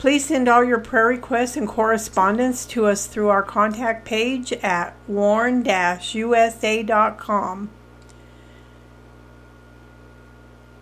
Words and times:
Please 0.00 0.24
send 0.24 0.48
all 0.48 0.64
your 0.64 0.80
prayer 0.80 1.06
requests 1.08 1.58
and 1.58 1.68
correspondence 1.68 2.64
to 2.64 2.86
us 2.86 3.06
through 3.06 3.28
our 3.28 3.42
contact 3.42 4.06
page 4.06 4.50
at 4.50 4.94
warn-usa.com. 5.06 7.70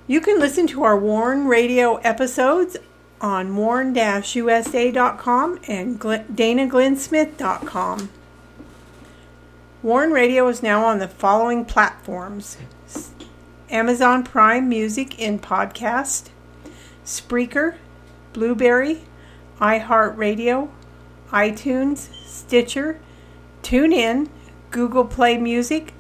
You 0.07 0.21
can 0.21 0.39
listen 0.39 0.69
to 0.69 0.85
our 0.85 0.97
Warn 0.97 1.49
Radio 1.49 1.97
episodes 1.97 2.77
on 3.21 3.57
warn-usa.com 3.57 5.59
and 5.67 5.99
danaglennsmith.com. 5.99 8.11
Warn 9.83 10.13
Radio 10.13 10.47
is 10.47 10.63
now 10.63 10.85
on 10.85 11.01
the 11.01 11.09
following 11.09 11.65
platforms 11.65 12.57
Amazon 13.69 14.23
Prime 14.23 14.69
Music 14.69 15.19
in 15.19 15.41
podcast, 15.41 16.29
Spreaker, 17.05 17.75
Blubrry, 18.33 19.03
iHeartRadio, 19.61 20.69
iTunes, 21.31 22.09
Stitcher, 22.25 22.99
TuneIn, 23.63 24.29
Google 24.71 25.05
Play 25.05 25.39
Music, 25.39 25.93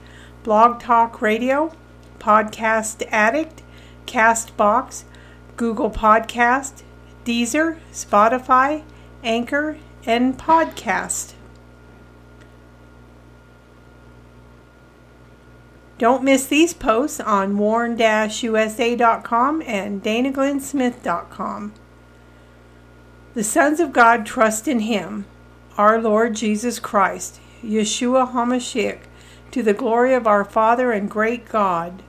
Blog 0.42 0.80
Talk 0.80 1.20
Radio, 1.20 1.72
Podcast 2.18 3.06
Addict, 3.10 3.62
Castbox, 4.06 5.04
Google 5.56 5.90
Podcast, 5.90 6.82
Deezer, 7.24 7.78
Spotify, 7.92 8.82
Anchor, 9.22 9.76
and 10.06 10.38
Podcast. 10.38 11.34
Don't 15.98 16.22
miss 16.22 16.46
these 16.46 16.72
posts 16.72 17.18
on 17.18 17.58
warn-usa.com 17.58 19.62
and 19.66 20.02
danaglennsmith.com. 20.02 21.72
The 23.38 23.44
sons 23.44 23.78
of 23.78 23.92
God 23.92 24.26
trust 24.26 24.66
in 24.66 24.80
him, 24.80 25.24
our 25.76 26.02
Lord 26.02 26.34
Jesus 26.34 26.80
Christ, 26.80 27.38
Yeshua 27.62 28.32
HaMashiach, 28.32 28.98
to 29.52 29.62
the 29.62 29.72
glory 29.72 30.12
of 30.12 30.26
our 30.26 30.44
Father 30.44 30.90
and 30.90 31.08
great 31.08 31.48
God. 31.48 32.02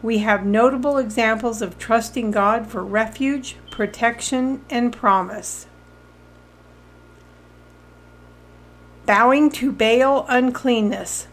We 0.00 0.20
have 0.20 0.46
notable 0.46 0.96
examples 0.96 1.60
of 1.60 1.78
trusting 1.78 2.30
God 2.30 2.66
for 2.66 2.82
refuge, 2.82 3.56
protection, 3.70 4.64
and 4.70 4.90
promise. 4.90 5.66
Bowing 9.04 9.50
to 9.50 9.70
Baal 9.70 10.24
uncleanness 10.30 11.28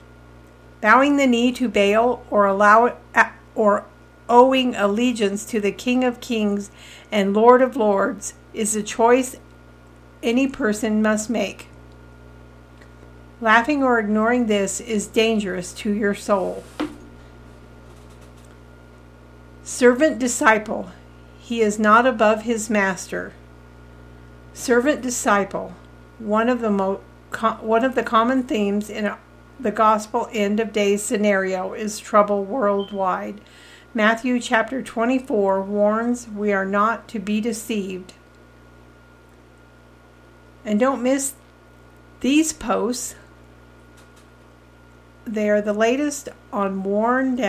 bowing 0.82 1.16
the 1.16 1.26
knee 1.26 1.54
to 1.54 1.70
Baal 1.70 2.26
or 2.30 2.46
allow 2.46 2.98
or 3.56 3.86
owing 4.30 4.76
allegiance 4.76 5.46
to 5.46 5.60
the 5.60 5.72
King 5.72 6.04
of 6.04 6.22
Kings 6.22 6.72
and 7.12 7.34
Lord 7.34 7.62
of 7.62 7.76
Lords 7.76 8.34
is 8.54 8.76
a 8.76 8.84
choice 8.84 9.38
any 10.24 10.48
person 10.48 11.02
must 11.02 11.30
make. 11.30 11.68
Laughing 13.42 13.84
or 13.84 14.00
ignoring 14.00 14.48
this 14.48 14.80
is 14.80 15.08
dangerous 15.08 15.74
to 15.74 15.92
your 15.92 16.16
soul. 16.16 16.64
Servant 19.64 20.20
disciple, 20.20 20.92
he 21.40 21.62
is 21.62 21.78
not 21.78 22.06
above 22.08 22.44
his 22.44 22.70
master. 22.70 23.34
Servant 24.54 25.02
disciple, 25.02 25.74
one 26.18 26.50
of 26.50 26.62
the 26.62 27.00
one 27.60 27.84
of 27.84 27.96
the 27.96 28.04
common 28.04 28.44
themes 28.44 28.90
in 28.90 29.14
the 29.60 29.72
gospel 29.72 30.30
end 30.32 30.60
of 30.60 30.72
days 30.72 31.04
scenario 31.04 31.74
is 31.74 32.00
trouble 32.00 32.46
worldwide. 32.46 33.42
Matthew 33.96 34.40
chapter 34.40 34.84
24 34.84 35.62
warns 35.62 36.28
we 36.28 36.52
are 36.52 36.66
not 36.66 37.08
to 37.08 37.18
be 37.18 37.42
deceived. 37.42 38.12
And 40.64 40.80
don't 40.80 41.02
miss 41.02 41.34
these 42.20 42.54
posts. 42.54 43.16
They 45.26 45.50
are 45.50 45.62
the 45.62 45.74
latest 45.74 46.30
on 46.52 46.84
warn-usa.com. 46.84 47.42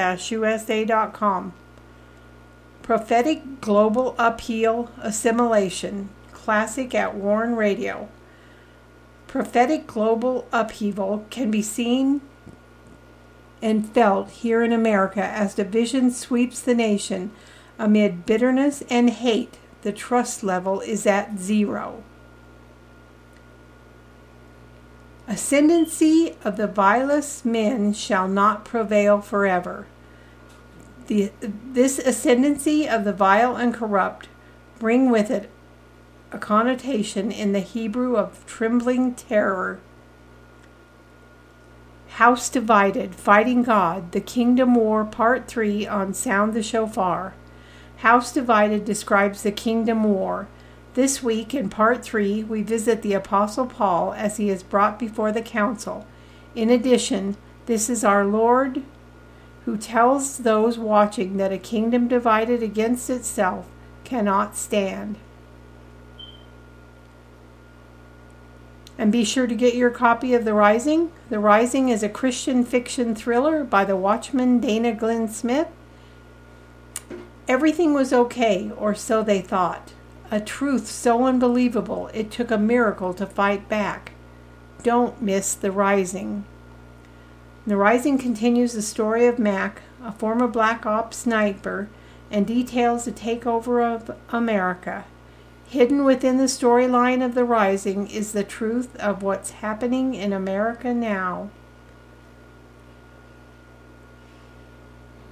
Prophetic 2.82 3.60
Global 3.60 4.14
Upheaval 4.16 4.90
Assimilation, 5.02 6.08
classic 6.32 6.94
at 6.94 7.16
Warn 7.16 7.56
Radio 7.56 8.08
prophetic 9.36 9.86
global 9.86 10.48
upheaval 10.50 11.26
can 11.28 11.50
be 11.50 11.60
seen 11.60 12.22
and 13.62 13.88
felt 13.88 14.30
here 14.30 14.62
in 14.62 14.72
America 14.72 15.24
as 15.24 15.54
division 15.54 16.10
sweeps 16.10 16.60
the 16.60 16.74
nation 16.74 17.30
amid 17.78 18.26
bitterness 18.26 18.82
and 18.90 19.10
hate. 19.10 19.58
The 19.82 19.92
trust 19.92 20.42
level 20.42 20.80
is 20.80 21.06
at 21.06 21.38
zero. 21.38 22.02
Ascendancy 25.28 26.36
of 26.44 26.56
the 26.56 26.66
vilest 26.66 27.44
men 27.44 27.92
shall 27.92 28.28
not 28.28 28.64
prevail 28.64 29.20
forever. 29.20 29.86
The, 31.08 31.32
this 31.40 31.98
ascendancy 31.98 32.88
of 32.88 33.04
the 33.04 33.12
vile 33.12 33.56
and 33.56 33.74
corrupt 33.74 34.28
bring 34.78 35.10
with 35.10 35.30
it 35.30 35.50
a 36.32 36.38
connotation 36.38 37.30
in 37.30 37.52
the 37.52 37.60
Hebrew 37.60 38.16
of 38.16 38.44
trembling 38.46 39.14
terror. 39.14 39.80
House 42.16 42.48
Divided 42.48 43.14
Fighting 43.14 43.62
God, 43.62 44.12
The 44.12 44.22
Kingdom 44.22 44.74
War, 44.74 45.04
Part 45.04 45.48
3 45.48 45.86
on 45.86 46.14
Sound 46.14 46.54
the 46.54 46.62
Shofar. 46.62 47.34
House 47.98 48.32
Divided 48.32 48.86
describes 48.86 49.42
the 49.42 49.52
Kingdom 49.52 50.02
War. 50.02 50.48
This 50.94 51.22
week, 51.22 51.52
in 51.52 51.68
Part 51.68 52.02
3, 52.02 52.42
we 52.44 52.62
visit 52.62 53.02
the 53.02 53.12
Apostle 53.12 53.66
Paul 53.66 54.14
as 54.14 54.38
he 54.38 54.48
is 54.48 54.62
brought 54.62 54.98
before 54.98 55.30
the 55.30 55.42
council. 55.42 56.06
In 56.54 56.70
addition, 56.70 57.36
this 57.66 57.90
is 57.90 58.02
our 58.02 58.24
Lord 58.24 58.82
who 59.66 59.76
tells 59.76 60.38
those 60.38 60.78
watching 60.78 61.36
that 61.36 61.52
a 61.52 61.58
kingdom 61.58 62.08
divided 62.08 62.62
against 62.62 63.10
itself 63.10 63.68
cannot 64.04 64.56
stand. 64.56 65.18
And 68.98 69.12
be 69.12 69.24
sure 69.24 69.46
to 69.46 69.54
get 69.54 69.74
your 69.74 69.90
copy 69.90 70.32
of 70.34 70.44
The 70.44 70.54
Rising. 70.54 71.12
The 71.28 71.38
Rising 71.38 71.90
is 71.90 72.02
a 72.02 72.08
Christian 72.08 72.64
fiction 72.64 73.14
thriller 73.14 73.62
by 73.62 73.84
the 73.84 73.96
Watchman 73.96 74.58
Dana 74.58 74.92
Glenn 74.92 75.28
Smith. 75.28 75.68
Everything 77.46 77.92
was 77.92 78.12
okay, 78.12 78.72
or 78.76 78.94
so 78.94 79.22
they 79.22 79.40
thought. 79.40 79.92
A 80.30 80.40
truth 80.40 80.86
so 80.86 81.24
unbelievable 81.24 82.10
it 82.14 82.30
took 82.30 82.50
a 82.50 82.58
miracle 82.58 83.14
to 83.14 83.26
fight 83.26 83.68
back. 83.68 84.12
Don't 84.82 85.20
miss 85.20 85.54
The 85.54 85.70
Rising. 85.70 86.44
The 87.66 87.76
Rising 87.76 88.18
continues 88.18 88.72
the 88.72 88.82
story 88.82 89.26
of 89.26 89.38
Mac, 89.38 89.82
a 90.02 90.12
former 90.12 90.48
Black 90.48 90.86
Ops 90.86 91.18
sniper, 91.18 91.88
and 92.30 92.46
details 92.46 93.04
the 93.04 93.12
takeover 93.12 93.84
of 93.84 94.16
America. 94.30 95.04
Hidden 95.68 96.04
within 96.04 96.36
the 96.36 96.44
storyline 96.44 97.24
of 97.24 97.34
The 97.34 97.44
Rising 97.44 98.08
is 98.08 98.32
the 98.32 98.44
truth 98.44 98.94
of 98.96 99.22
what's 99.22 99.50
happening 99.50 100.14
in 100.14 100.32
America 100.32 100.94
now. 100.94 101.50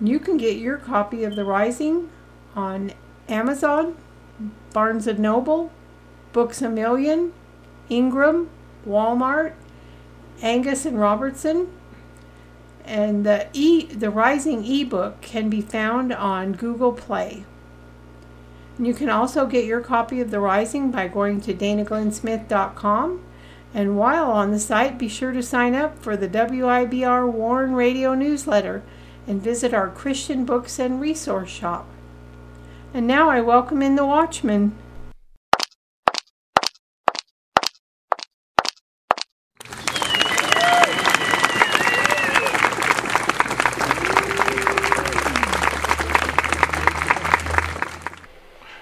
You 0.00 0.18
can 0.18 0.36
get 0.36 0.56
your 0.56 0.76
copy 0.76 1.22
of 1.22 1.36
The 1.36 1.44
Rising 1.44 2.10
on 2.56 2.92
Amazon, 3.28 3.96
Barnes 4.72 5.06
& 5.06 5.18
Noble, 5.18 5.70
Books 6.32 6.60
A 6.62 6.68
Million, 6.68 7.32
Ingram, 7.88 8.50
Walmart, 8.86 9.52
Angus 10.42 10.84
and 10.84 10.98
Robertson, 10.98 11.68
and 12.84 13.24
the 13.24 13.46
e 13.52 13.86
the 13.86 14.10
Rising 14.10 14.66
ebook 14.66 15.20
can 15.20 15.48
be 15.48 15.60
found 15.60 16.12
on 16.12 16.52
Google 16.52 16.92
Play. 16.92 17.44
You 18.78 18.92
can 18.92 19.08
also 19.08 19.46
get 19.46 19.64
your 19.64 19.80
copy 19.80 20.20
of 20.20 20.30
The 20.30 20.40
Rising 20.40 20.90
by 20.90 21.06
going 21.06 21.40
to 21.42 21.54
danaglennsmith.com. 21.54 23.24
And 23.72 23.98
while 23.98 24.30
on 24.30 24.50
the 24.50 24.58
site, 24.58 24.98
be 24.98 25.08
sure 25.08 25.32
to 25.32 25.42
sign 25.42 25.74
up 25.74 25.98
for 26.00 26.16
the 26.16 26.28
WIBR 26.28 27.30
Warn 27.30 27.74
Radio 27.74 28.14
newsletter 28.14 28.82
and 29.26 29.42
visit 29.42 29.72
our 29.72 29.90
Christian 29.90 30.44
books 30.44 30.78
and 30.78 31.00
resource 31.00 31.50
shop. 31.50 31.86
And 32.92 33.06
now 33.06 33.30
I 33.30 33.40
welcome 33.40 33.82
in 33.82 33.96
the 33.96 34.06
Watchman. 34.06 34.72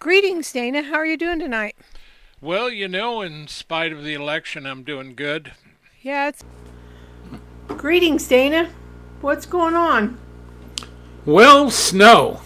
Greetings, 0.00 0.50
Dana. 0.50 0.80
How 0.80 0.94
are 0.94 1.04
you 1.04 1.18
doing 1.18 1.38
tonight? 1.38 1.76
Well, 2.40 2.70
you 2.70 2.88
know, 2.88 3.20
in 3.20 3.46
spite 3.48 3.92
of 3.92 4.02
the 4.02 4.14
election, 4.14 4.64
I'm 4.64 4.82
doing 4.82 5.14
good. 5.14 5.52
Yeah, 6.00 6.28
it's. 6.28 6.42
Greetings, 7.68 8.26
Dana. 8.26 8.70
What's 9.20 9.44
going 9.44 9.74
on? 9.74 10.18
Well, 11.26 11.70
snow. 11.70 12.40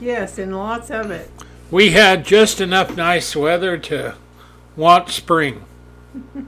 Yes, 0.00 0.38
and 0.38 0.56
lots 0.56 0.88
of 0.88 1.10
it. 1.10 1.32
We 1.72 1.90
had 1.90 2.24
just 2.24 2.60
enough 2.60 2.96
nice 2.96 3.34
weather 3.34 3.76
to 3.78 4.14
want 4.76 5.10
spring. 5.10 5.64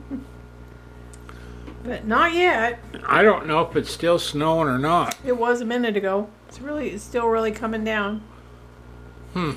But 1.84 2.06
not 2.06 2.34
yet. 2.34 2.80
I 3.06 3.22
don't 3.22 3.46
know 3.46 3.62
if 3.62 3.74
it's 3.74 3.90
still 3.90 4.18
snowing 4.18 4.68
or 4.68 4.78
not. 4.78 5.16
It 5.24 5.38
was 5.38 5.62
a 5.62 5.64
minute 5.64 5.96
ago. 5.96 6.28
It's 6.46 6.60
really, 6.60 6.90
it's 6.90 7.02
still 7.02 7.28
really 7.28 7.50
coming 7.50 7.82
down. 7.82 8.20
Hmm. 9.32 9.52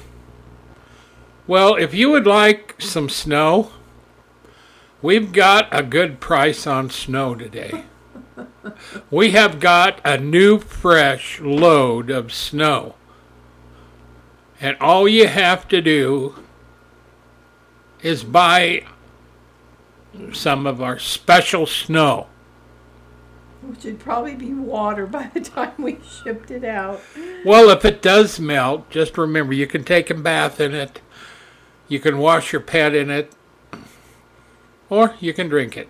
Well, 1.48 1.76
if 1.76 1.94
you 1.94 2.12
would 2.12 2.28
like 2.28 2.76
some 2.80 3.10
snow, 3.10 3.72
we've 5.02 5.32
got 5.32 5.68
a 5.72 5.82
good 5.82 6.20
price 6.20 6.68
on 6.68 6.90
snow 6.90 7.36
today. 7.36 7.86
We 9.10 9.32
have 9.32 9.60
got 9.60 10.00
a 10.06 10.18
new 10.18 10.60
fresh 10.60 11.40
load 11.42 12.12
of 12.12 12.32
snow. 12.32 12.96
And 14.60 14.78
all 14.80 15.08
you 15.08 15.28
have 15.28 15.68
to 15.70 15.82
do 15.82 16.36
is 18.04 18.24
buy 18.24 18.86
some 20.32 20.68
of 20.68 20.82
our 20.82 21.00
special 21.00 21.66
snow. 21.66 22.28
Which 23.64 23.84
would 23.86 24.00
probably 24.00 24.36
be 24.36 24.54
water 24.54 25.08
by 25.08 25.32
the 25.34 25.42
time 25.42 25.74
we 25.80 26.00
shipped 26.24 26.52
it 26.52 26.64
out. 26.64 27.02
Well, 27.44 27.70
if 27.70 27.84
it 27.84 28.02
does 28.02 28.40
melt, 28.40 28.90
just 28.92 29.18
remember 29.18 29.54
you 29.54 29.68
can 29.68 29.84
take 29.84 30.12
a 30.12 30.16
bath 30.16 30.60
in 30.60 30.76
it. 30.76 31.02
You 31.92 32.00
can 32.00 32.20
wash 32.20 32.54
your 32.54 32.62
pet 32.62 32.96
in 32.96 33.10
it. 33.10 33.34
Or 34.90 35.14
you 35.20 35.34
can 35.34 35.50
drink 35.50 35.76
it. 35.76 35.90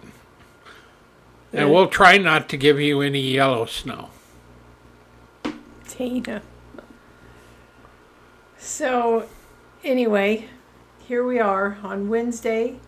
And 1.53 1.69
we'll 1.69 1.89
try 1.89 2.17
not 2.17 2.49
to 2.49 2.57
give 2.57 2.79
you 2.79 3.01
any 3.01 3.21
yellow 3.21 3.67
snow. 3.67 4.09
Dana. 5.95 6.41
So, 8.57 9.29
anyway, 9.83 10.47
here 11.05 11.23
we 11.23 11.39
are 11.39 11.77
on 11.83 12.09
Wednesday, 12.09 12.79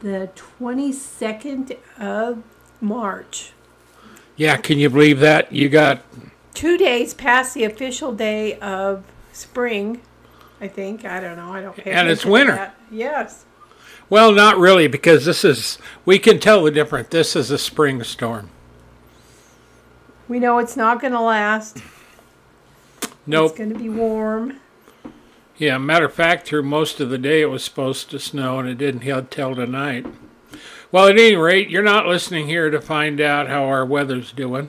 the 0.00 0.30
22nd 0.34 1.76
of 1.98 2.42
March. 2.80 3.52
Yeah, 4.36 4.56
can 4.56 4.78
you 4.78 4.88
believe 4.88 5.20
that? 5.20 5.52
You 5.52 5.68
got 5.68 6.02
Two 6.54 6.78
days 6.78 7.12
past 7.12 7.52
the 7.52 7.64
official 7.64 8.12
day 8.12 8.58
of 8.60 9.04
spring, 9.34 10.00
I 10.60 10.68
think. 10.68 11.04
I 11.04 11.20
don't 11.20 11.36
know. 11.36 11.52
I 11.52 11.60
don't 11.60 11.76
pay 11.76 11.90
And 11.92 12.08
it's 12.08 12.24
winter. 12.24 12.54
that. 12.54 12.76
Yes. 12.90 13.44
well, 14.08 14.32
not 14.32 14.58
really 14.58 14.86
because 14.88 15.24
this 15.24 15.44
is 15.44 15.78
we 16.04 16.18
can 16.18 16.38
tell 16.40 16.62
the 16.64 16.70
difference. 16.70 17.08
This 17.08 17.36
is 17.36 17.50
a 17.50 17.58
spring 17.58 18.02
storm. 18.02 18.50
We 20.28 20.40
know 20.40 20.58
it's 20.58 20.76
not 20.76 21.00
going 21.00 21.12
to 21.12 21.20
last. 21.20 21.78
Nope. 23.26 23.50
It's 23.50 23.58
going 23.58 23.72
to 23.72 23.78
be 23.78 23.88
warm. 23.88 24.58
Yeah, 25.56 25.78
matter 25.78 26.04
of 26.06 26.12
fact, 26.14 26.46
through 26.46 26.64
most 26.64 27.00
of 27.00 27.08
the 27.10 27.18
day 27.18 27.40
it 27.42 27.46
was 27.46 27.64
supposed 27.64 28.10
to 28.10 28.18
snow, 28.18 28.58
and 28.58 28.68
it 28.68 28.76
didn't 28.76 29.00
hit 29.02 29.30
till 29.30 29.54
tonight. 29.54 30.04
Well, 30.92 31.06
at 31.08 31.18
any 31.18 31.34
rate, 31.34 31.70
you're 31.70 31.82
not 31.82 32.06
listening 32.06 32.46
here 32.46 32.70
to 32.70 32.80
find 32.80 33.20
out 33.20 33.48
how 33.48 33.64
our 33.64 33.84
weather's 33.84 34.32
doing. 34.32 34.68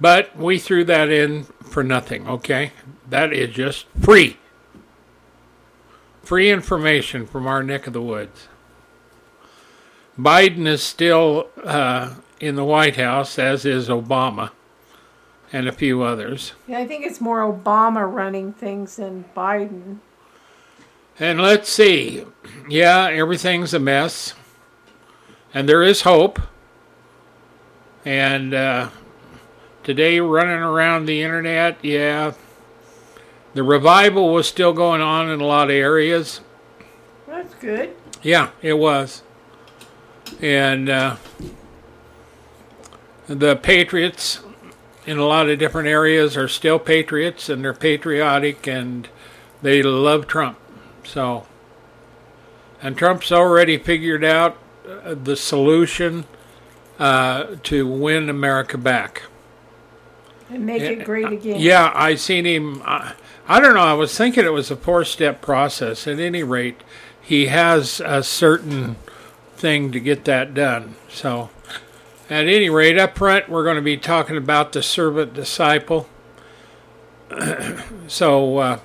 But 0.00 0.36
we 0.36 0.58
threw 0.58 0.84
that 0.84 1.10
in 1.10 1.44
for 1.44 1.84
nothing, 1.84 2.26
okay? 2.26 2.72
That 3.08 3.32
is 3.32 3.54
just 3.54 3.86
free. 4.00 4.38
Free 6.22 6.50
information 6.50 7.26
from 7.26 7.46
our 7.46 7.62
neck 7.62 7.86
of 7.86 7.92
the 7.92 8.00
woods. 8.02 8.48
Biden 10.18 10.66
is 10.66 10.82
still 10.82 11.48
uh, 11.64 12.14
in 12.40 12.54
the 12.54 12.64
White 12.64 12.96
House, 12.96 13.38
as 13.38 13.64
is 13.64 13.88
Obama 13.88 14.50
and 15.52 15.68
a 15.68 15.72
few 15.72 16.02
others. 16.02 16.52
Yeah, 16.66 16.78
I 16.78 16.86
think 16.86 17.04
it's 17.04 17.20
more 17.20 17.40
Obama 17.40 18.10
running 18.10 18.52
things 18.52 18.96
than 18.96 19.24
Biden. 19.36 19.98
And 21.18 21.40
let's 21.40 21.68
see. 21.68 22.24
Yeah, 22.68 23.08
everything's 23.10 23.74
a 23.74 23.78
mess. 23.78 24.34
And 25.52 25.68
there 25.68 25.82
is 25.82 26.02
hope. 26.02 26.40
And 28.04 28.54
uh, 28.54 28.90
today, 29.84 30.20
running 30.20 30.62
around 30.62 31.06
the 31.06 31.22
internet, 31.22 31.78
yeah, 31.82 32.32
the 33.54 33.62
revival 33.62 34.32
was 34.32 34.46
still 34.48 34.72
going 34.72 35.00
on 35.00 35.30
in 35.30 35.40
a 35.40 35.46
lot 35.46 35.70
of 35.70 35.76
areas. 35.76 36.40
That's 37.26 37.54
good. 37.54 37.94
Yeah, 38.22 38.50
it 38.62 38.74
was. 38.74 39.22
And 40.40 40.88
uh, 40.88 41.16
the 43.26 43.56
Patriots 43.56 44.40
in 45.06 45.18
a 45.18 45.26
lot 45.26 45.48
of 45.48 45.58
different 45.58 45.88
areas 45.88 46.36
are 46.36 46.48
still 46.48 46.78
patriots 46.78 47.48
and 47.48 47.64
they're 47.64 47.74
patriotic 47.74 48.66
and 48.66 49.08
they 49.62 49.82
love 49.82 50.26
Trump. 50.26 50.58
So, 51.04 51.46
and 52.82 52.96
Trump's 52.96 53.32
already 53.32 53.78
figured 53.78 54.24
out 54.24 54.56
uh, 54.86 55.14
the 55.14 55.36
solution 55.36 56.26
uh, 56.98 57.56
to 57.64 57.86
win 57.86 58.28
America 58.28 58.78
back. 58.78 59.22
And 60.50 60.66
make 60.66 60.82
it 60.82 61.04
great 61.04 61.30
again. 61.32 61.60
Yeah, 61.60 61.92
I 61.94 62.16
seen 62.16 62.44
him. 62.44 62.82
I, 62.84 63.14
I 63.46 63.60
don't 63.60 63.74
know. 63.74 63.80
I 63.80 63.94
was 63.94 64.16
thinking 64.16 64.44
it 64.44 64.52
was 64.52 64.70
a 64.70 64.76
four-step 64.76 65.40
process. 65.40 66.08
At 66.08 66.18
any 66.18 66.42
rate, 66.42 66.80
he 67.20 67.46
has 67.46 68.00
a 68.04 68.24
certain 68.24 68.96
thing 69.54 69.92
to 69.92 70.00
get 70.00 70.24
that 70.24 70.52
done. 70.52 70.96
So, 71.08 71.50
at 72.28 72.46
any 72.46 72.68
rate, 72.68 72.98
up 72.98 73.16
front, 73.16 73.48
we're 73.48 73.62
going 73.62 73.76
to 73.76 73.82
be 73.82 73.96
talking 73.96 74.36
about 74.36 74.72
the 74.72 74.82
servant 74.82 75.34
disciple. 75.34 76.08
so, 78.08 78.58
uh, 78.58 78.78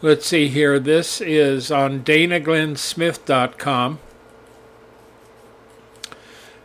let's 0.00 0.24
see 0.26 0.48
here. 0.48 0.78
This 0.78 1.20
is 1.20 1.70
on 1.70 2.02
danaglennsmith.com. 2.02 3.98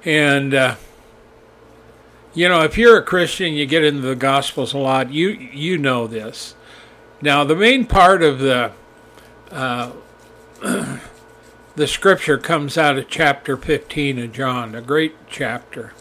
And, 0.06 0.54
uh, 0.54 0.76
you 2.36 2.48
know, 2.50 2.62
if 2.62 2.78
you're 2.78 2.98
a 2.98 3.04
Christian, 3.04 3.54
you 3.54 3.66
get 3.66 3.86
into 3.86 4.02
the 4.02 4.16
Gospels 4.16 4.74
a 4.74 4.78
lot. 4.78 5.12
You 5.12 5.30
you 5.30 5.78
know 5.78 6.06
this. 6.06 6.54
Now, 7.22 7.46
the 7.46 7.56
main 7.56 7.86
part 7.86 8.22
of 8.22 8.40
the 8.40 8.74
uh, 9.52 9.94
the 10.62 11.88
scripture 11.88 12.38
comes 12.38 12.78
out 12.78 12.98
of 12.98 13.08
chapter 13.08 13.56
15 13.56 14.20
of 14.20 14.34
John, 14.34 14.76
a 14.76 14.82
great 14.82 15.16
chapter. 15.30 15.94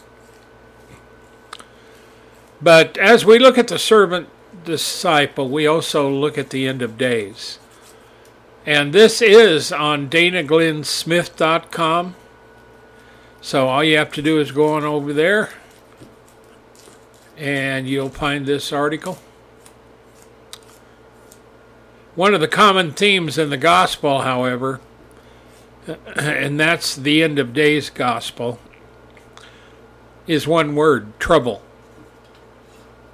But 2.60 2.98
as 2.98 3.24
we 3.24 3.38
look 3.38 3.56
at 3.56 3.68
the 3.68 3.78
servant 3.78 4.28
disciple, 4.64 5.48
we 5.48 5.68
also 5.68 6.10
look 6.10 6.36
at 6.36 6.50
the 6.50 6.66
end 6.66 6.82
of 6.82 6.98
days. 6.98 7.60
And 8.66 8.92
this 8.92 9.22
is 9.22 9.70
on 9.70 10.08
danaglennsmith.com. 10.08 12.16
So 13.40 13.68
all 13.68 13.84
you 13.84 13.96
have 13.98 14.10
to 14.12 14.22
do 14.22 14.40
is 14.40 14.50
go 14.50 14.72
on 14.72 14.84
over 14.84 15.12
there 15.12 15.50
and 17.36 17.88
you'll 17.88 18.10
find 18.10 18.46
this 18.46 18.72
article. 18.72 19.18
One 22.14 22.32
of 22.32 22.40
the 22.40 22.48
common 22.48 22.92
themes 22.92 23.38
in 23.38 23.50
the 23.50 23.56
gospel, 23.56 24.20
however, 24.20 24.80
and 26.16 26.58
that's 26.60 26.94
the 26.94 27.22
end 27.22 27.38
of 27.38 27.52
days 27.52 27.90
gospel, 27.90 28.58
is 30.26 30.46
one 30.46 30.74
word 30.74 31.18
trouble. 31.18 31.62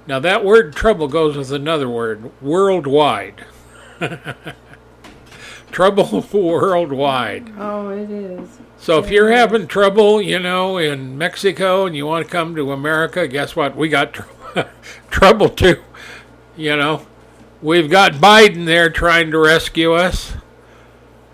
Now, 0.07 0.19
that 0.19 0.43
word 0.43 0.75
trouble 0.75 1.07
goes 1.07 1.35
with 1.35 1.51
another 1.51 1.89
word 1.89 2.31
worldwide. 2.41 3.45
trouble 5.71 6.25
worldwide. 6.33 7.53
Oh, 7.57 7.89
it 7.89 8.09
is. 8.09 8.59
So 8.81 8.97
if 8.97 9.11
you're 9.11 9.31
having 9.31 9.67
trouble, 9.67 10.19
you 10.19 10.39
know, 10.39 10.77
in 10.79 11.15
Mexico 11.15 11.85
and 11.85 11.95
you 11.95 12.07
want 12.07 12.25
to 12.25 12.31
come 12.31 12.55
to 12.55 12.71
America, 12.71 13.27
guess 13.27 13.55
what? 13.55 13.75
We 13.77 13.89
got 13.89 14.11
trouble. 14.13 14.69
trouble 15.11 15.49
too. 15.49 15.83
You 16.57 16.75
know, 16.75 17.05
we've 17.61 17.89
got 17.91 18.13
Biden 18.13 18.65
there 18.65 18.89
trying 18.89 19.29
to 19.31 19.37
rescue 19.37 19.93
us. 19.93 20.33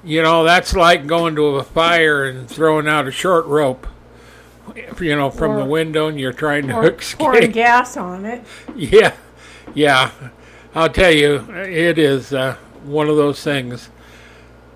You 0.03 0.21
know, 0.23 0.43
that's 0.43 0.73
like 0.75 1.07
going 1.07 1.35
to 1.35 1.43
a 1.55 1.63
fire 1.63 2.25
and 2.25 2.49
throwing 2.49 2.87
out 2.87 3.07
a 3.07 3.11
short 3.11 3.45
rope. 3.45 3.87
You 4.99 5.15
know, 5.15 5.29
from 5.31 5.51
Or- 5.51 5.59
the 5.59 5.65
window, 5.65 6.09
and 6.09 6.19
you're 6.19 6.33
trying 6.33 6.67
to 6.67 6.75
Or 6.75 6.91
escape. 6.99 7.19
pouring 7.19 7.51
gas 7.51 7.95
on 7.95 8.25
it. 8.25 8.43
Yeah, 8.75 9.13
yeah. 9.73 10.11
I'll 10.75 10.89
tell 10.89 11.11
you, 11.11 11.45
it 11.55 11.97
is 11.97 12.33
uh, 12.33 12.57
one 12.83 13.07
of 13.07 13.15
those 13.15 13.41
things. 13.41 13.89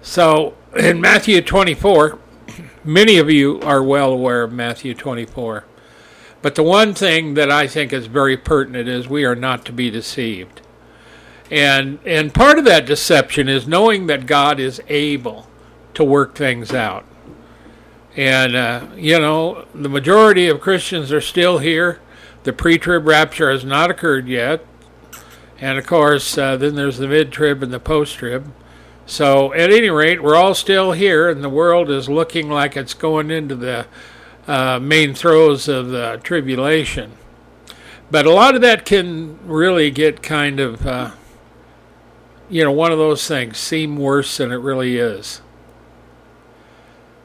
So 0.01 0.55
in 0.75 1.01
Matthew 1.01 1.41
24, 1.41 2.17
many 2.83 3.17
of 3.17 3.29
you 3.29 3.59
are 3.61 3.83
well 3.83 4.11
aware 4.11 4.43
of 4.43 4.51
Matthew 4.51 4.93
24. 4.93 5.65
But 6.41 6.55
the 6.55 6.63
one 6.63 6.93
thing 6.93 7.35
that 7.35 7.51
I 7.51 7.67
think 7.67 7.93
is 7.93 8.07
very 8.07 8.35
pertinent 8.35 8.89
is 8.89 9.07
we 9.07 9.25
are 9.25 9.35
not 9.35 9.65
to 9.65 9.73
be 9.73 9.89
deceived. 9.91 10.61
And 11.51 11.99
and 12.05 12.33
part 12.33 12.57
of 12.57 12.65
that 12.65 12.85
deception 12.85 13.49
is 13.49 13.67
knowing 13.67 14.07
that 14.07 14.25
God 14.25 14.59
is 14.59 14.81
able 14.87 15.47
to 15.93 16.03
work 16.03 16.33
things 16.33 16.73
out. 16.73 17.05
And 18.15 18.55
uh, 18.55 18.87
you 18.95 19.19
know, 19.19 19.65
the 19.75 19.89
majority 19.89 20.47
of 20.47 20.61
Christians 20.61 21.11
are 21.11 21.21
still 21.21 21.59
here. 21.59 21.99
The 22.43 22.53
pre-trib 22.53 23.05
rapture 23.05 23.51
has 23.51 23.63
not 23.63 23.91
occurred 23.91 24.27
yet. 24.27 24.65
And 25.59 25.77
of 25.77 25.85
course, 25.85 26.37
uh, 26.37 26.57
then 26.57 26.73
there's 26.73 26.97
the 26.97 27.07
mid-trib 27.07 27.61
and 27.61 27.71
the 27.71 27.79
post-trib. 27.79 28.51
So 29.05 29.53
at 29.53 29.71
any 29.71 29.89
rate, 29.89 30.23
we're 30.23 30.35
all 30.35 30.53
still 30.53 30.93
here, 30.93 31.29
and 31.29 31.43
the 31.43 31.49
world 31.49 31.89
is 31.89 32.07
looking 32.07 32.49
like 32.49 32.77
it's 32.77 32.93
going 32.93 33.29
into 33.31 33.55
the 33.55 33.87
uh, 34.47 34.79
main 34.79 35.13
throes 35.13 35.67
of 35.67 35.89
the 35.89 36.19
tribulation. 36.23 37.13
But 38.09 38.25
a 38.25 38.31
lot 38.31 38.55
of 38.55 38.61
that 38.61 38.85
can 38.85 39.39
really 39.47 39.89
get 39.91 40.21
kind 40.21 40.59
of, 40.59 40.85
uh, 40.85 41.11
you 42.49 42.63
know, 42.63 42.71
one 42.71 42.91
of 42.91 42.97
those 42.97 43.25
things 43.27 43.57
seem 43.57 43.97
worse 43.97 44.37
than 44.37 44.51
it 44.51 44.57
really 44.57 44.97
is. 44.97 45.41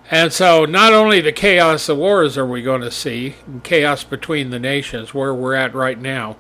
And 0.08 0.32
so, 0.32 0.64
not 0.64 0.92
only 0.92 1.20
the 1.20 1.32
chaos 1.32 1.88
of 1.88 1.98
wars 1.98 2.38
are 2.38 2.46
we 2.46 2.62
going 2.62 2.82
to 2.82 2.92
see, 2.92 3.34
chaos 3.64 4.04
between 4.04 4.50
the 4.50 4.60
nations, 4.60 5.12
where 5.12 5.34
we're 5.34 5.54
at 5.54 5.74
right 5.74 6.00
now, 6.00 6.36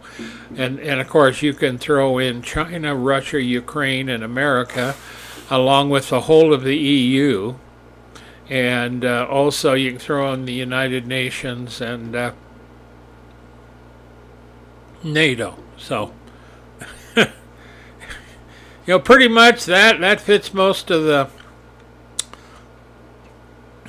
and 0.56 0.78
and 0.78 1.00
of 1.00 1.08
course 1.08 1.42
you 1.42 1.52
can 1.52 1.76
throw 1.76 2.18
in 2.18 2.42
China, 2.42 2.94
Russia, 2.94 3.42
Ukraine, 3.42 4.08
and 4.08 4.22
America, 4.22 4.94
along 5.50 5.90
with 5.90 6.08
the 6.08 6.22
whole 6.22 6.52
of 6.52 6.62
the 6.62 6.76
EU, 6.76 7.54
and 8.48 9.04
uh, 9.04 9.26
also 9.28 9.74
you 9.74 9.90
can 9.90 9.98
throw 9.98 10.32
in 10.32 10.44
the 10.44 10.52
United 10.52 11.06
Nations 11.06 11.80
and 11.80 12.14
uh, 12.14 12.32
NATO. 15.02 15.58
So, 15.76 16.12
you 17.16 17.26
know, 18.86 18.98
pretty 18.98 19.28
much 19.28 19.64
that 19.64 20.00
that 20.00 20.20
fits 20.20 20.52
most 20.54 20.90
of 20.90 21.04
the 21.04 21.28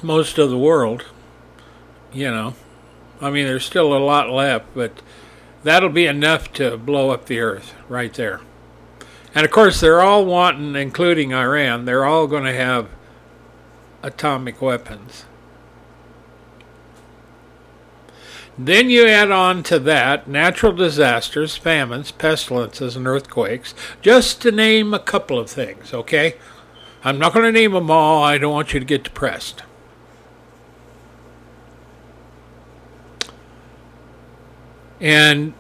most 0.03 0.37
of 0.37 0.49
the 0.49 0.57
world. 0.57 1.05
You 2.13 2.31
know, 2.31 2.53
I 3.21 3.29
mean, 3.29 3.45
there's 3.45 3.65
still 3.65 3.95
a 3.95 3.99
lot 3.99 4.29
left, 4.29 4.65
but 4.73 5.01
that'll 5.63 5.89
be 5.89 6.05
enough 6.05 6.51
to 6.53 6.77
blow 6.77 7.09
up 7.09 7.25
the 7.25 7.39
earth 7.39 7.73
right 7.89 8.13
there. 8.13 8.41
And 9.38 9.46
of 9.46 9.51
course, 9.51 9.79
they're 9.79 10.01
all 10.01 10.25
wanting, 10.25 10.75
including 10.75 11.32
Iran, 11.32 11.86
they're 11.86 12.06
all 12.06 12.25
going 12.25 12.46
to 12.46 12.56
have 12.56 12.89
atomic 14.01 14.63
weapons. 14.63 15.25
Then 18.58 18.89
you 18.89 19.06
add 19.06 19.29
on 19.29 19.62
to 19.62 19.77
that 19.77 20.27
natural 20.27 20.72
disasters, 20.72 21.56
famines, 21.56 22.10
pestilences, 22.10 22.96
and 22.96 23.06
earthquakes, 23.06 23.75
just 24.01 24.41
to 24.41 24.51
name 24.51 24.91
a 24.91 24.98
couple 24.98 25.38
of 25.38 25.51
things, 25.51 25.94
okay? 25.94 26.34
I'm 27.03 27.20
not 27.20 27.32
going 27.32 27.46
to 27.46 27.51
name 27.51 27.74
them 27.74 27.91
all. 27.91 28.24
I 28.24 28.39
don't 28.39 28.53
want 28.53 28.74
you 28.74 28.79
to 28.79 28.86
get 28.88 29.03
depressed. 29.03 29.62
And 35.00 35.53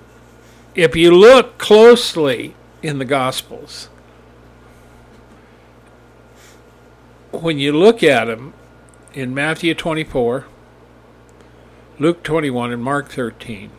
if 0.73 0.95
you 0.95 1.11
look 1.11 1.59
closely 1.59 2.55
in 2.87 2.99
the 2.99 3.05
Gospels, 3.05 3.89
when 7.31 7.59
you 7.59 7.73
look 7.73 8.01
at 8.01 8.25
them 8.25 8.53
in 9.13 9.33
Matthew 9.33 9.73
24, 9.73 10.45
Luke 11.99 12.23
21, 12.23 12.71
and 12.71 12.81
Mark 12.81 13.09
13, 13.09 13.71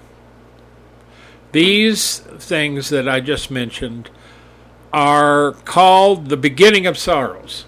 these 1.53 2.19
things 2.19 2.91
that 2.91 3.09
I 3.09 3.21
just 3.21 3.51
mentioned 3.51 4.11
are 4.93 5.53
called 5.65 6.29
the 6.29 6.37
beginning 6.37 6.87
of 6.87 6.99
sorrows. 6.99 7.65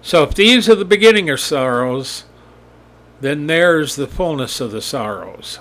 So 0.00 0.22
if 0.22 0.34
these 0.34 0.66
are 0.66 0.74
the 0.74 0.86
beginning 0.86 1.28
of 1.28 1.40
sorrows, 1.40 2.24
then 3.20 3.48
there's 3.48 3.96
the 3.96 4.06
fullness 4.06 4.62
of 4.62 4.70
the 4.70 4.80
sorrows. 4.80 5.58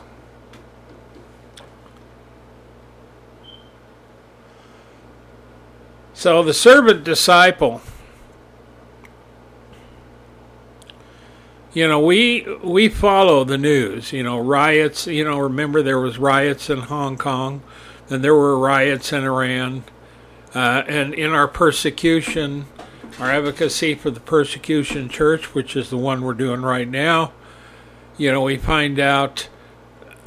So 6.22 6.44
the 6.44 6.54
servant 6.54 7.04
disciple, 7.04 7.82
you 11.74 11.88
know, 11.88 12.00
we 12.00 12.46
we 12.64 12.90
follow 12.90 13.44
the 13.44 13.58
news. 13.58 14.14
You 14.14 14.22
know, 14.22 14.38
riots. 14.38 15.08
You 15.08 15.24
know, 15.24 15.40
remember 15.40 15.82
there 15.82 16.00
was 16.00 16.20
riots 16.20 16.70
in 16.70 16.78
Hong 16.78 17.18
Kong, 17.18 17.64
then 18.08 18.22
there 18.22 18.36
were 18.36 18.56
riots 18.60 19.12
in 19.12 19.24
Iran, 19.24 19.84
uh, 20.54 20.84
and 20.88 21.16
in 21.16 21.32
our 21.32 21.48
persecution, 21.48 22.68
our 23.20 23.32
advocacy 23.32 23.96
for 23.96 24.12
the 24.12 24.20
persecution 24.20 25.10
church, 25.10 25.56
which 25.56 25.76
is 25.76 25.90
the 25.90 25.98
one 25.98 26.22
we're 26.22 26.36
doing 26.36 26.62
right 26.62 26.88
now. 26.88 27.34
You 28.20 28.32
know, 28.32 28.44
we 28.44 28.58
find 28.58 29.00
out 29.00 29.50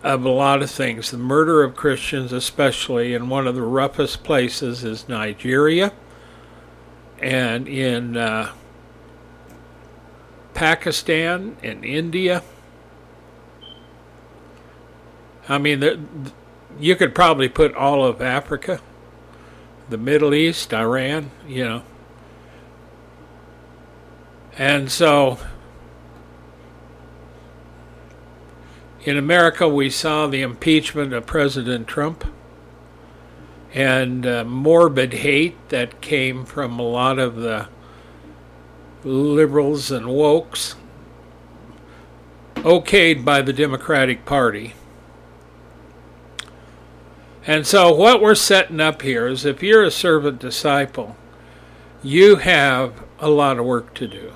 of 0.04 0.22
a 0.22 0.28
lot 0.28 0.62
of 0.62 0.70
things. 0.70 1.10
The 1.10 1.16
murder 1.16 1.64
of 1.64 1.74
Christians, 1.74 2.30
especially 2.30 3.14
in 3.14 3.30
one 3.30 3.46
of 3.46 3.54
the 3.54 3.62
roughest 3.62 4.22
places, 4.22 4.84
is 4.84 5.08
Nigeria, 5.08 5.94
and 7.18 7.66
in 7.66 8.14
uh, 8.14 8.52
Pakistan 10.52 11.56
and 11.62 11.84
India. 11.86 12.42
I 15.48 15.56
mean, 15.56 15.80
the, 15.80 15.98
you 16.78 16.96
could 16.96 17.14
probably 17.14 17.48
put 17.48 17.74
all 17.74 18.04
of 18.04 18.20
Africa, 18.20 18.80
the 19.88 19.98
Middle 19.98 20.34
East, 20.34 20.74
Iran, 20.74 21.30
you 21.48 21.64
know. 21.64 21.82
And 24.58 24.92
so 24.92 25.38
in 29.04 29.18
America, 29.18 29.68
we 29.68 29.90
saw 29.90 30.26
the 30.26 30.40
impeachment 30.40 31.12
of 31.12 31.26
President 31.26 31.86
Trump 31.86 32.24
and 33.74 34.24
uh, 34.24 34.44
morbid 34.44 35.12
hate 35.12 35.68
that 35.68 36.00
came 36.00 36.44
from 36.44 36.78
a 36.78 36.82
lot 36.82 37.18
of 37.18 37.36
the 37.36 37.68
liberals 39.04 39.90
and 39.90 40.06
wokes, 40.06 40.74
okayed 42.54 43.24
by 43.24 43.42
the 43.42 43.52
Democratic 43.52 44.24
Party. 44.24 44.72
And 47.46 47.66
so, 47.66 47.94
what 47.94 48.22
we're 48.22 48.34
setting 48.34 48.80
up 48.80 49.02
here 49.02 49.26
is 49.26 49.44
if 49.44 49.62
you're 49.62 49.82
a 49.82 49.90
servant 49.90 50.38
disciple, 50.38 51.14
you 52.02 52.36
have 52.36 53.02
a 53.18 53.28
lot 53.28 53.58
of 53.58 53.66
work 53.66 53.92
to 53.94 54.08
do. 54.08 54.32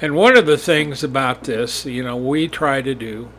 And 0.00 0.14
one 0.14 0.36
of 0.36 0.46
the 0.46 0.56
things 0.56 1.02
about 1.02 1.44
this, 1.44 1.84
you 1.84 2.04
know, 2.04 2.16
we 2.16 2.46
try 2.46 2.82
to 2.82 2.94
do 2.94 3.30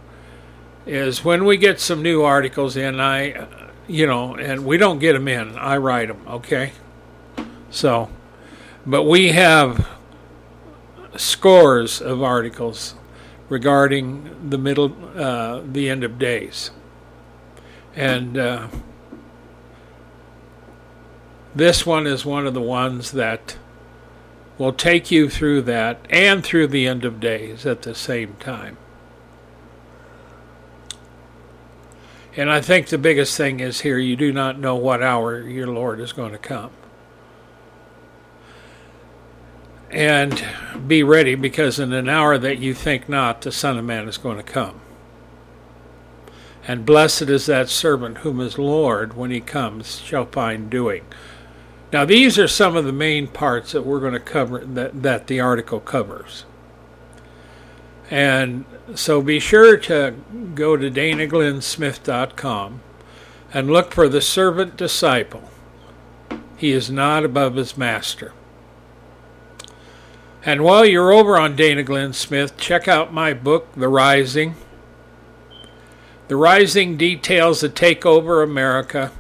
is 0.86 1.24
when 1.24 1.46
we 1.46 1.56
get 1.56 1.80
some 1.80 2.02
new 2.02 2.24
articles 2.24 2.76
in, 2.76 3.00
I, 3.00 3.48
you 3.88 4.06
know, 4.06 4.36
and 4.36 4.66
we 4.66 4.78
don't 4.78 5.00
get 5.00 5.14
them 5.14 5.28
in, 5.28 5.58
I 5.58 5.78
write 5.78 6.10
them, 6.10 6.22
okay? 6.28 6.74
So, 7.70 8.10
but 8.86 9.04
we 9.04 9.30
have 9.30 9.88
scores 11.16 12.02
of 12.02 12.22
articles 12.22 12.96
regarding 13.48 14.50
the 14.50 14.58
middle, 14.58 14.94
uh, 15.16 15.62
the 15.66 15.90
end 15.90 16.04
of 16.04 16.20
days. 16.20 16.72
And 17.96 18.38
uh, 18.38 18.68
this 21.56 21.86
one 21.86 22.06
is 22.06 22.26
one 22.26 22.46
of 22.46 22.54
the 22.54 22.62
ones 22.62 23.12
that 23.12 23.58
will 24.60 24.74
take 24.74 25.10
you 25.10 25.30
through 25.30 25.64
that 25.64 26.00
and 26.12 26.44
through 26.44 26.68
the 26.68 26.88
end 26.88 27.06
of 27.06 27.20
days 27.20 27.66
at 27.66 27.82
the 27.82 27.96
same 27.96 28.36
time. 28.40 28.78
And 32.38 32.52
I 32.52 32.62
think 32.62 32.88
the 32.88 32.98
biggest 33.00 33.36
thing 33.38 33.60
is 33.60 33.82
here 33.82 33.98
you 33.98 34.16
do 34.16 34.32
not 34.32 34.60
know 34.60 34.76
what 34.76 35.02
hour 35.04 35.42
your 35.42 35.68
Lord 35.68 36.00
is 36.00 36.14
going 36.14 36.34
to 36.34 36.38
come. 36.38 36.72
And 39.92 40.44
be 40.88 41.04
ready 41.04 41.36
because 41.36 41.80
in 41.80 41.94
an 41.94 42.10
hour 42.10 42.38
that 42.38 42.60
you 42.60 42.74
think 42.76 43.10
not, 43.10 43.42
the 43.42 43.52
Son 43.52 43.78
of 43.78 43.86
Man 43.86 44.08
is 44.08 44.18
going 44.18 44.38
to 44.38 44.44
come. 44.44 44.82
and 46.68 46.86
blessed 46.86 47.24
is 47.24 47.48
that 47.48 47.70
servant 47.70 48.20
whom 48.20 48.40
his 48.40 48.60
Lord, 48.60 49.16
when 49.16 49.32
he 49.32 49.40
comes, 49.42 50.00
shall 50.02 50.28
find 50.28 50.70
doing. 50.70 51.04
Now, 51.92 52.06
these 52.06 52.38
are 52.38 52.48
some 52.48 52.76
of 52.76 52.86
the 52.86 52.92
main 52.92 53.28
parts 53.28 53.72
that 53.72 53.82
we're 53.82 54.00
going 54.00 54.14
to 54.14 54.20
cover, 54.20 54.60
that, 54.60 55.02
that 55.02 55.28
the 55.28 55.40
article 55.40 55.80
covers. 55.80 56.46
And 58.12 58.66
so 58.96 59.22
be 59.22 59.40
sure 59.40 59.78
to 59.78 60.16
go 60.54 60.78
to 60.78 60.90
danaglennsmith.com 60.90 62.82
and 63.54 63.72
look 63.72 63.92
for 63.92 64.08
the 64.08 64.22
servant 64.22 64.78
disciple. 64.78 65.50
He 66.58 66.72
is 66.72 66.92
not 66.92 67.24
above 67.24 67.56
his 67.56 67.78
master. 67.78 68.34
And 70.46 70.64
while 70.64 70.86
you're 70.86 71.12
over 71.12 71.38
on 71.38 71.56
Dana 71.56 71.84
Glenn 71.84 72.14
Smith, 72.14 72.58
check 72.58 72.88
out 72.88 73.14
my 73.14 73.34
book, 73.34 73.68
The 73.76 73.88
Rising. 73.88 74.56
The 76.28 76.36
Rising 76.36 76.98
details 76.98 77.62
the 77.62 77.70
takeover 77.70 78.44
of 78.44 78.50
America, 78.50 79.12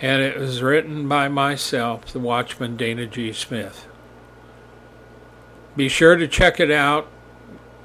and 0.00 0.22
it 0.22 0.38
was 0.38 0.62
written 0.62 1.08
by 1.08 1.28
myself, 1.28 2.12
the 2.12 2.18
Watchman 2.18 2.76
Dana 2.76 3.06
G. 3.06 3.32
Smith. 3.32 3.86
Be 5.74 5.88
sure 5.88 6.16
to 6.16 6.28
check 6.28 6.60
it 6.60 6.70
out. 6.70 7.06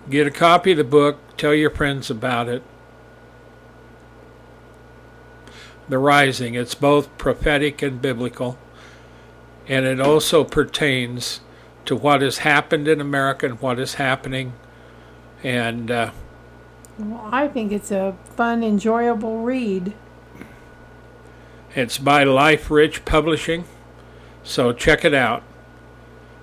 Get 0.09 0.27
a 0.27 0.31
copy 0.31 0.71
of 0.71 0.77
the 0.77 0.83
book. 0.83 1.19
Tell 1.37 1.53
your 1.53 1.69
friends 1.69 2.09
about 2.09 2.49
it. 2.49 2.63
The 5.87 5.97
Rising. 5.97 6.53
It's 6.55 6.75
both 6.75 7.15
prophetic 7.17 7.81
and 7.81 8.01
biblical, 8.01 8.57
and 9.67 9.85
it 9.85 9.99
also 9.99 10.43
pertains 10.43 11.41
to 11.85 11.95
what 11.95 12.21
has 12.21 12.39
happened 12.39 12.87
in 12.87 13.01
America 13.01 13.45
and 13.45 13.59
what 13.61 13.79
is 13.79 13.95
happening. 13.95 14.53
And 15.43 15.89
uh, 15.89 16.11
Well, 16.97 17.27
I 17.31 17.47
think 17.47 17.71
it's 17.71 17.91
a 17.91 18.15
fun, 18.35 18.63
enjoyable 18.63 19.41
read. 19.41 19.93
It's 21.73 21.97
by 21.97 22.25
LifeRich 22.25 23.05
Publishing, 23.05 23.63
so 24.43 24.73
check 24.73 25.05
it 25.05 25.13
out. 25.13 25.43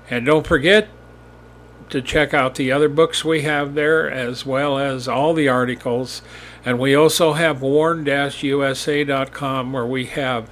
And 0.09 0.25
don't 0.25 0.47
forget 0.47 0.89
to 1.91 2.01
check 2.01 2.33
out 2.33 2.55
the 2.55 2.73
other 2.73 2.89
books 2.89 3.25
we 3.25 3.43
have 3.43 3.75
there, 3.75 4.11
as 4.11 4.47
well 4.47 4.79
as 4.79 5.07
all 5.07 5.35
the 5.35 5.49
articles. 5.49 6.23
And 6.65 6.79
we 6.79 6.95
also 6.95 7.35
have 7.35 7.61
warn-usa.com, 7.61 8.13
where 9.73 9.87
we 9.87 10.07
have 10.07 10.51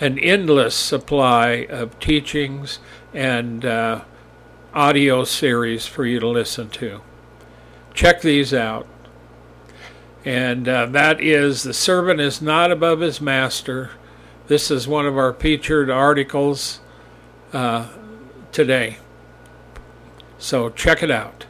an 0.00 0.18
endless 0.18 0.74
supply 0.74 1.66
of 1.70 1.98
teachings 1.98 2.78
and 3.12 3.64
uh, 3.64 4.02
audio 4.72 5.24
series 5.24 5.86
for 5.86 6.04
you 6.04 6.20
to 6.20 6.28
listen 6.28 6.68
to. 6.68 7.00
Check 7.94 8.20
these 8.22 8.52
out. 8.52 8.86
And 10.24 10.68
uh, 10.68 10.86
that 10.86 11.20
is 11.20 11.62
The 11.62 11.74
Servant 11.74 12.20
is 12.20 12.40
Not 12.42 12.72
Above 12.72 13.00
His 13.00 13.20
Master. 13.20 13.90
This 14.46 14.70
is 14.70 14.86
one 14.86 15.06
of 15.06 15.16
our 15.16 15.32
featured 15.32 15.88
articles 15.88 16.80
uh, 17.52 17.88
today. 18.52 18.98
So 20.38 20.68
check 20.68 21.02
it 21.02 21.10
out. 21.10 21.46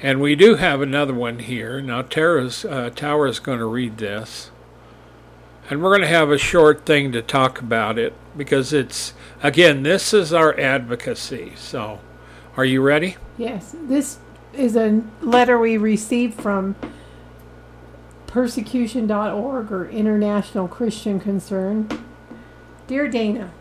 And 0.00 0.20
we 0.20 0.36
do 0.36 0.54
have 0.54 0.80
another 0.80 1.12
one 1.12 1.40
here. 1.40 1.80
Now, 1.80 2.02
Tower's, 2.02 2.64
uh, 2.64 2.90
going 2.90 3.58
to 3.58 3.66
read 3.66 3.98
this. 3.98 4.52
And 5.68 5.82
we're 5.82 5.90
going 5.90 6.02
to 6.02 6.06
have 6.06 6.30
a 6.30 6.38
short 6.38 6.86
thing 6.86 7.10
to 7.12 7.20
talk 7.20 7.60
about 7.60 7.98
it 7.98 8.14
because 8.36 8.72
it's, 8.72 9.12
again, 9.42 9.82
this 9.82 10.14
is 10.14 10.32
our 10.32 10.58
advocacy. 10.58 11.52
So, 11.56 11.98
are 12.56 12.64
you 12.64 12.80
ready? 12.80 13.16
Yes, 13.36 13.74
this 13.82 14.18
is 14.52 14.76
a 14.76 15.02
letter 15.22 15.58
we 15.58 15.76
received 15.76 16.40
from 16.40 16.76
persecution.org 18.26 19.72
or 19.72 19.88
International 19.88 20.68
Christian 20.68 21.20
Concern. 21.20 21.88
Dear 22.86 23.08
Dana, 23.08 23.52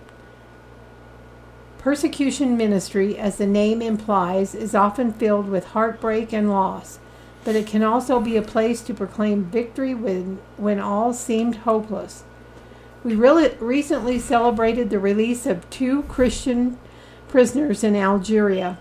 Persecution 1.88 2.58
ministry, 2.58 3.18
as 3.18 3.38
the 3.38 3.48
name 3.48 3.82
implies, 3.82 4.54
is 4.54 4.76
often 4.76 5.14
filled 5.14 5.48
with 5.48 5.68
heartbreak 5.68 6.34
and 6.34 6.50
loss, 6.50 7.00
but 7.46 7.56
it 7.56 7.66
can 7.66 7.82
also 7.82 8.20
be 8.20 8.36
a 8.36 8.42
place 8.42 8.82
to 8.82 8.94
proclaim 8.94 9.46
victory 9.46 9.94
when, 9.94 10.40
when 10.58 10.80
all 10.82 11.14
seemed 11.14 11.58
hopeless. 11.58 12.26
We 13.06 13.16
really 13.16 13.56
recently 13.60 14.20
celebrated 14.20 14.90
the 14.90 15.00
release 15.00 15.46
of 15.46 15.70
two 15.70 16.04
Christian 16.04 16.78
prisoners 17.30 17.86
in 17.86 17.96
Algeria. 17.96 18.80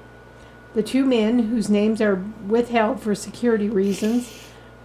The 0.76 0.82
two 0.82 1.06
men, 1.06 1.38
whose 1.48 1.70
names 1.70 2.02
are 2.02 2.22
withheld 2.46 3.00
for 3.00 3.14
security 3.14 3.70
reasons, 3.70 4.30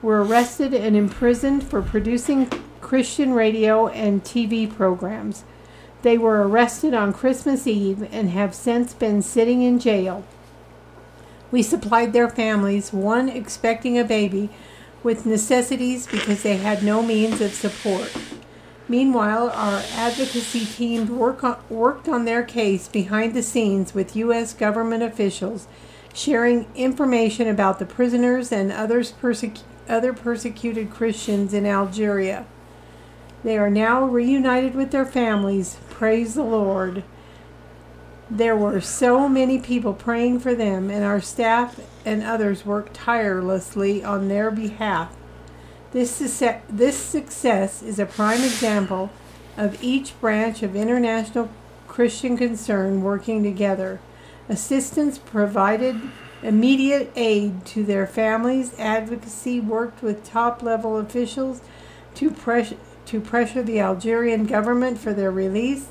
were 0.02 0.24
arrested 0.24 0.74
and 0.74 0.96
imprisoned 0.96 1.66
for 1.66 1.82
producing 1.82 2.50
Christian 2.80 3.34
radio 3.34 3.90
and 3.90 4.24
TV 4.24 4.74
programs. 4.74 5.44
They 6.02 6.18
were 6.18 6.48
arrested 6.48 6.94
on 6.94 7.12
Christmas 7.12 7.68
Eve 7.68 8.08
and 8.10 8.30
have 8.30 8.56
since 8.56 8.94
been 8.94 9.22
sitting 9.22 9.64
in 9.64 9.80
jail. 9.80 10.24
We 11.52 11.62
supplied 11.62 12.14
their 12.14 12.30
families, 12.30 12.94
one 12.94 13.28
expecting 13.28 14.00
a 14.00 14.06
baby, 14.06 14.50
with 15.04 15.26
necessities 15.26 16.08
because 16.08 16.42
they 16.42 16.56
had 16.56 16.84
no 16.84 17.04
means 17.04 17.42
of 17.42 17.52
support. 17.52 18.16
Meanwhile, 18.92 19.52
our 19.52 19.82
advocacy 19.94 20.66
team 20.66 21.18
work 21.18 21.46
on, 21.46 21.58
worked 21.70 22.10
on 22.10 22.26
their 22.26 22.44
case 22.44 22.90
behind 22.90 23.34
the 23.34 23.42
scenes 23.42 23.94
with 23.94 24.18
U.S. 24.18 24.54
government 24.54 25.02
officials, 25.02 25.70
sharing 26.14 26.68
information 26.76 27.48
about 27.48 27.80
the 27.80 27.86
prisoners 27.86 28.52
and 28.52 28.70
others 28.70 29.14
persecu- 29.14 29.62
other 29.88 30.12
persecuted 30.12 30.92
Christians 30.92 31.54
in 31.54 31.66
Algeria. 31.66 32.46
They 33.46 33.58
are 33.58 33.70
now 33.70 34.04
reunited 34.04 34.76
with 34.76 34.92
their 34.92 35.06
families. 35.06 35.78
Praise 35.90 36.34
the 36.34 36.44
Lord. 36.44 37.06
There 38.30 38.58
were 38.58 38.82
so 38.82 39.30
many 39.30 39.58
people 39.58 39.94
praying 39.94 40.42
for 40.42 40.54
them, 40.54 40.90
and 40.90 41.06
our 41.06 41.22
staff 41.22 41.80
and 42.04 42.24
others 42.24 42.66
worked 42.66 42.94
tirelessly 42.94 44.04
on 44.04 44.28
their 44.28 44.52
behalf. 44.52 45.16
This, 45.92 46.10
success, 46.10 46.62
this 46.70 46.98
success 46.98 47.84
is 47.84 48.00
a 48.00 48.06
prime 48.06 48.42
example 48.42 49.10
of 49.58 49.84
each 49.84 50.20
branch 50.22 50.64
of 50.64 50.76
international 50.76 51.50
Christian 51.88 52.38
concern 52.38 53.04
working 53.04 53.44
together. 53.44 54.00
Assistance 54.48 55.18
provided 55.18 56.00
immediate 56.42 57.12
aid 57.16 57.66
to 57.66 57.84
their 57.84 58.08
families, 58.08 58.74
advocacy 58.80 59.60
worked 59.60 60.02
with 60.02 60.24
top 60.24 60.64
level 60.64 60.98
officials 60.98 61.62
to 62.16 62.30
to 63.06 63.20
pressure 63.20 63.62
the 63.62 63.80
Algerian 63.82 64.46
government 64.46 64.98
for 64.98 65.14
their 65.14 65.32
release, 65.32 65.90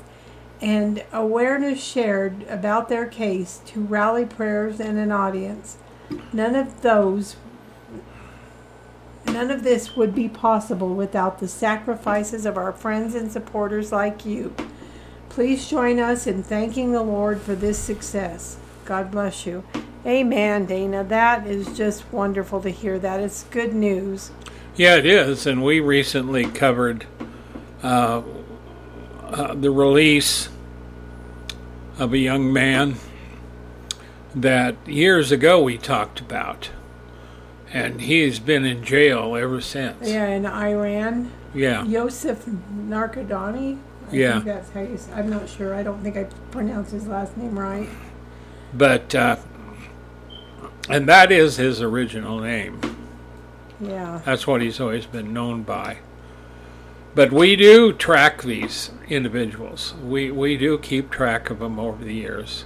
and 0.59 1.03
awareness 1.13 1.83
shared 1.83 2.43
about 2.49 2.89
their 2.89 3.05
case 3.05 3.61
to 3.67 3.81
rally 3.81 4.25
prayers 4.25 4.79
and 4.79 4.97
an 4.97 5.11
audience. 5.11 5.77
None 6.33 6.55
of 6.55 6.81
those 6.81 7.35
none 9.25 9.51
of 9.51 9.63
this 9.63 9.95
would 9.95 10.13
be 10.13 10.29
possible 10.29 10.93
without 10.93 11.39
the 11.39 11.47
sacrifices 11.47 12.45
of 12.45 12.57
our 12.57 12.71
friends 12.71 13.15
and 13.15 13.31
supporters 13.31 13.91
like 13.91 14.25
you. 14.25 14.53
Please 15.29 15.69
join 15.69 15.99
us 15.99 16.27
in 16.27 16.43
thanking 16.43 16.91
the 16.91 17.01
Lord 17.01 17.41
for 17.41 17.55
this 17.55 17.77
success. 17.77 18.57
God 18.85 19.11
bless 19.11 19.45
you. 19.45 19.63
Amen, 20.05 20.65
Dana. 20.65 21.03
That 21.03 21.45
is 21.47 21.77
just 21.77 22.11
wonderful 22.11 22.61
to 22.61 22.69
hear 22.69 22.99
that. 22.99 23.19
It's 23.19 23.43
good 23.43 23.73
news. 23.73 24.31
Yeah, 24.75 24.95
it 24.95 25.05
is. 25.05 25.45
And 25.45 25.63
we 25.63 25.79
recently 25.79 26.45
covered 26.45 27.05
uh, 27.83 28.23
uh, 29.23 29.53
the 29.53 29.71
release 29.71 30.49
of 31.99 32.13
a 32.13 32.17
young 32.17 32.51
man 32.51 32.95
that 34.33 34.75
years 34.87 35.31
ago 35.31 35.61
we 35.61 35.77
talked 35.77 36.19
about. 36.19 36.69
And 37.73 38.01
he's 38.01 38.39
been 38.39 38.65
in 38.65 38.83
jail 38.83 39.35
ever 39.35 39.61
since. 39.61 40.07
Yeah, 40.09 40.27
in 40.27 40.45
Iran. 40.45 41.31
Yeah. 41.53 41.83
Yosef 41.85 42.45
Narkodani. 42.45 43.77
I 44.11 44.15
Yeah. 44.15 44.33
think 44.33 44.45
that's 44.45 44.69
how 44.71 44.81
you. 44.81 44.99
I'm 45.15 45.29
not 45.29 45.47
sure. 45.47 45.73
I 45.73 45.83
don't 45.83 46.01
think 46.03 46.17
I 46.17 46.25
pronounced 46.51 46.91
his 46.91 47.07
last 47.07 47.37
name 47.37 47.57
right. 47.57 47.87
But, 48.73 49.15
uh, 49.15 49.37
and 50.89 51.07
that 51.07 51.31
is 51.31 51.57
his 51.57 51.81
original 51.81 52.39
name. 52.39 52.79
Yeah. 53.79 54.19
That's 54.25 54.45
what 54.45 54.61
he's 54.61 54.79
always 54.79 55.05
been 55.05 55.31
known 55.33 55.63
by. 55.63 55.97
But 57.15 57.31
we 57.31 57.55
do 57.55 57.91
track 57.93 58.43
these 58.43 58.91
individuals. 59.09 59.93
We 60.05 60.31
we 60.31 60.55
do 60.57 60.77
keep 60.77 61.09
track 61.09 61.49
of 61.49 61.59
them 61.59 61.77
over 61.79 62.03
the 62.03 62.13
years, 62.13 62.63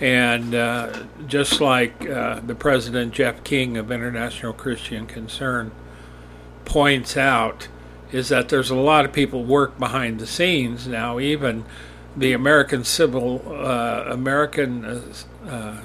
and 0.00 0.54
uh, 0.54 1.04
just 1.26 1.60
like 1.60 2.08
uh, 2.08 2.40
the 2.40 2.54
president 2.54 3.12
Jeff 3.12 3.44
King 3.44 3.76
of 3.76 3.92
International 3.92 4.52
Christian 4.52 5.06
Concern 5.06 5.70
points 6.64 7.16
out, 7.16 7.68
is 8.10 8.30
that 8.30 8.48
there's 8.48 8.70
a 8.70 8.76
lot 8.76 9.04
of 9.04 9.12
people 9.12 9.44
work 9.44 9.78
behind 9.78 10.18
the 10.18 10.26
scenes 10.26 10.88
now. 10.88 11.18
Even 11.18 11.64
the 12.16 12.32
American 12.32 12.82
Civil 12.82 13.42
uh, 13.46 14.04
American 14.06 14.84
uh, 14.84 15.02
uh, 15.46 15.80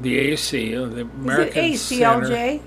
the 0.00 0.18
AC, 0.18 0.74
uh, 0.74 0.86
the 0.86 1.02
American 1.02 1.64
Is 1.64 1.92
it 1.92 2.00
ACLJ? 2.00 2.28
Center 2.28 2.60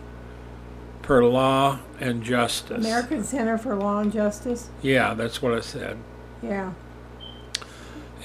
for 1.02 1.24
Law 1.26 1.80
and 2.00 2.24
Justice. 2.24 2.86
American 2.86 3.24
Center 3.24 3.58
for 3.58 3.76
Law 3.76 4.00
and 4.00 4.12
Justice? 4.12 4.70
Yeah, 4.82 5.14
that's 5.14 5.42
what 5.42 5.54
I 5.54 5.62
said. 5.62 5.98
Yeah. 6.42 6.74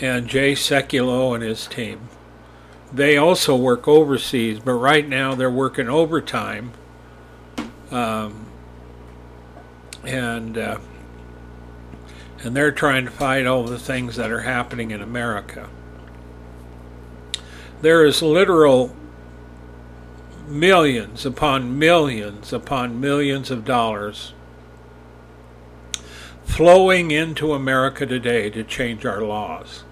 And 0.00 0.26
Jay 0.26 0.52
Sekulow 0.52 1.34
and 1.34 1.42
his 1.42 1.66
team. 1.66 2.08
They 2.92 3.16
also 3.16 3.56
work 3.56 3.88
overseas, 3.88 4.58
but 4.60 4.72
right 4.72 5.08
now 5.08 5.34
they're 5.34 5.50
working 5.50 5.88
overtime. 5.88 6.72
Um, 7.90 8.46
and 10.04 10.58
uh, 10.58 10.78
and 12.42 12.56
they're 12.56 12.72
trying 12.72 13.04
to 13.04 13.10
fight 13.10 13.46
all 13.46 13.64
the 13.64 13.78
things 13.78 14.16
that 14.16 14.30
are 14.30 14.40
happening 14.40 14.90
in 14.90 15.00
America. 15.00 15.68
There 17.80 18.04
is 18.04 18.22
literal 18.22 18.94
millions 20.48 21.24
upon 21.24 21.78
millions 21.78 22.52
upon 22.52 23.00
millions 23.00 23.50
of 23.50 23.64
dollars 23.64 24.34
flowing 26.44 27.10
into 27.10 27.54
America 27.54 28.06
today 28.06 28.50
to 28.50 28.62
change 28.62 29.04
our 29.04 29.22
laws 29.22 29.84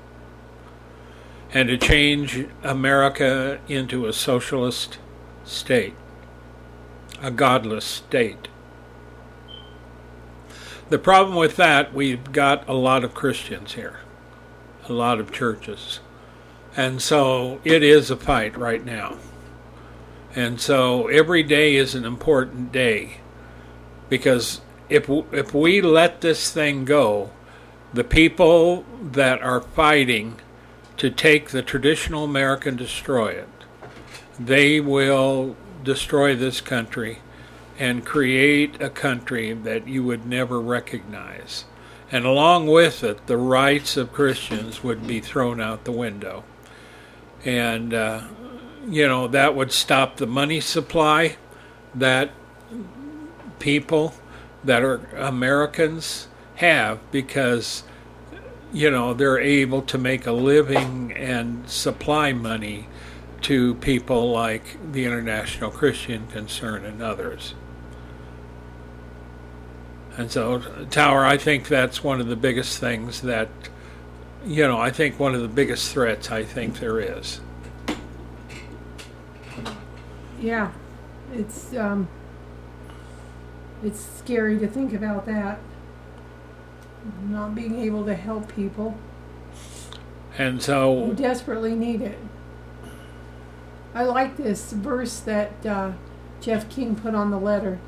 and 1.53 1.69
to 1.69 1.77
change 1.77 2.47
America 2.63 3.59
into 3.69 4.07
a 4.07 4.13
socialist 4.13 4.99
state, 5.45 5.95
a 7.21 7.31
godless 7.31 7.85
state. 7.85 8.49
The 10.91 10.99
problem 10.99 11.37
with 11.37 11.57
that, 11.57 11.95
we've 11.95 12.33
got 12.33 12.69
a 12.69 12.73
lot 12.73 13.05
of 13.05 13.15
Christians 13.15 13.75
here, 13.75 14.01
a 14.89 14.93
lot 14.93 15.21
of 15.21 15.33
churches. 15.33 16.01
And 16.77 17.03
so 17.03 17.61
it 17.65 17.83
is 17.83 18.11
a 18.11 18.17
fight 18.17 18.57
right 18.57 18.85
now. 18.85 19.19
And 20.35 20.61
so 20.61 21.09
every 21.09 21.43
day 21.43 21.75
is 21.75 21.95
an 21.95 22.05
important 22.05 22.71
day 22.71 23.19
because 24.09 24.61
if 24.91 25.09
if 25.33 25.55
we 25.55 25.81
let 25.81 26.21
this 26.21 26.51
thing 26.51 26.85
go, 26.85 27.31
the 27.95 28.05
people 28.05 28.85
that 29.01 29.41
are 29.41 29.61
fighting 29.61 30.37
to 30.97 31.11
take 31.11 31.51
the 31.51 31.63
traditional 31.63 32.25
American 32.25 32.77
destroy 32.77 33.29
it, 33.29 33.49
they 34.39 34.81
will 34.81 35.57
destroy 35.83 36.37
this 36.37 36.61
country 36.61 37.21
and 37.79 38.05
create 38.05 38.81
a 38.83 38.91
country 38.91 39.55
that 39.55 39.89
you 39.89 40.05
would 40.05 40.27
never 40.27 40.61
recognize. 40.61 41.65
And 42.13 42.27
along 42.27 42.67
with 42.67 43.03
it, 43.03 43.27
the 43.27 43.39
rights 43.39 43.97
of 43.97 44.13
Christians 44.13 44.85
would 44.85 45.07
be 45.07 45.21
thrown 45.21 45.61
out 45.61 45.85
the 45.85 45.93
window. 45.93 46.45
And, 47.45 47.95
uh, 47.95 48.23
you 48.87 49.07
know, 49.07 49.29
that 49.29 49.55
would 49.55 49.73
stop 49.73 50.17
the 50.17 50.27
money 50.27 50.61
supply 50.61 51.37
that 51.95 52.33
people 53.59 54.15
that 54.65 54.83
are 54.83 54.97
Americans 55.17 56.29
have 56.57 56.99
because, 57.11 57.83
you 58.73 58.91
know, 58.91 59.15
they're 59.15 59.39
able 59.39 59.83
to 59.83 59.99
make 59.99 60.27
a 60.27 60.33
living 60.33 61.13
and 61.13 61.69
supply 61.69 62.33
money 62.33 62.87
to 63.43 63.75
people 63.77 64.31
like 64.31 64.93
the 64.93 65.05
International 65.05 65.71
Christian 65.71 66.27
Concern 66.27 66.85
and 66.85 67.03
others. 67.03 67.55
And 70.17 70.31
so, 70.31 70.59
Tower, 70.91 71.25
I 71.25 71.39
think 71.39 71.69
that's 71.69 72.05
one 72.05 72.21
of 72.21 72.27
the 72.27 72.37
biggest 72.37 72.79
things 72.79 73.23
that, 73.23 73.49
you 74.45 74.67
know, 74.67 74.79
I 74.79 74.91
think 74.91 75.19
one 75.19 75.35
of 75.35 75.41
the 75.41 75.49
biggest 75.49 75.93
threats 75.93 76.31
I 76.31 76.45
think 76.45 76.79
there 76.79 77.01
is. 77.01 77.41
Yeah. 80.41 80.73
It's 81.33 81.75
um 81.75 82.09
it's 83.83 84.01
scary 84.19 84.59
to 84.59 84.67
think 84.69 84.93
about 84.93 85.27
that. 85.27 85.59
Not 87.29 87.55
being 87.55 87.79
able 87.79 88.05
to 88.05 88.15
help 88.15 88.55
people 88.55 88.97
And 90.37 90.57
who 90.57 90.61
so, 90.61 91.13
desperately 91.17 91.75
need 91.75 92.03
it. 92.03 92.19
I 93.95 94.05
like 94.05 94.37
this 94.37 94.73
verse 94.73 95.19
that 95.21 95.67
uh, 95.67 95.93
Jeff 96.41 96.69
King 96.69 96.95
put 96.95 97.15
on 97.15 97.31
the 97.31 97.39
letter. 97.41 97.79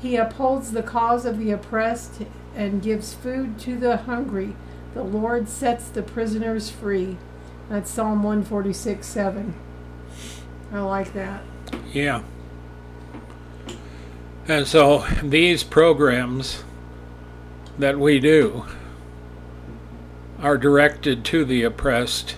He 0.00 0.16
upholds 0.16 0.70
the 0.72 0.82
cause 0.82 1.24
of 1.24 1.38
the 1.38 1.50
oppressed 1.50 2.22
and 2.54 2.82
gives 2.82 3.14
food 3.14 3.58
to 3.60 3.76
the 3.76 3.96
hungry. 3.98 4.54
The 4.94 5.02
Lord 5.02 5.48
sets 5.48 5.88
the 5.88 6.02
prisoners 6.02 6.70
free. 6.70 7.16
That's 7.68 7.90
Psalm 7.90 8.22
146 8.22 9.06
7. 9.06 9.54
I 10.72 10.80
like 10.80 11.12
that. 11.14 11.42
yeah. 11.92 12.22
And 14.48 14.66
so, 14.66 15.04
these 15.22 15.62
programs 15.62 16.64
that 17.78 17.98
we 17.98 18.18
do 18.18 18.64
are 20.40 20.56
directed 20.56 21.22
to 21.26 21.44
the 21.44 21.64
oppressed, 21.64 22.34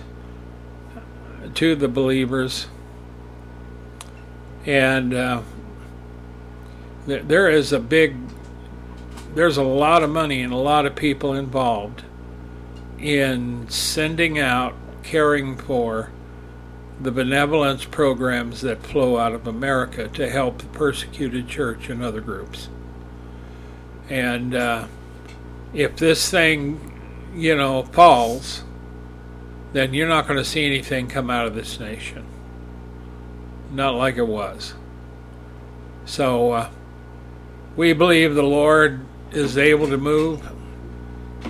to 1.53 1.73
the 1.73 1.87
believers, 1.87 2.67
and 4.65 5.13
uh, 5.13 5.41
th- 7.05 7.23
there 7.23 7.49
is 7.49 7.71
a 7.71 7.79
big, 7.79 8.17
there's 9.33 9.55
a 9.55 9.63
lot 9.63 10.03
of 10.03 10.09
money 10.09 10.41
and 10.41 10.51
a 10.51 10.57
lot 10.57 10.85
of 10.85 10.95
people 10.95 11.33
involved 11.33 12.03
in 12.99 13.69
sending 13.69 14.37
out, 14.37 14.75
caring 15.01 15.55
for 15.55 16.11
the 17.03 17.11
benevolence 17.11 17.83
programs 17.83 18.61
that 18.61 18.83
flow 18.83 19.17
out 19.17 19.33
of 19.33 19.47
America 19.47 20.07
to 20.09 20.29
help 20.29 20.59
the 20.59 20.67
persecuted 20.67 21.47
church 21.47 21.89
and 21.89 22.03
other 22.03 22.21
groups. 22.21 22.69
And 24.09 24.53
uh, 24.53 24.87
if 25.73 25.95
this 25.95 26.29
thing, 26.29 26.99
you 27.33 27.55
know, 27.55 27.83
falls, 27.83 28.63
then 29.73 29.93
you're 29.93 30.07
not 30.07 30.27
going 30.27 30.37
to 30.37 30.45
see 30.45 30.65
anything 30.65 31.07
come 31.07 31.29
out 31.29 31.47
of 31.47 31.55
this 31.55 31.79
nation. 31.79 32.25
Not 33.71 33.95
like 33.95 34.17
it 34.17 34.27
was. 34.27 34.73
So 36.05 36.51
uh, 36.51 36.69
we 37.75 37.93
believe 37.93 38.35
the 38.35 38.43
Lord 38.43 39.05
is 39.31 39.57
able 39.57 39.87
to 39.87 39.97
move, 39.97 40.47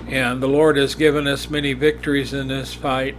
and 0.06 0.42
the 0.42 0.46
Lord 0.46 0.76
has 0.76 0.94
given 0.94 1.26
us 1.26 1.50
many 1.50 1.72
victories 1.72 2.32
in 2.32 2.48
this 2.48 2.72
fight 2.72 3.16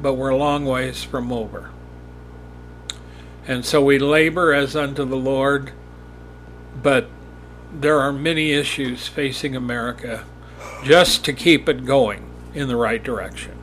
but 0.00 0.14
we're 0.14 0.30
a 0.30 0.36
long 0.36 0.64
ways 0.64 1.02
from 1.04 1.32
over. 1.32 1.70
And 3.46 3.64
so 3.64 3.82
we 3.82 3.98
labor 3.98 4.52
as 4.54 4.76
unto 4.76 5.04
the 5.04 5.16
Lord, 5.16 5.72
but 6.82 7.08
there 7.72 8.00
are 8.00 8.12
many 8.12 8.52
issues 8.52 9.08
facing 9.08 9.56
America 9.56 10.24
just 10.84 11.24
to 11.24 11.32
keep 11.32 11.68
it 11.68 11.84
going 11.84 12.28
in 12.54 12.68
the 12.68 12.76
right 12.76 13.02
direction. 13.02 13.56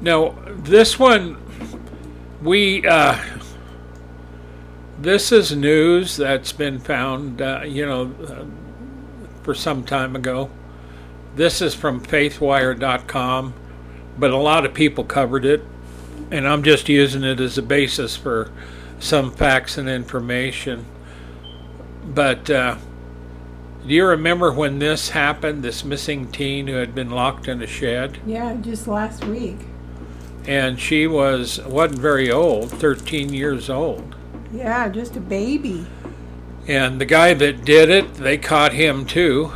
Now, 0.00 0.34
this 0.48 0.98
one, 0.98 1.36
we, 2.42 2.84
uh, 2.84 3.16
this 5.02 5.32
is 5.32 5.54
news 5.54 6.16
that's 6.16 6.52
been 6.52 6.78
found, 6.78 7.42
uh, 7.42 7.62
you 7.64 7.84
know, 7.84 8.14
uh, 8.26 8.44
for 9.42 9.54
some 9.54 9.84
time 9.84 10.14
ago. 10.14 10.50
This 11.34 11.60
is 11.60 11.74
from 11.74 12.00
faithwire.com, 12.00 13.54
but 14.18 14.30
a 14.30 14.36
lot 14.36 14.64
of 14.64 14.74
people 14.74 15.04
covered 15.04 15.44
it, 15.44 15.62
and 16.30 16.46
I'm 16.46 16.62
just 16.62 16.88
using 16.88 17.24
it 17.24 17.40
as 17.40 17.58
a 17.58 17.62
basis 17.62 18.16
for 18.16 18.52
some 19.00 19.32
facts 19.32 19.76
and 19.78 19.88
information. 19.88 20.84
But 22.04 22.48
uh, 22.50 22.76
do 23.86 23.94
you 23.94 24.06
remember 24.06 24.52
when 24.52 24.78
this 24.78 25.08
happened? 25.10 25.62
This 25.64 25.84
missing 25.84 26.30
teen 26.30 26.68
who 26.68 26.74
had 26.74 26.94
been 26.94 27.10
locked 27.10 27.48
in 27.48 27.60
a 27.62 27.66
shed, 27.66 28.18
Yeah, 28.26 28.54
just 28.60 28.86
last 28.86 29.24
week. 29.24 29.58
and 30.46 30.78
she 30.78 31.06
was 31.08 31.60
wasn't 31.62 32.00
very 32.00 32.30
old, 32.30 32.70
13 32.70 33.32
years 33.32 33.68
old. 33.70 34.11
Yeah, 34.52 34.88
just 34.90 35.16
a 35.16 35.20
baby. 35.20 35.86
And 36.68 37.00
the 37.00 37.06
guy 37.06 37.34
that 37.34 37.64
did 37.64 37.88
it, 37.88 38.14
they 38.14 38.36
caught 38.38 38.72
him 38.72 39.06
too. 39.06 39.52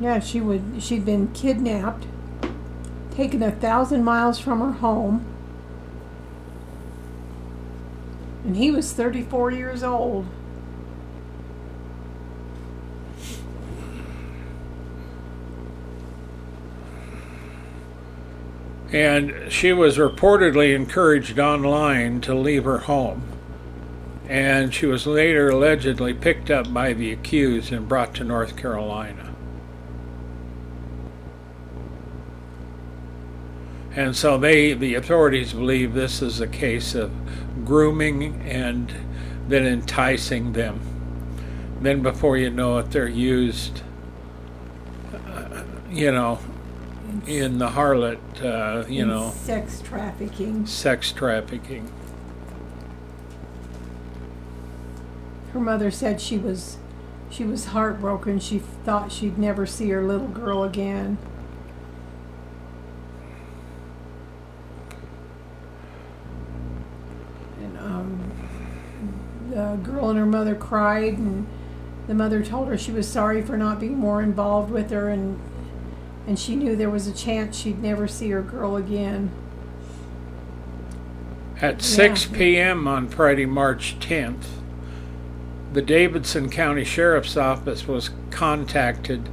Yeah, 0.00 0.18
she 0.18 0.40
would. 0.40 0.82
She'd 0.82 1.04
been 1.04 1.28
kidnapped, 1.32 2.06
taken 3.12 3.42
a 3.42 3.50
thousand 3.50 4.04
miles 4.04 4.38
from 4.38 4.60
her 4.60 4.72
home, 4.72 5.24
and 8.44 8.56
he 8.56 8.70
was 8.70 8.92
34 8.92 9.52
years 9.52 9.82
old. 9.82 10.26
And 18.92 19.50
she 19.52 19.72
was 19.72 19.98
reportedly 19.98 20.74
encouraged 20.74 21.38
online 21.38 22.20
to 22.22 22.34
leave 22.34 22.64
her 22.64 22.78
home. 22.78 23.22
And 24.28 24.74
she 24.74 24.86
was 24.86 25.06
later 25.06 25.50
allegedly 25.50 26.14
picked 26.14 26.50
up 26.50 26.72
by 26.72 26.92
the 26.92 27.12
accused 27.12 27.72
and 27.72 27.88
brought 27.88 28.14
to 28.14 28.24
North 28.24 28.56
Carolina. 28.56 29.34
And 33.96 34.14
so 34.14 34.36
they, 34.36 34.74
the 34.74 34.94
authorities 34.94 35.54
believe 35.54 35.94
this 35.94 36.20
is 36.20 36.40
a 36.40 36.46
case 36.46 36.94
of 36.94 37.10
grooming 37.64 38.42
and 38.42 38.92
then 39.48 39.64
enticing 39.64 40.52
them. 40.52 40.80
Then 41.80 42.02
before 42.02 42.36
you 42.36 42.50
know 42.50 42.78
it, 42.78 42.90
they're 42.90 43.08
used, 43.08 43.82
uh, 45.14 45.62
you 45.90 46.12
know, 46.12 46.38
in 47.26 47.58
the 47.58 47.68
harlot, 47.68 48.18
uh, 48.42 48.86
you 48.88 49.04
know, 49.06 49.30
sex 49.30 49.80
trafficking. 49.80 50.66
sex 50.66 51.12
trafficking. 51.12 51.90
Her 55.52 55.60
mother 55.60 55.90
said 55.90 56.20
she 56.20 56.38
was 56.38 56.78
she 57.30 57.44
was 57.44 57.66
heartbroken. 57.66 58.38
She 58.38 58.58
thought 58.58 59.12
she'd 59.12 59.38
never 59.38 59.66
see 59.66 59.88
her 59.90 60.02
little 60.02 60.28
girl 60.28 60.62
again. 60.62 61.18
And 67.60 67.78
um, 67.78 68.32
the 69.50 69.78
girl 69.82 70.10
and 70.10 70.18
her 70.18 70.26
mother 70.26 70.54
cried, 70.54 71.18
and 71.18 71.46
the 72.06 72.14
mother 72.14 72.44
told 72.44 72.68
her 72.68 72.78
she 72.78 72.92
was 72.92 73.08
sorry 73.08 73.42
for 73.42 73.56
not 73.56 73.80
being 73.80 73.98
more 73.98 74.22
involved 74.22 74.70
with 74.70 74.90
her, 74.90 75.08
and 75.08 75.40
and 76.26 76.38
she 76.38 76.56
knew 76.56 76.74
there 76.74 76.90
was 76.90 77.06
a 77.06 77.12
chance 77.12 77.58
she'd 77.58 77.82
never 77.82 78.08
see 78.08 78.30
her 78.30 78.42
girl 78.42 78.76
again. 78.76 79.30
At 81.60 81.80
6 81.80 82.26
p.m. 82.26 82.86
on 82.86 83.08
Friday, 83.08 83.46
March 83.46 83.96
10th, 83.98 84.44
the 85.72 85.80
Davidson 85.80 86.50
County 86.50 86.84
Sheriff's 86.84 87.36
Office 87.36 87.86
was 87.86 88.10
contacted 88.30 89.28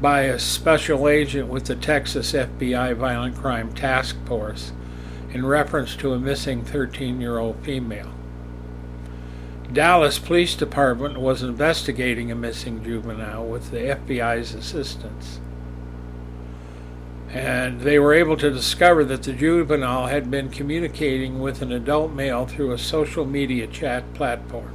by 0.00 0.22
a 0.22 0.38
special 0.38 1.08
agent 1.08 1.48
with 1.48 1.66
the 1.66 1.74
Texas 1.74 2.32
FBI 2.32 2.94
Violent 2.96 3.36
Crime 3.36 3.74
Task 3.74 4.16
Force 4.26 4.72
in 5.32 5.44
reference 5.44 5.96
to 5.96 6.12
a 6.12 6.18
missing 6.18 6.64
13 6.64 7.20
year 7.20 7.38
old 7.38 7.62
female. 7.64 8.12
Dallas 9.72 10.18
Police 10.18 10.54
Department 10.54 11.20
was 11.20 11.42
investigating 11.42 12.30
a 12.30 12.34
missing 12.34 12.82
juvenile 12.82 13.44
with 13.44 13.70
the 13.70 13.78
FBI's 13.78 14.54
assistance. 14.54 15.40
And 17.30 17.82
they 17.82 17.98
were 17.98 18.14
able 18.14 18.36
to 18.38 18.50
discover 18.50 19.04
that 19.04 19.22
the 19.22 19.34
juvenile 19.34 20.06
had 20.06 20.30
been 20.30 20.48
communicating 20.48 21.40
with 21.40 21.60
an 21.60 21.72
adult 21.72 22.12
male 22.12 22.46
through 22.46 22.72
a 22.72 22.78
social 22.78 23.26
media 23.26 23.66
chat 23.66 24.14
platform. 24.14 24.74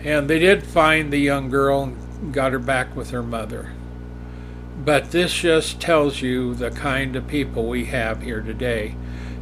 And 0.00 0.28
they 0.28 0.40
did 0.40 0.64
find 0.64 1.12
the 1.12 1.18
young 1.18 1.48
girl 1.48 1.84
and 1.84 2.34
got 2.34 2.50
her 2.52 2.58
back 2.58 2.96
with 2.96 3.10
her 3.10 3.22
mother. 3.22 3.72
But 4.84 5.12
this 5.12 5.32
just 5.32 5.80
tells 5.80 6.20
you 6.20 6.54
the 6.54 6.72
kind 6.72 7.14
of 7.14 7.28
people 7.28 7.66
we 7.66 7.84
have 7.84 8.22
here 8.22 8.40
today. 8.40 8.96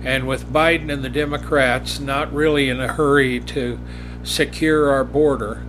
And 0.04 0.26
with 0.26 0.52
Biden 0.52 0.92
and 0.92 1.02
the 1.02 1.08
Democrats 1.08 1.98
not 1.98 2.30
really 2.32 2.68
in 2.68 2.78
a 2.78 2.88
hurry 2.88 3.40
to 3.40 3.78
secure 4.22 4.90
our 4.90 5.04
border, 5.04 5.62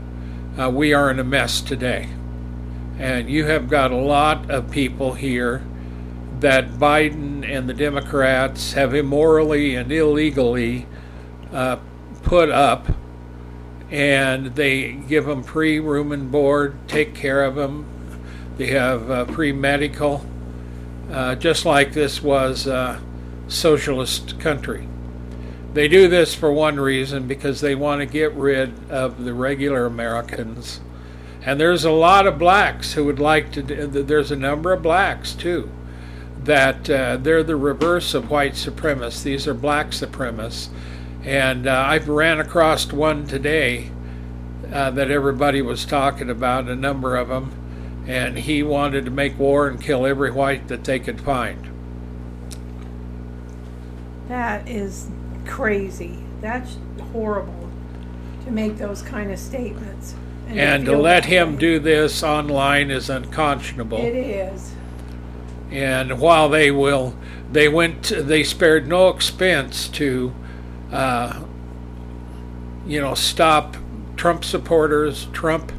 uh, 0.60 0.70
we 0.70 0.94
are 0.94 1.10
in 1.10 1.20
a 1.20 1.24
mess 1.24 1.62
today. 1.62 2.10
And 3.02 3.32
you 3.32 3.46
have 3.48 3.68
got 3.68 3.90
a 3.90 3.96
lot 3.96 4.52
of 4.52 4.70
people 4.70 5.14
here 5.14 5.64
that 6.40 6.74
Biden 6.74 7.44
and 7.44 7.68
the 7.68 7.74
Democrats 7.74 8.74
have 8.74 8.94
immorally 8.94 9.76
and 9.76 9.92
illegally 9.92 10.86
uh, 11.52 11.78
put 12.22 12.50
up, 12.50 12.86
and 13.90 14.54
they 14.54 14.92
give 14.92 15.26
them 15.26 15.42
free 15.42 15.80
room 15.80 16.12
and 16.12 16.32
board, 16.32 16.76
take 16.88 17.16
care 17.16 17.44
of 17.44 17.56
them. 17.56 17.88
They 18.58 18.68
have 18.68 19.10
uh, 19.10 19.26
free 19.26 19.52
medical, 19.52 20.24
uh, 21.12 21.34
just 21.34 21.66
like 21.66 21.94
this 21.94 22.22
was 22.22 22.68
a 22.68 23.02
socialist 23.48 24.40
country. 24.40 24.88
They 25.74 25.88
do 25.88 26.08
this 26.08 26.36
for 26.36 26.54
one 26.54 26.80
reason 26.80 27.28
because 27.28 27.62
they 27.62 27.74
want 27.74 28.02
to 28.02 28.06
get 28.06 28.32
rid 28.34 28.92
of 28.92 29.24
the 29.24 29.34
regular 29.34 29.88
Americans 29.88 30.82
and 31.44 31.60
there's 31.60 31.84
a 31.84 31.92
lot 31.92 32.28
of 32.28 32.38
blacks 32.38 32.94
who 32.94 33.06
would 33.06 33.20
like 33.20 33.52
to, 33.54 33.62
there's 33.62 34.32
a 34.32 34.36
number 34.36 34.74
of 34.74 34.84
blacks 34.84 35.34
too, 35.34 35.72
that 36.44 36.90
uh, 36.90 37.18
they're 37.18 37.44
the 37.44 37.56
reverse 37.56 38.14
of 38.14 38.30
white 38.30 38.54
supremacists. 38.54 39.24
These 39.24 39.48
are 39.48 39.54
black 39.54 39.88
supremacists. 39.88 40.70
And 41.24 41.68
uh, 41.68 41.72
I 41.72 41.98
ran 42.00 42.40
across 42.40 42.92
one 42.92 43.28
today 43.28 43.92
uh, 44.72 44.90
that 44.92 45.12
everybody 45.12 45.62
was 45.62 45.86
talking 45.86 46.30
about, 46.30 46.68
a 46.68 46.76
number 46.76 47.16
of 47.16 47.28
them, 47.28 47.52
and 48.08 48.40
he 48.40 48.64
wanted 48.64 49.06
to 49.06 49.12
make 49.12 49.38
war 49.38 49.68
and 49.68 49.80
kill 49.80 50.06
every 50.06 50.32
white 50.32 50.68
that 50.68 50.84
they 50.84 51.00
could 51.00 51.22
find. 51.22 51.70
That 54.28 54.68
is 54.68 55.10
crazy. 55.46 56.24
That's 56.40 56.78
horrible 57.12 57.70
to 58.46 58.52
make 58.52 58.78
those 58.78 59.02
kind 59.02 59.32
of 59.32 59.38
statements. 59.38 60.16
And 60.54 60.86
to 60.86 60.98
let 60.98 61.26
him 61.26 61.58
do 61.58 61.80
this 61.80 62.24
online 62.24 62.92
is 62.92 63.10
unconscionable. 63.10 64.00
It 64.00 64.16
is. 64.16 64.74
and 65.72 66.20
while 66.20 66.50
they 66.50 66.70
will 66.72 67.16
they 67.52 67.68
went 67.70 68.12
they 68.16 68.44
spared 68.44 68.88
no 68.88 69.10
expense 69.10 69.88
to 69.90 70.34
uh, 70.92 71.42
you 72.86 73.00
know 73.00 73.14
stop 73.14 73.78
trump 74.18 74.44
supporters 74.44 75.28
trump 75.32 75.72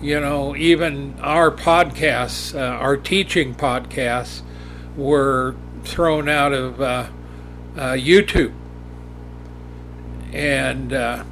you 0.00 0.18
know 0.18 0.56
even 0.56 1.14
our 1.20 1.50
podcasts 1.50 2.54
uh, 2.54 2.58
our 2.58 2.96
teaching 2.96 3.54
podcasts 3.54 4.42
were 4.96 5.54
thrown 5.84 6.28
out 6.28 6.52
of 6.52 6.80
uh, 6.80 7.08
uh, 7.76 7.92
youtube 7.92 8.52
and 10.32 10.92
uh, 10.92 11.22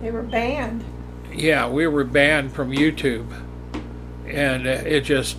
They 0.00 0.10
were 0.10 0.22
banned. 0.22 0.84
Yeah, 1.40 1.68
we 1.68 1.86
were 1.86 2.04
banned 2.04 2.52
from 2.52 2.70
YouTube, 2.70 3.28
and 4.26 4.66
it 4.66 5.04
just, 5.04 5.36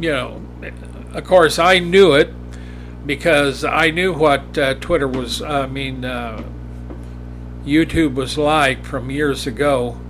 you 0.00 0.10
know, 0.10 0.40
of 1.12 1.24
course 1.24 1.58
I 1.58 1.78
knew 1.78 2.12
it 2.14 2.32
because 3.06 3.64
I 3.64 3.90
knew 3.90 4.12
what 4.12 4.56
uh, 4.58 4.74
Twitter 4.74 5.08
was. 5.08 5.42
I 5.42 5.66
mean, 5.66 6.04
uh, 6.04 6.42
YouTube 7.64 8.14
was 8.14 8.38
like 8.38 8.84
from 8.84 9.10
years 9.10 9.46
ago, 9.46 10.00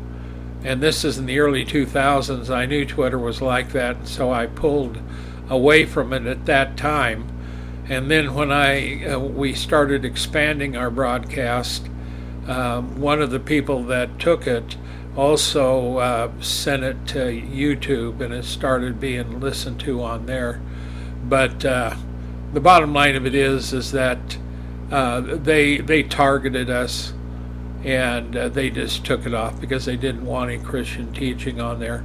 and 0.65 0.83
this 0.83 1.05
is 1.05 1.19
in 1.19 1.27
the 1.27 1.39
early 1.39 1.65
2000s. 1.65 2.51
I 2.51 2.67
knew 2.67 2.85
Twitter 2.85 3.19
was 3.19 3.41
like 3.41 3.73
that, 3.73 4.09
so 4.09 4.33
I 4.33 4.47
pulled 4.47 4.99
away 5.49 5.87
from 5.87 6.13
it 6.13 6.27
at 6.27 6.47
that 6.47 6.77
time. 6.77 7.33
And 7.89 8.11
then 8.11 8.35
when 8.35 8.51
I 8.51 9.05
uh, 9.05 9.19
we 9.19 9.55
started 9.55 10.05
expanding 10.05 10.77
our 10.77 10.91
broadcast, 10.91 11.89
um, 12.49 13.01
one 13.01 13.21
of 13.21 13.31
the 13.31 13.41
people 13.41 13.83
that 13.85 14.19
took 14.19 14.47
it 14.47 14.77
also 15.17 15.97
uh, 15.99 16.31
sent 16.41 16.85
it 16.85 17.07
to 17.07 17.19
YouTube, 17.19 18.21
and 18.21 18.33
it 18.35 18.45
started 18.45 19.01
being 19.01 19.41
listened 19.41 19.81
to 19.81 20.03
on 20.03 20.27
there. 20.27 20.61
But 21.25 21.65
uh, 21.65 21.97
the 22.53 22.61
bottom 22.61 22.93
line 22.93 23.17
of 23.17 23.27
it 23.27 23.35
is, 23.35 23.73
is 23.73 23.93
that 23.93 24.39
uh, 24.91 25.21
they 25.21 25.79
they 25.79 26.03
targeted 26.03 26.71
us, 26.71 27.13
and 27.85 28.37
uh, 28.37 28.49
they 28.49 28.71
just 28.71 29.05
took 29.05 29.27
it 29.27 29.35
off 29.35 29.61
because 29.61 29.85
they 29.85 29.97
didn't 29.97 30.25
want 30.25 30.51
any 30.51 30.63
Christian 30.63 31.13
teaching 31.13 31.61
on 31.61 31.81
there. 31.81 32.05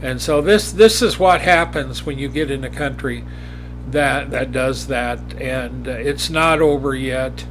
And 0.00 0.20
so 0.20 0.40
this 0.40 0.72
this 0.72 1.02
is 1.02 1.18
what 1.18 1.42
happens 1.42 2.06
when 2.06 2.18
you 2.18 2.28
get 2.28 2.50
in 2.50 2.64
a 2.64 2.70
country 2.70 3.24
that 3.90 4.30
that 4.30 4.52
does 4.52 4.86
that, 4.86 5.18
and 5.34 5.86
uh, 5.86 5.92
it's 5.92 6.30
not 6.30 6.60
over 6.60 6.94
yet. 6.94 7.44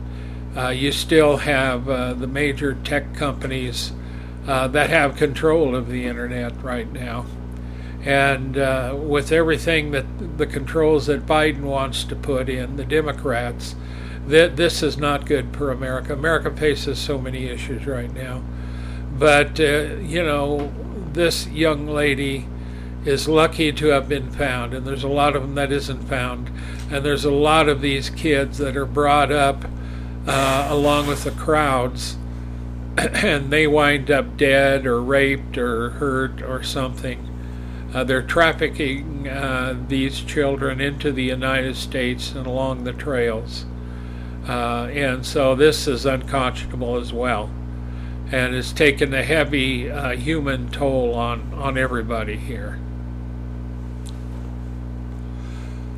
Uh, 0.56 0.70
you 0.70 0.92
still 0.92 1.38
have 1.38 1.88
uh, 1.88 2.14
the 2.14 2.28
major 2.28 2.74
tech 2.84 3.14
companies 3.16 3.94
uh, 4.48 4.68
that 4.68 4.90
have 4.90 5.16
control 5.16 5.76
of 5.76 5.88
the 5.88 6.06
internet 6.06 6.52
right 6.62 6.92
now, 6.92 7.26
and 8.04 8.58
uh, 8.58 8.94
with 8.98 9.32
everything 9.32 9.92
that 9.92 10.06
the 10.38 10.46
controls 10.46 11.06
that 11.06 11.26
Biden 11.26 11.62
wants 11.62 12.04
to 12.04 12.16
put 12.16 12.50
in, 12.50 12.76
the 12.76 12.84
Democrats, 12.84 13.76
that 14.28 14.58
this 14.58 14.84
is 14.84 14.98
not 14.98 15.26
good 15.26 15.56
for 15.56 15.72
America. 15.72 16.12
America 16.14 16.52
faces 16.52 17.00
so 17.00 17.18
many 17.18 17.46
issues 17.46 17.86
right 17.86 18.14
now, 18.14 18.44
but 19.18 19.58
uh, 19.58 19.96
you 20.02 20.22
know 20.22 20.74
this 21.14 21.48
young 21.48 21.88
lady 21.88 22.46
is 23.06 23.28
lucky 23.28 23.72
to 23.72 23.88
have 23.88 24.10
been 24.10 24.30
found, 24.32 24.74
and 24.74 24.86
there's 24.86 25.04
a 25.04 25.08
lot 25.08 25.36
of 25.36 25.44
them 25.44 25.56
that 25.56 25.72
isn't 25.72 26.04
found, 26.10 26.52
and 26.92 27.06
there's 27.06 27.26
a 27.26 27.32
lot 27.32 27.70
of 27.70 27.80
these 27.80 28.10
kids 28.10 28.58
that 28.58 28.76
are 28.76 28.86
brought 28.86 29.32
up 29.32 29.64
uh, 30.28 30.68
along 30.70 31.08
with 31.08 31.24
the 31.24 31.32
crowds, 31.32 32.18
and 32.98 33.52
they 33.52 33.68
wind 33.68 34.12
up 34.12 34.38
dead 34.38 34.86
or 34.86 35.02
raped 35.02 35.58
or 35.58 35.92
hurt 35.92 36.42
or 36.42 36.64
something. 36.64 37.28
Uh, 37.94 38.04
they're 38.04 38.22
trafficking 38.22 39.28
uh, 39.28 39.76
these 39.88 40.22
children 40.22 40.80
into 40.80 41.12
the 41.12 41.24
United 41.24 41.76
States 41.76 42.32
and 42.34 42.48
along 42.48 42.84
the 42.84 42.94
trails. 42.94 43.66
Uh, 44.48 44.88
and 44.94 45.26
so 45.26 45.56
this 45.56 45.88
is 45.88 46.06
unconscionable 46.06 46.98
as 46.98 47.12
well. 47.12 47.50
And 48.32 48.56
it's 48.56 48.72
taken 48.72 49.14
a 49.14 49.24
heavy 49.24 49.92
uh, 49.92 50.16
human 50.16 50.70
toll 50.70 51.14
on, 51.14 51.54
on 51.54 51.78
everybody 51.78 52.38
here. 52.38 52.80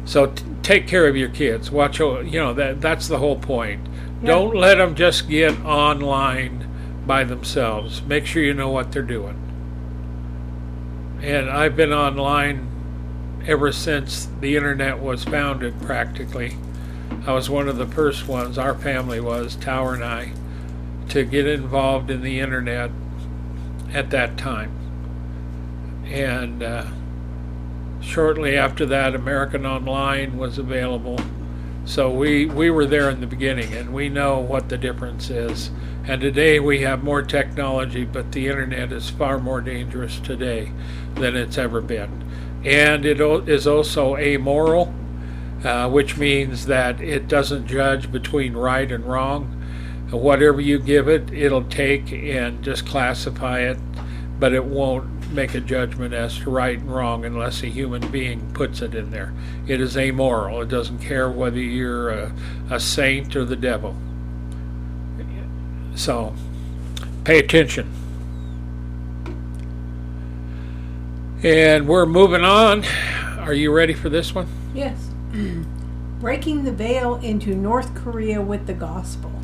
So 0.05 0.27
t- 0.27 0.43
take 0.63 0.88
care 0.88 1.07
of 1.07 1.15
your 1.15 1.29
kids. 1.29 1.69
Watch, 1.69 1.99
you 1.99 2.23
know, 2.31 2.53
that 2.53 2.81
that's 2.81 3.07
the 3.07 3.19
whole 3.19 3.38
point. 3.38 3.88
Don't 4.23 4.55
let 4.55 4.77
them 4.77 4.95
just 4.95 5.27
get 5.27 5.59
online 5.65 7.03
by 7.05 7.25
themselves. 7.25 8.01
Make 8.01 8.25
sure 8.25 8.41
you 8.41 8.53
know 8.53 8.69
what 8.69 8.93
they're 8.93 9.01
doing. 9.01 9.38
And 11.21 11.49
I've 11.49 11.75
been 11.75 11.91
online 11.91 12.69
ever 13.45 13.73
since 13.73 14.29
the 14.39 14.55
internet 14.55 14.99
was 14.99 15.25
founded, 15.25 15.81
practically. 15.81 16.55
I 17.25 17.33
was 17.33 17.49
one 17.49 17.67
of 17.67 17.77
the 17.77 17.86
first 17.86 18.27
ones, 18.27 18.57
our 18.57 18.73
family 18.75 19.19
was, 19.19 19.57
Tower 19.57 19.93
and 19.93 20.03
I, 20.03 20.31
to 21.09 21.25
get 21.25 21.45
involved 21.45 22.09
in 22.09 22.21
the 22.21 22.39
internet 22.39 22.91
at 23.93 24.09
that 24.12 24.38
time. 24.38 24.71
And 26.05 26.63
uh, 26.63 26.86
shortly 28.01 28.57
after 28.57 28.86
that, 28.86 29.15
American 29.15 29.65
Online 29.65 30.38
was 30.38 30.57
available. 30.57 31.19
So 31.86 32.10
we, 32.10 32.46
we 32.46 32.69
were 32.69 32.86
there 32.86 33.10
in 33.10 33.19
the 33.19 33.28
beginning, 33.28 33.74
and 33.74 33.93
we 33.93 34.08
know 34.08 34.39
what 34.39 34.69
the 34.69 34.78
difference 34.78 35.30
is. 35.30 35.69
And 36.06 36.22
today 36.22 36.60
we 36.60 36.80
have 36.82 37.04
more 37.04 37.22
technology, 37.22 38.06
but 38.06 38.32
the 38.32 38.48
internet 38.48 38.93
is 38.93 39.10
far 39.10 39.38
more 39.38 39.60
dangerous 39.60 40.19
today 40.19 40.72
than 41.15 41.36
it's 41.36 41.58
ever 41.58 41.82
been. 41.82 42.24
And 42.63 43.06
it 43.06 43.19
is 43.19 43.67
also 43.67 44.15
amoral, 44.15 44.93
uh, 45.65 45.89
which 45.89 46.17
means 46.17 46.67
that 46.67 47.02
it 47.02 47.28
doesn't 47.28 47.67
judge 47.67 48.12
between 48.12 48.54
right 48.54 48.89
and 48.89 49.06
wrong. 49.06 49.60
Whatever 50.10 50.62
you 50.62 50.80
give 50.80 51.10
it, 51.10 51.34
it'll 51.34 51.65
take 51.65 52.13
and 52.13 52.63
just 52.63 52.88
classify 52.88 53.60
it, 53.60 53.78
but 54.39 54.54
it 54.54 54.63
won't 54.63 55.22
make 55.34 55.56
a 55.56 55.60
judgment 55.60 56.13
as 56.13 56.38
to 56.39 56.50
right 56.50 56.78
and 56.78 56.93
wrong 56.93 57.26
unless 57.26 57.63
a 57.63 57.67
human 57.67 58.10
being 58.12 58.54
puts 58.54 58.82
it 58.82 58.96
in 58.96 59.12
there. 59.12 59.34
It 59.67 59.82
is 59.82 59.98
amoral. 59.98 60.62
It 60.62 60.69
doesn't 60.69 61.00
care 61.00 61.30
whether 61.30 61.60
you're 61.60 62.10
a, 62.10 62.34
a 62.69 62.80
saint 62.80 63.36
or 63.36 63.46
the 63.46 63.56
devil. 63.56 63.96
So, 65.96 66.34
pay 67.24 67.39
attention. 67.39 67.91
And 71.43 71.88
we're 71.88 72.06
moving 72.06 72.43
on. 72.43 72.84
Are 73.39 73.54
you 73.54 73.72
ready 73.72 73.93
for 73.93 74.10
this 74.10 74.34
one? 74.34 74.48
Yes. 74.74 75.10
Breaking 76.19 76.63
the 76.63 76.72
veil 76.72 77.15
into 77.15 77.54
North 77.54 77.93
Korea 77.96 78.41
with 78.41 78.65
the 78.65 78.74
gospel. 78.74 79.42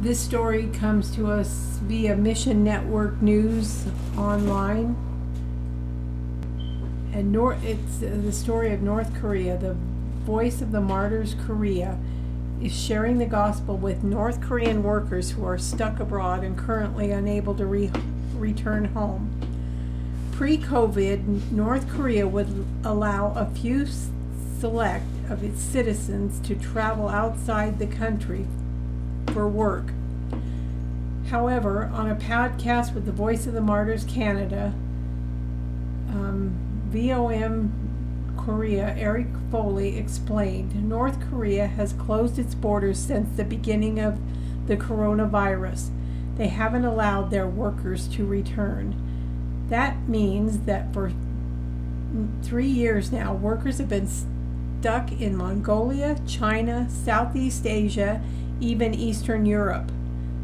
This 0.00 0.20
story 0.20 0.68
comes 0.68 1.14
to 1.14 1.30
us 1.30 1.78
via 1.82 2.14
Mission 2.14 2.62
Network 2.62 3.22
News 3.22 3.86
online. 4.18 4.96
And 7.12 7.32
nor- 7.32 7.58
it's 7.62 8.02
uh, 8.02 8.20
the 8.22 8.32
story 8.32 8.74
of 8.74 8.82
North 8.82 9.14
Korea. 9.14 9.56
The 9.56 9.76
Voice 10.24 10.60
of 10.60 10.72
the 10.72 10.80
Martyrs 10.80 11.36
Korea 11.46 11.98
is 12.60 12.78
sharing 12.78 13.18
the 13.18 13.24
gospel 13.26 13.76
with 13.76 14.02
North 14.02 14.42
Korean 14.42 14.82
workers 14.82 15.30
who 15.30 15.44
are 15.44 15.58
stuck 15.58 16.00
abroad 16.00 16.44
and 16.44 16.58
currently 16.58 17.10
unable 17.10 17.54
to 17.54 17.64
re- 17.64 17.90
return 18.34 18.86
home. 18.86 19.30
Pre 20.32 20.58
COVID, 20.58 21.50
North 21.52 21.88
Korea 21.88 22.26
would 22.26 22.66
allow 22.84 23.32
a 23.34 23.46
few 23.46 23.86
select 24.58 25.06
of 25.30 25.42
its 25.42 25.62
citizens 25.62 26.40
to 26.46 26.54
travel 26.54 27.08
outside 27.08 27.78
the 27.78 27.86
country 27.86 28.46
for 29.34 29.48
work. 29.48 29.90
However, 31.28 31.90
on 31.92 32.08
a 32.08 32.14
podcast 32.14 32.94
with 32.94 33.04
the 33.04 33.12
Voice 33.12 33.46
of 33.46 33.52
the 33.52 33.60
Martyrs 33.60 34.04
Canada, 34.04 34.72
um, 36.08 36.54
VOM 36.90 37.72
Korea, 38.36 38.94
Eric 38.96 39.26
Foley 39.50 39.98
explained 39.98 40.88
North 40.88 41.18
Korea 41.28 41.66
has 41.66 41.92
closed 41.92 42.38
its 42.38 42.54
borders 42.54 42.98
since 42.98 43.36
the 43.36 43.44
beginning 43.44 43.98
of 43.98 44.20
the 44.68 44.76
coronavirus. 44.76 45.90
They 46.36 46.48
haven't 46.48 46.84
allowed 46.84 47.30
their 47.30 47.48
workers 47.48 48.06
to 48.08 48.24
return. 48.24 48.94
That 49.68 50.08
means 50.08 50.60
that 50.60 50.92
for 50.94 51.12
three 52.42 52.68
years 52.68 53.10
now, 53.10 53.34
workers 53.34 53.78
have 53.78 53.88
been 53.88 54.08
stuck 54.80 55.10
in 55.12 55.36
Mongolia, 55.36 56.20
China, 56.26 56.88
Southeast 56.88 57.66
Asia, 57.66 58.22
even 58.60 58.94
Eastern 58.94 59.46
Europe. 59.46 59.90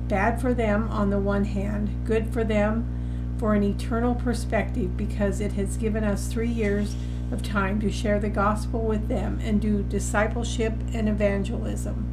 Bad 0.09 0.40
for 0.40 0.53
them 0.53 0.88
on 0.88 1.11
the 1.11 1.18
one 1.18 1.44
hand, 1.44 2.05
good 2.05 2.33
for 2.33 2.44
them 2.44 3.37
for 3.38 3.55
an 3.55 3.62
eternal 3.62 4.14
perspective 4.14 4.96
because 4.96 5.40
it 5.40 5.53
has 5.53 5.77
given 5.77 6.05
us 6.05 6.27
three 6.27 6.49
years 6.49 6.94
of 7.33 7.42
time 7.42 7.81
to 7.81 7.90
share 7.90 8.18
the 8.18 8.29
gospel 8.29 8.81
with 8.81 9.09
them 9.09 9.38
and 9.42 9.61
do 9.61 9.83
discipleship 9.85 10.75
and 10.92 11.09
evangelism. 11.09 12.07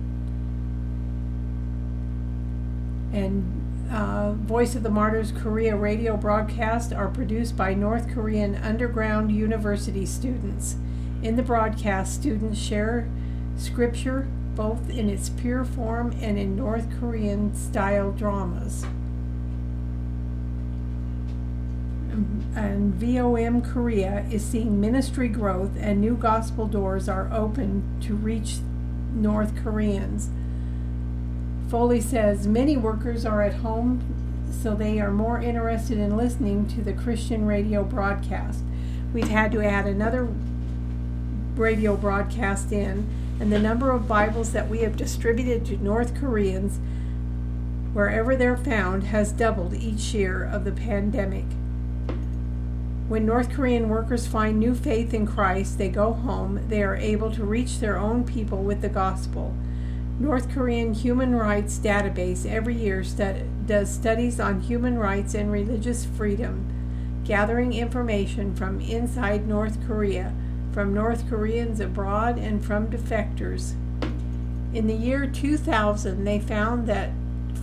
And 3.11 3.91
uh, 3.91 4.33
Voice 4.33 4.75
of 4.75 4.83
the 4.83 4.89
Martyrs 4.89 5.31
Korea 5.31 5.75
radio 5.75 6.17
broadcasts 6.17 6.91
are 6.91 7.07
produced 7.07 7.57
by 7.57 7.73
North 7.73 8.09
Korean 8.09 8.55
underground 8.55 9.31
university 9.31 10.05
students. 10.05 10.75
In 11.23 11.35
the 11.35 11.43
broadcast, 11.43 12.13
students 12.13 12.59
share 12.59 13.09
scripture 13.57 14.27
both 14.57 14.89
in 14.89 15.07
its 15.07 15.29
pure 15.29 15.63
form 15.63 16.11
and 16.19 16.39
in 16.39 16.55
North 16.55 16.87
Korean 16.99 17.55
style 17.55 18.11
dramas. 18.11 18.83
And 22.55 22.95
VOM 22.95 23.61
Korea 23.61 24.25
is 24.31 24.43
seeing 24.43 24.81
ministry 24.81 25.27
growth, 25.27 25.69
and 25.79 26.01
new 26.01 26.15
gospel 26.15 26.65
doors 26.65 27.07
are 27.07 27.31
open 27.31 27.83
to 28.01 28.15
reach 28.15 28.57
North 29.13 29.55
Koreans. 29.63 30.31
Foley 31.69 32.01
says 32.01 32.47
many 32.47 32.75
workers 32.75 33.27
are 33.27 33.43
at 33.43 33.57
home, 33.57 34.01
so 34.51 34.73
they 34.73 34.99
are 34.99 35.11
more 35.11 35.39
interested 35.39 35.99
in 35.99 36.17
listening 36.17 36.67
to 36.69 36.81
the 36.81 36.93
Christian 36.93 37.45
radio 37.45 37.83
broadcast. 37.83 38.63
We've 39.13 39.27
had 39.27 39.51
to 39.51 39.63
add 39.63 39.85
another 39.85 40.27
radio 41.55 41.95
broadcast 41.95 42.71
in, 42.71 43.07
and 43.39 43.51
the 43.51 43.59
number 43.59 43.91
of 43.91 44.07
Bibles 44.07 44.51
that 44.53 44.67
we 44.67 44.79
have 44.79 44.97
distributed 44.97 45.65
to 45.65 45.77
North 45.77 46.15
Koreans, 46.15 46.79
wherever 47.93 48.35
they're 48.35 48.57
found, 48.57 49.05
has 49.05 49.31
doubled 49.31 49.73
each 49.75 50.13
year 50.13 50.43
of 50.43 50.65
the 50.65 50.71
pandemic. 50.71 51.45
When 53.07 53.25
North 53.25 53.51
Korean 53.51 53.89
workers 53.89 54.27
find 54.27 54.59
new 54.59 54.75
faith 54.75 55.13
in 55.13 55.25
Christ, 55.27 55.77
they 55.77 55.87
go 55.87 56.13
home, 56.13 56.67
they 56.67 56.83
are 56.83 56.95
able 56.95 57.31
to 57.31 57.45
reach 57.45 57.79
their 57.79 57.97
own 57.97 58.25
people 58.25 58.63
with 58.63 58.81
the 58.81 58.89
gospel. 58.89 59.53
North 60.19 60.49
Korean 60.49 60.93
Human 60.93 61.35
Rights 61.35 61.77
Database 61.77 62.45
every 62.45 62.75
year 62.75 63.03
stud- 63.03 63.67
does 63.67 63.93
studies 63.93 64.39
on 64.39 64.61
human 64.61 64.97
rights 64.97 65.35
and 65.35 65.51
religious 65.51 66.05
freedom, 66.05 66.65
gathering 67.23 67.71
information 67.71 68.55
from 68.55 68.81
inside 68.81 69.47
North 69.47 69.85
Korea, 69.85 70.33
from 70.77 70.93
North 70.93 71.27
Koreans 71.27 71.79
abroad, 71.79 72.37
and 72.37 72.63
from 72.63 72.91
defectors. 72.91 73.73
In 74.75 74.85
the 74.85 74.93
year 74.93 75.25
2000, 75.25 76.23
they 76.23 76.39
found 76.39 76.85
that 76.85 77.09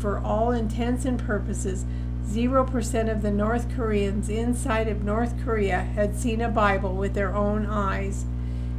for 0.00 0.18
all 0.18 0.50
intents 0.50 1.04
and 1.04 1.16
purposes, 1.16 1.84
0% 2.26 3.12
of 3.12 3.22
the 3.22 3.30
North 3.30 3.72
Koreans 3.76 4.28
inside 4.28 4.88
of 4.88 5.04
North 5.04 5.32
Korea 5.44 5.82
had 5.82 6.18
seen 6.18 6.40
a 6.40 6.48
Bible 6.48 6.96
with 6.96 7.14
their 7.14 7.36
own 7.36 7.66
eyes. 7.66 8.24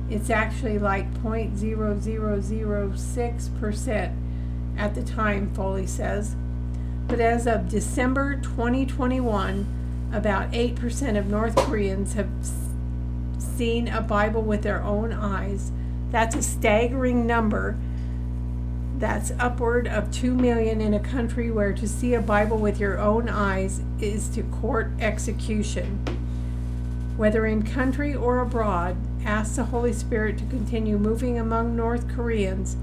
It's 0.09 0.29
actually 0.29 0.79
like 0.79 1.13
0.0006% 1.23 4.15
at 4.77 4.95
the 4.95 5.03
time, 5.03 5.53
Foley 5.53 5.87
says. 5.87 6.35
But 7.07 7.21
as 7.21 7.47
of 7.47 7.69
December 7.69 8.35
2021, 8.35 10.09
about 10.11 10.51
8% 10.51 11.17
of 11.17 11.27
North 11.27 11.55
Koreans 11.55 12.15
have 12.15 12.27
seen 13.45 13.87
a 13.87 14.01
Bible 14.01 14.41
with 14.41 14.63
their 14.63 14.83
own 14.83 15.13
eyes. 15.13 15.71
That's 16.11 16.35
a 16.35 16.41
staggering 16.41 17.25
number. 17.27 17.77
That's 18.97 19.31
upward 19.39 19.87
of 19.87 20.11
2 20.11 20.33
million 20.33 20.79
in 20.79 20.93
a 20.93 20.99
country 20.99 21.51
where 21.51 21.73
to 21.73 21.87
see 21.87 22.13
a 22.13 22.21
Bible 22.21 22.57
with 22.57 22.79
your 22.79 22.99
own 22.99 23.27
eyes 23.27 23.81
is 23.99 24.29
to 24.29 24.43
court 24.43 24.91
execution. 24.99 25.99
Whether 27.17 27.45
in 27.45 27.63
country 27.63 28.15
or 28.15 28.39
abroad, 28.39 28.97
ask 29.25 29.55
the 29.55 29.65
Holy 29.65 29.93
Spirit 29.93 30.37
to 30.37 30.45
continue 30.45 30.97
moving 30.97 31.39
among 31.39 31.75
North 31.75 32.07
Koreans. 32.07 32.77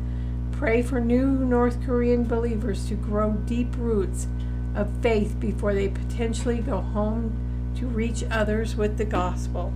Pray 0.52 0.82
for 0.82 1.00
new 1.00 1.26
North 1.26 1.84
Korean 1.84 2.24
believers 2.24 2.86
to 2.88 2.94
grow 2.94 3.32
deep 3.46 3.74
roots 3.76 4.26
of 4.74 4.90
faith 5.02 5.38
before 5.38 5.74
they 5.74 5.88
potentially 5.88 6.58
go 6.58 6.80
home 6.80 7.74
to 7.76 7.86
reach 7.86 8.24
others 8.30 8.76
with 8.76 8.96
the 8.96 9.04
gospel. 9.04 9.72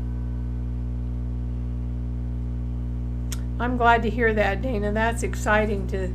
I'm 3.59 3.77
glad 3.77 4.03
to 4.03 4.11
hear 4.11 4.35
that, 4.35 4.61
Dana. 4.63 4.93
That's 4.93 5.23
exciting 5.23 5.87
to 5.89 6.13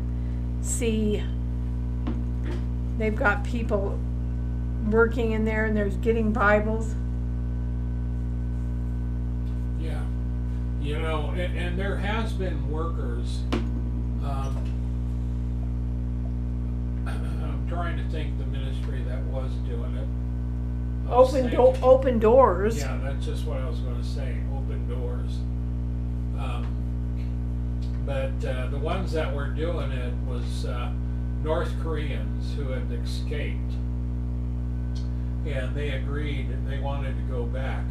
see. 0.61 1.23
They've 2.97 3.15
got 3.15 3.43
people 3.43 3.99
working 4.89 5.31
in 5.31 5.43
there 5.45 5.65
and 5.65 5.75
there's 5.75 5.95
getting 5.97 6.31
Bibles. 6.31 6.93
Yeah. 9.79 10.03
You 10.81 10.99
know, 10.99 11.29
and, 11.31 11.57
and 11.57 11.79
there 11.79 11.97
has 11.97 12.33
been 12.33 12.69
workers. 12.69 13.39
Um, 14.23 14.67
I'm 17.07 17.65
trying 17.67 17.97
to 17.97 18.03
think 18.09 18.37
the 18.37 18.45
ministry 18.45 19.01
that 19.07 19.23
was 19.23 19.51
doing 19.67 19.95
it. 19.95 20.07
Was 21.09 21.35
Open 21.35 21.49
do- 21.49 21.73
open 21.83 22.19
doors. 22.19 22.77
Yeah, 22.77 22.99
that's 23.03 23.25
just 23.25 23.45
what 23.45 23.57
I 23.57 23.67
was 23.67 23.79
going 23.79 23.99
to 23.99 24.07
say. 24.07 24.37
Open 24.53 24.87
doors. 24.87 25.31
Um, 26.37 26.67
but 28.12 28.45
uh, 28.45 28.68
the 28.68 28.78
ones 28.78 29.14
that 29.14 29.34
were 29.34 29.47
doing 29.47 29.89
it 29.93 30.14
was 30.28 30.66
uh, 30.66 30.91
North 31.43 31.74
Koreans 31.82 32.53
who 32.55 32.68
had 32.68 32.91
escaped, 32.91 33.72
and 35.45 35.74
they 35.74 35.91
agreed 35.91 36.47
and 36.49 36.70
they 36.70 36.80
wanted 36.80 37.16
to 37.16 37.22
go 37.34 37.45
back 37.45 37.86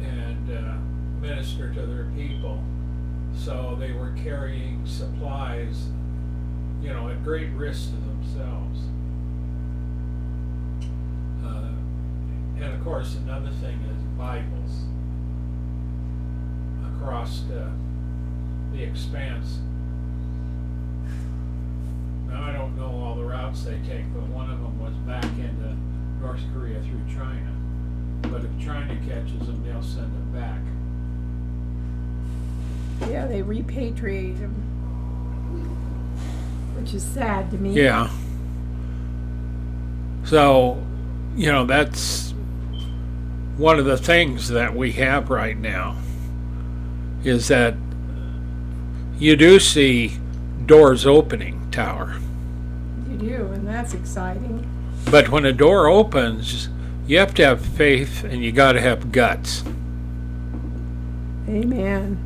and 0.00 0.56
uh, 0.56 0.74
minister 1.20 1.74
to 1.74 1.84
their 1.84 2.04
people. 2.14 2.62
So 3.36 3.76
they 3.80 3.90
were 3.90 4.14
carrying 4.22 4.86
supplies, 4.86 5.88
you 6.80 6.90
know, 6.90 7.08
at 7.08 7.24
great 7.24 7.50
risk 7.54 7.90
to 7.90 7.96
themselves. 7.96 8.78
Uh, 11.44 11.72
and 12.62 12.72
of 12.72 12.84
course, 12.84 13.16
another 13.16 13.50
thing 13.50 13.80
is 13.80 14.02
Bibles 14.16 14.84
across 16.94 17.40
the, 17.48 17.68
the 18.76 18.82
expanse. 18.82 19.58
Now, 22.28 22.42
I 22.42 22.52
don't 22.52 22.76
know 22.76 22.90
all 23.02 23.14
the 23.14 23.24
routes 23.24 23.62
they 23.62 23.78
take, 23.88 24.12
but 24.12 24.22
one 24.24 24.50
of 24.50 24.60
them 24.60 24.78
was 24.78 24.92
back 25.06 25.24
into 25.24 25.74
North 26.20 26.42
Korea 26.52 26.80
through 26.82 27.00
China. 27.14 27.52
But 28.22 28.44
if 28.44 28.50
China 28.62 28.94
catches 29.08 29.46
them, 29.46 29.64
they'll 29.64 29.82
send 29.82 30.12
them 30.12 30.32
back. 30.32 30.60
Yeah, 33.10 33.26
they 33.26 33.42
repatriate 33.42 34.38
them, 34.38 34.54
which 36.78 36.92
is 36.92 37.02
sad 37.02 37.50
to 37.52 37.58
me. 37.58 37.72
Yeah. 37.72 38.10
So, 40.24 40.82
you 41.36 41.52
know, 41.52 41.64
that's 41.64 42.34
one 43.56 43.78
of 43.78 43.84
the 43.86 43.96
things 43.96 44.48
that 44.48 44.74
we 44.74 44.92
have 44.92 45.30
right 45.30 45.56
now 45.56 45.96
is 47.22 47.48
that 47.48 47.74
you 49.18 49.36
do 49.36 49.58
see 49.58 50.18
doors 50.66 51.06
opening, 51.06 51.70
Tower. 51.70 52.16
You 53.08 53.16
do, 53.16 53.46
and 53.52 53.66
that's 53.66 53.94
exciting. 53.94 54.68
But 55.10 55.28
when 55.28 55.44
a 55.44 55.52
door 55.52 55.86
opens, 55.86 56.68
you 57.06 57.18
have 57.18 57.34
to 57.34 57.44
have 57.44 57.64
faith 57.64 58.24
and 58.24 58.44
you 58.44 58.52
got 58.52 58.72
to 58.72 58.80
have 58.80 59.12
guts. 59.12 59.62
Amen. 61.48 62.22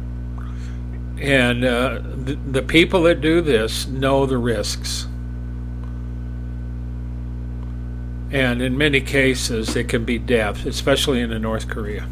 And 1.20 1.64
uh, 1.64 2.00
the, 2.02 2.38
the 2.50 2.62
people 2.62 3.02
that 3.02 3.20
do 3.20 3.42
this 3.42 3.86
know 3.86 4.24
the 4.24 4.38
risks. 4.38 5.06
And 8.32 8.62
in 8.62 8.78
many 8.78 9.00
cases, 9.00 9.76
it 9.76 9.88
can 9.88 10.04
be 10.04 10.18
death, 10.18 10.64
especially 10.64 11.20
in 11.20 11.42
North 11.42 11.68
Korea. 11.68 12.08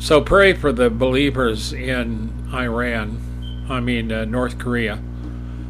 So 0.00 0.22
pray 0.22 0.54
for 0.54 0.72
the 0.72 0.88
believers 0.88 1.74
in 1.74 2.48
Iran, 2.54 3.66
I 3.68 3.80
mean, 3.80 4.10
uh, 4.10 4.24
North 4.24 4.58
Korea. 4.58 4.98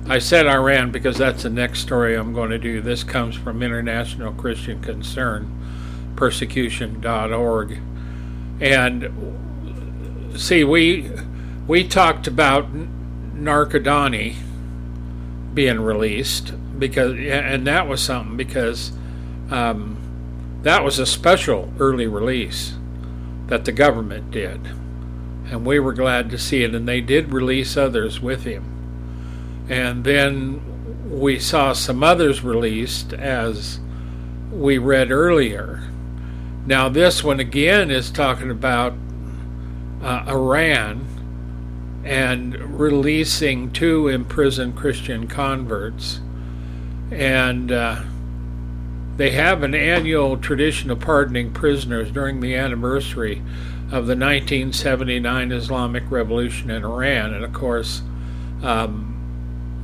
I 0.06 0.20
said 0.20 0.46
Iran 0.46 0.92
because 0.92 1.18
that's 1.18 1.42
the 1.42 1.50
next 1.50 1.80
story 1.80 2.14
I'm 2.14 2.32
going 2.32 2.50
to 2.50 2.58
do. 2.58 2.80
This 2.80 3.02
comes 3.02 3.34
from 3.34 3.60
International 3.60 4.32
Christian 4.32 4.80
Concern, 4.80 6.12
persecution.org. 6.14 7.80
And 8.60 10.32
see, 10.36 10.62
we 10.62 11.10
we 11.66 11.86
talked 11.86 12.28
about 12.28 12.72
Nadarkhani 12.72 14.36
being 15.54 15.80
released 15.80 16.52
because, 16.78 17.18
and 17.18 17.66
that 17.66 17.88
was 17.88 18.00
something 18.00 18.36
because 18.36 18.92
um, 19.50 19.96
that 20.62 20.84
was 20.84 21.00
a 21.00 21.06
special 21.06 21.72
early 21.80 22.06
release 22.06 22.74
that 23.50 23.66
the 23.66 23.72
government 23.72 24.30
did, 24.30 24.64
and 25.50 25.66
we 25.66 25.78
were 25.78 25.92
glad 25.92 26.30
to 26.30 26.38
see 26.38 26.62
it. 26.62 26.74
And 26.74 26.88
they 26.88 27.02
did 27.02 27.34
release 27.34 27.76
others 27.76 28.18
with 28.20 28.44
him, 28.44 29.66
and 29.68 30.04
then 30.04 30.62
we 31.10 31.38
saw 31.38 31.74
some 31.74 32.02
others 32.02 32.42
released 32.42 33.12
as 33.12 33.80
we 34.50 34.78
read 34.78 35.10
earlier. 35.10 35.82
Now, 36.66 36.88
this 36.88 37.22
one 37.22 37.40
again 37.40 37.90
is 37.90 38.10
talking 38.10 38.50
about 38.50 38.94
uh, 40.02 40.24
Iran 40.28 41.06
and 42.04 42.78
releasing 42.78 43.72
two 43.72 44.08
imprisoned 44.08 44.76
Christian 44.76 45.26
converts. 45.26 46.20
And 47.10 47.72
uh, 47.72 48.02
they 49.16 49.30
have 49.30 49.62
an 49.62 49.74
annual 49.74 50.36
tradition 50.36 50.90
of 50.90 51.00
pardoning 51.00 51.52
prisoners 51.52 52.10
during 52.10 52.40
the 52.40 52.54
anniversary 52.54 53.42
of 53.86 54.06
the 54.06 54.16
1979 54.16 55.52
Islamic 55.52 56.10
Revolution 56.10 56.70
in 56.70 56.84
Iran. 56.84 57.34
And 57.34 57.44
of 57.44 57.52
course, 57.52 58.02
um, 58.62 59.10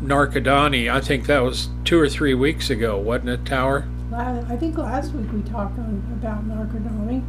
I 0.09 1.01
think 1.01 1.27
that 1.27 1.43
was 1.43 1.68
two 1.85 1.99
or 1.99 2.09
three 2.09 2.35
weeks 2.35 2.70
ago, 2.70 2.99
wasn't 2.99 3.31
it, 3.31 3.45
Tower? 3.45 3.89
I 4.12 4.57
think 4.57 4.79
last 4.79 5.12
week 5.12 5.31
we 5.33 5.43
talked 5.43 5.79
on, 5.79 6.03
about 6.20 6.49
Nadarkhani. 6.49 7.24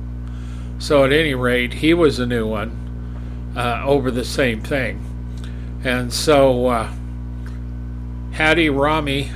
So 0.80 1.04
at 1.04 1.12
any 1.12 1.34
rate, 1.34 1.74
he 1.74 1.94
was 1.94 2.20
a 2.20 2.26
new 2.26 2.48
one 2.48 3.54
uh, 3.58 3.82
over 3.84 4.12
the 4.12 4.24
same 4.24 4.62
thing. 4.62 5.04
And 5.84 6.14
so 6.14 6.68
uh, 6.68 6.94
Hadi 8.34 8.68
Rahimi 8.68 9.32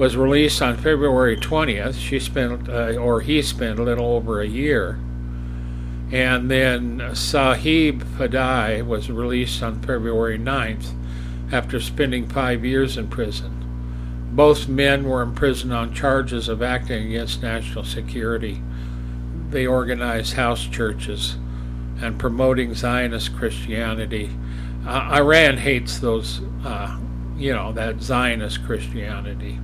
was 0.00 0.16
released 0.16 0.62
on 0.62 0.78
February 0.78 1.36
20th. 1.36 1.94
She 2.00 2.18
spent, 2.18 2.70
uh, 2.70 2.96
or 2.96 3.20
he 3.20 3.42
spent 3.42 3.78
a 3.78 3.82
little 3.82 4.14
over 4.14 4.40
a 4.40 4.46
year. 4.46 4.98
And 6.10 6.50
then 6.50 7.14
Sahib 7.14 8.02
Fadai 8.16 8.82
was 8.82 9.10
released 9.10 9.62
on 9.62 9.82
February 9.82 10.38
9th 10.38 10.94
after 11.52 11.78
spending 11.80 12.26
five 12.26 12.64
years 12.64 12.96
in 12.96 13.08
prison. 13.08 14.30
Both 14.32 14.68
men 14.68 15.04
were 15.04 15.20
imprisoned 15.20 15.74
on 15.74 15.92
charges 15.92 16.48
of 16.48 16.62
acting 16.62 17.08
against 17.08 17.42
national 17.42 17.84
security. 17.84 18.62
They 19.50 19.66
organized 19.66 20.32
house 20.32 20.64
churches 20.66 21.36
and 22.00 22.18
promoting 22.18 22.72
Zionist 22.72 23.36
Christianity. 23.36 24.30
Uh, 24.86 25.10
Iran 25.12 25.58
hates 25.58 25.98
those, 25.98 26.40
uh, 26.64 26.98
you 27.36 27.52
know, 27.52 27.70
that 27.72 28.00
Zionist 28.00 28.64
Christianity. 28.64 29.58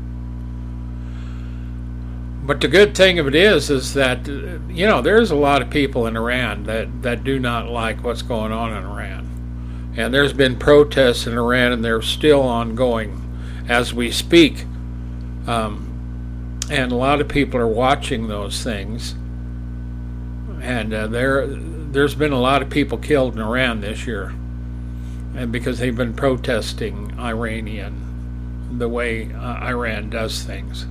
But 2.47 2.61
the 2.61 2.69
good 2.69 2.97
thing 2.97 3.19
of 3.19 3.27
it 3.27 3.35
is, 3.35 3.71
is 3.71 3.95
that 3.95 4.29
uh, 4.29 4.61
you 4.69 4.87
know 4.87 5.03
there's 5.03 5.33
a 5.33 5.37
lot 5.37 5.63
of 5.63 5.71
people 5.71 6.07
in 6.07 6.17
Iran 6.17 6.63
that 6.65 7.03
that 7.03 7.25
do 7.25 7.41
not 7.41 7.69
like 7.69 8.05
what's 8.05 8.23
going 8.23 8.53
on 8.53 8.73
in 8.73 8.85
Iran, 8.85 9.95
and 9.97 10.15
there's 10.15 10.33
been 10.33 10.57
protests 10.57 11.27
in 11.27 11.37
Iran, 11.37 11.73
and 11.73 11.85
they're 11.85 12.03
still 12.03 12.43
ongoing 12.43 13.21
as 13.69 13.93
we 13.93 14.13
speak. 14.13 14.65
Um, 15.49 16.63
and 16.71 16.93
a 16.93 16.97
lot 16.97 17.21
of 17.21 17.27
people 17.27 17.59
are 17.59 17.67
watching 17.67 18.29
those 18.29 18.63
things, 18.63 19.17
and 20.63 20.95
uh, 20.95 21.09
there 21.09 21.49
there's 21.49 22.15
been 22.15 22.33
a 22.33 22.41
lot 22.41 22.63
of 22.63 22.71
people 22.71 22.97
killed 22.97 23.35
in 23.35 23.41
Iran 23.41 23.81
this 23.81 24.07
year, 24.07 24.33
and 25.35 25.51
because 25.51 25.81
they've 25.81 25.97
been 25.97 26.15
protesting 26.15 27.19
Iranian 27.19 28.79
the 28.79 28.89
way 28.89 29.33
uh, 29.33 29.65
Iran 29.65 30.11
does 30.11 30.45
things. 30.45 30.87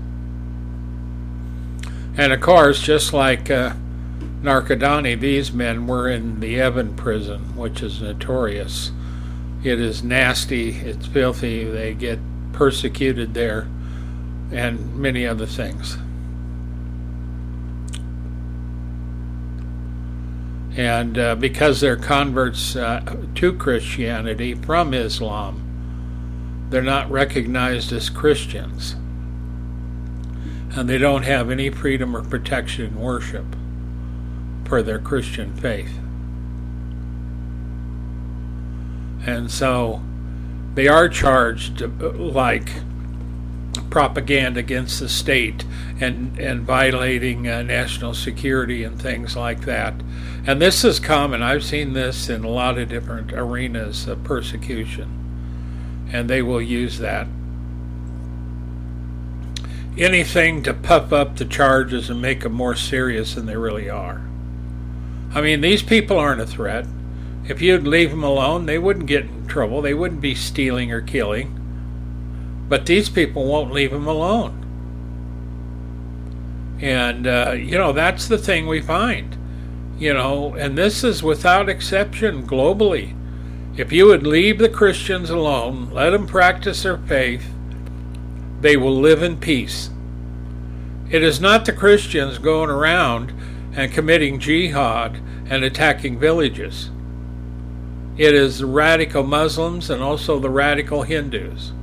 And 2.17 2.31
of 2.31 2.39
course, 2.39 2.81
just 2.81 3.11
like 3.11 3.51
uh, 3.51 3.73
Nadarkhani, 4.41 5.19
these 5.19 5.51
men 5.51 5.87
were 5.87 6.09
in 6.09 6.39
the 6.39 6.55
Evin 6.55 6.95
prison, 6.95 7.55
which 7.57 7.81
is 7.81 8.01
notorious. 8.01 8.91
It 9.63 9.81
is 9.81 10.03
nasty, 10.03 10.69
it's 10.69 11.07
filthy, 11.07 11.65
they 11.65 11.93
get 11.93 12.19
persecuted 12.53 13.33
there, 13.33 13.67
and 14.51 14.95
many 14.95 15.25
other 15.25 15.45
things. 15.45 15.97
And 20.77 21.17
uh, 21.17 21.35
because 21.35 21.79
they're 21.79 21.95
converts 21.95 22.75
uh, 22.75 23.01
to 23.35 23.53
Christianity 23.53 24.53
from 24.53 24.93
Islam, 24.93 26.67
they're 26.69 26.81
not 26.81 27.09
recognized 27.09 27.91
as 27.91 28.09
Christians. 28.09 28.95
And 30.75 30.89
they 30.89 30.97
don't 30.97 31.23
have 31.23 31.49
any 31.49 31.69
freedom 31.69 32.15
or 32.15 32.21
protection 32.21 32.85
in 32.85 32.99
worship 32.99 33.45
for 34.65 34.83
their 34.83 34.99
Christian 34.99 35.55
faith. 35.55 35.97
And 39.25 39.49
so 39.49 40.01
they 40.73 40.87
are 40.87 41.07
charged 41.07 41.81
uh, 41.81 41.87
like 42.11 42.69
propaganda 43.89 44.59
against 44.59 44.99
the 44.99 45.07
state 45.07 45.63
and, 46.01 46.37
and 46.37 46.61
violating 46.61 47.47
uh, 47.47 47.61
national 47.61 48.13
security 48.13 48.83
and 48.83 49.01
things 49.01 49.37
like 49.37 49.61
that. 49.61 49.93
And 50.45 50.61
this 50.61 50.83
is 50.83 50.99
common. 50.99 51.41
I've 51.41 51.63
seen 51.63 51.93
this 51.93 52.29
in 52.29 52.43
a 52.43 52.49
lot 52.49 52.77
of 52.77 52.89
different 52.89 53.31
arenas 53.31 54.07
of 54.07 54.23
persecution. 54.23 55.21
And 56.11 56.29
they 56.29 56.41
will 56.41 56.61
use 56.61 56.99
that. 56.99 57.27
Anything 59.97 60.61
to 60.63 60.73
puff 60.73 61.13
up 61.13 61.37
the 61.37 61.45
charges 61.45 62.09
and 62.09 62.21
make 62.21 62.41
them 62.41 62.51
more 62.51 62.75
serious 62.75 63.35
than 63.35 63.45
they 63.45 63.55
really 63.55 63.89
are. 63.89 64.27
I 65.33 65.41
mean, 65.41 65.61
these 65.61 65.81
people 65.81 66.17
aren't 66.17 66.41
a 66.41 66.45
threat. 66.45 66.85
If 67.47 67.61
you'd 67.61 67.85
leave 67.85 68.09
them 68.09 68.23
alone, 68.23 68.65
they 68.65 68.79
wouldn't 68.79 69.05
get 69.05 69.25
in 69.25 69.47
trouble. 69.47 69.81
They 69.81 69.93
wouldn't 69.93 70.21
be 70.21 70.35
stealing 70.35 70.91
or 70.91 71.01
killing. 71.01 71.61
But 72.67 72.85
these 72.85 73.09
people 73.09 73.45
won't 73.45 73.71
leave 73.71 73.91
them 73.91 74.07
alone. 74.07 74.63
And, 76.81 77.27
uh, 77.27 77.53
you 77.57 77.77
know, 77.77 77.93
that's 77.93 78.27
the 78.27 78.37
thing 78.37 78.67
we 78.67 78.81
find. 78.81 79.37
You 79.97 80.13
know, 80.13 80.55
and 80.55 80.77
this 80.77 81.03
is 81.03 81.23
without 81.23 81.69
exception 81.69 82.45
globally. 82.45 83.15
If 83.77 83.91
you 83.91 84.07
would 84.07 84.25
leave 84.25 84.57
the 84.57 84.69
Christians 84.69 85.29
alone, 85.29 85.89
let 85.91 86.09
them 86.09 86.27
practice 86.27 86.83
their 86.83 86.97
faith, 86.97 87.45
they 88.65 88.75
will 88.75 88.99
live 88.99 89.21
in 89.21 89.37
peace. 89.37 89.91
It 91.11 91.21
is 91.21 91.39
not 91.39 91.65
the 91.65 91.71
Christians 91.71 92.39
going 92.39 92.71
around 92.71 93.31
and 93.75 93.93
committing 93.93 94.39
jihad 94.39 95.21
and 95.47 95.63
attacking 95.63 96.17
villages. 96.17 96.89
It 98.17 98.33
is 98.33 98.57
the 98.57 98.65
radical 98.65 99.21
Muslims 99.21 99.91
and 99.91 100.01
also 100.01 100.39
the 100.39 100.49
radical 100.49 101.03
Hindus. 101.03 101.73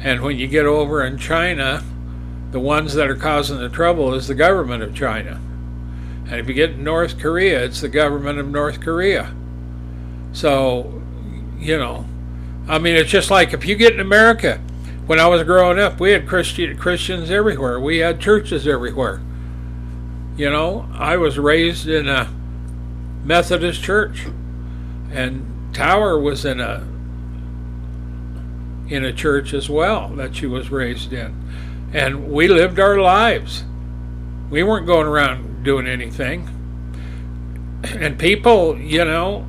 And 0.00 0.20
when 0.22 0.36
you 0.36 0.48
get 0.48 0.66
over 0.66 1.04
in 1.04 1.16
China, 1.16 1.84
the 2.50 2.58
ones 2.58 2.94
that 2.94 3.08
are 3.08 3.14
causing 3.14 3.58
the 3.58 3.68
trouble 3.68 4.14
is 4.14 4.26
the 4.26 4.34
government 4.34 4.82
of 4.82 4.96
China. 4.96 5.40
And 6.24 6.40
if 6.40 6.48
you 6.48 6.54
get 6.54 6.76
North 6.76 7.20
Korea, 7.20 7.64
it's 7.64 7.82
the 7.82 7.88
government 7.88 8.40
of 8.40 8.48
North 8.48 8.80
Korea. 8.80 9.32
So, 10.32 11.04
you 11.56 11.78
know, 11.78 12.04
I 12.68 12.78
mean, 12.78 12.96
it's 12.96 13.10
just 13.10 13.30
like 13.30 13.52
if 13.52 13.64
you 13.64 13.76
get 13.76 13.92
in 13.92 14.00
America, 14.00 14.60
when 15.06 15.20
I 15.20 15.28
was 15.28 15.44
growing 15.44 15.78
up, 15.78 16.00
we 16.00 16.10
had 16.10 16.26
Christian, 16.26 16.76
Christians 16.76 17.30
everywhere, 17.30 17.78
we 17.78 17.98
had 17.98 18.20
churches 18.20 18.66
everywhere. 18.66 19.20
You 20.36 20.50
know, 20.50 20.88
I 20.92 21.16
was 21.16 21.38
raised 21.38 21.88
in 21.88 22.08
a 22.08 22.28
Methodist 23.24 23.82
church, 23.82 24.26
and 25.12 25.74
Tower 25.74 26.18
was 26.18 26.44
in 26.44 26.60
a 26.60 26.86
in 28.88 29.04
a 29.04 29.12
church 29.12 29.52
as 29.52 29.68
well 29.68 30.08
that 30.10 30.36
she 30.36 30.46
was 30.46 30.70
raised 30.70 31.12
in, 31.12 31.90
and 31.92 32.28
we 32.30 32.48
lived 32.48 32.80
our 32.80 32.98
lives. 32.98 33.64
We 34.50 34.62
weren't 34.62 34.86
going 34.86 35.06
around 35.06 35.62
doing 35.62 35.86
anything, 35.86 36.48
and 37.84 38.18
people, 38.18 38.76
you 38.76 39.04
know, 39.04 39.46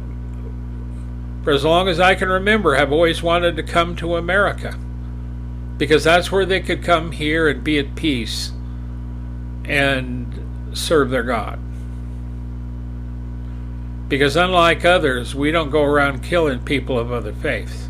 for 1.48 1.54
as 1.54 1.64
long 1.64 1.88
as 1.88 1.98
I 1.98 2.14
can 2.14 2.28
remember, 2.28 2.76
have 2.76 2.92
always 2.92 3.24
wanted 3.24 3.56
to 3.56 3.64
come 3.64 3.96
to 3.96 4.18
America 4.18 4.78
because 5.78 6.04
that's 6.04 6.30
where 6.30 6.46
they 6.46 6.60
could 6.60 6.84
come 6.84 7.14
here 7.14 7.48
and 7.48 7.64
be 7.64 7.80
at 7.80 7.96
peace 7.96 8.52
and 9.64 10.78
serve 10.78 11.10
their 11.10 11.24
God. 11.24 11.58
Because 14.10 14.36
unlike 14.36 14.84
others, 14.84 15.36
we 15.36 15.52
don't 15.52 15.70
go 15.70 15.84
around 15.84 16.22
killing 16.22 16.60
people 16.66 17.00
of 17.00 17.14
other 17.14 17.32
faiths. 17.32 17.88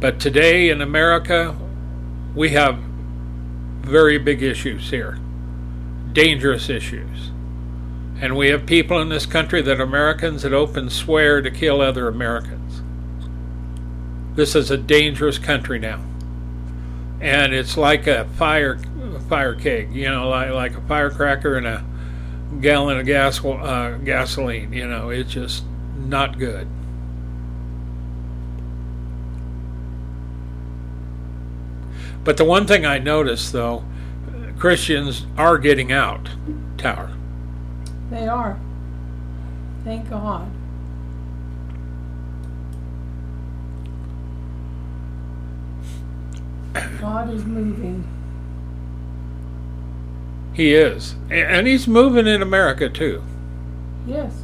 But 0.00 0.18
today 0.18 0.70
in 0.70 0.80
America, 0.80 1.56
we 2.34 2.48
have 2.48 2.76
very 3.82 4.18
big 4.18 4.42
issues 4.42 4.90
here, 4.90 5.20
dangerous 6.12 6.68
issues. 6.68 7.29
And 8.20 8.36
we 8.36 8.48
have 8.48 8.66
people 8.66 9.00
in 9.00 9.08
this 9.08 9.24
country 9.24 9.62
that 9.62 9.80
Americans 9.80 10.42
that 10.42 10.52
open 10.52 10.90
swear 10.90 11.40
to 11.40 11.50
kill 11.50 11.80
other 11.80 12.06
Americans. 12.06 12.82
This 14.34 14.54
is 14.54 14.70
a 14.70 14.76
dangerous 14.76 15.38
country 15.38 15.78
now. 15.78 16.04
And 17.20 17.54
it's 17.54 17.78
like 17.78 18.06
a 18.06 18.26
fire 18.36 18.78
fire 19.28 19.54
keg, 19.54 19.92
you 19.94 20.08
know, 20.10 20.28
like, 20.28 20.50
like 20.50 20.76
a 20.76 20.80
firecracker 20.82 21.56
and 21.56 21.66
a 21.66 21.84
gallon 22.60 22.98
of 22.98 23.06
gas 23.06 23.42
uh, 23.42 23.98
gasoline. 24.04 24.72
You 24.72 24.86
know, 24.86 25.08
it's 25.08 25.32
just 25.32 25.64
not 25.96 26.38
good. 26.38 26.68
But 32.22 32.36
the 32.36 32.44
one 32.44 32.66
thing 32.66 32.84
I 32.84 32.98
noticed, 32.98 33.52
though, 33.52 33.82
Christians 34.58 35.26
are 35.38 35.56
getting 35.56 35.90
out. 35.90 36.28
Tower. 36.76 37.16
They 38.10 38.26
are. 38.26 38.58
Thank 39.84 40.10
God. 40.10 40.50
God 47.00 47.30
is 47.32 47.44
moving. 47.44 48.06
He 50.52 50.74
is. 50.74 51.14
And 51.30 51.66
he's 51.66 51.86
moving 51.86 52.26
in 52.26 52.42
America 52.42 52.88
too. 52.88 53.22
Yes. 54.06 54.34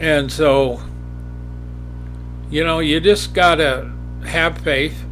And 0.00 0.32
so, 0.32 0.80
you 2.50 2.64
know, 2.64 2.78
you 2.78 3.00
just 3.00 3.34
got 3.34 3.56
to 3.56 3.92
have 4.24 4.58
faith 4.58 5.04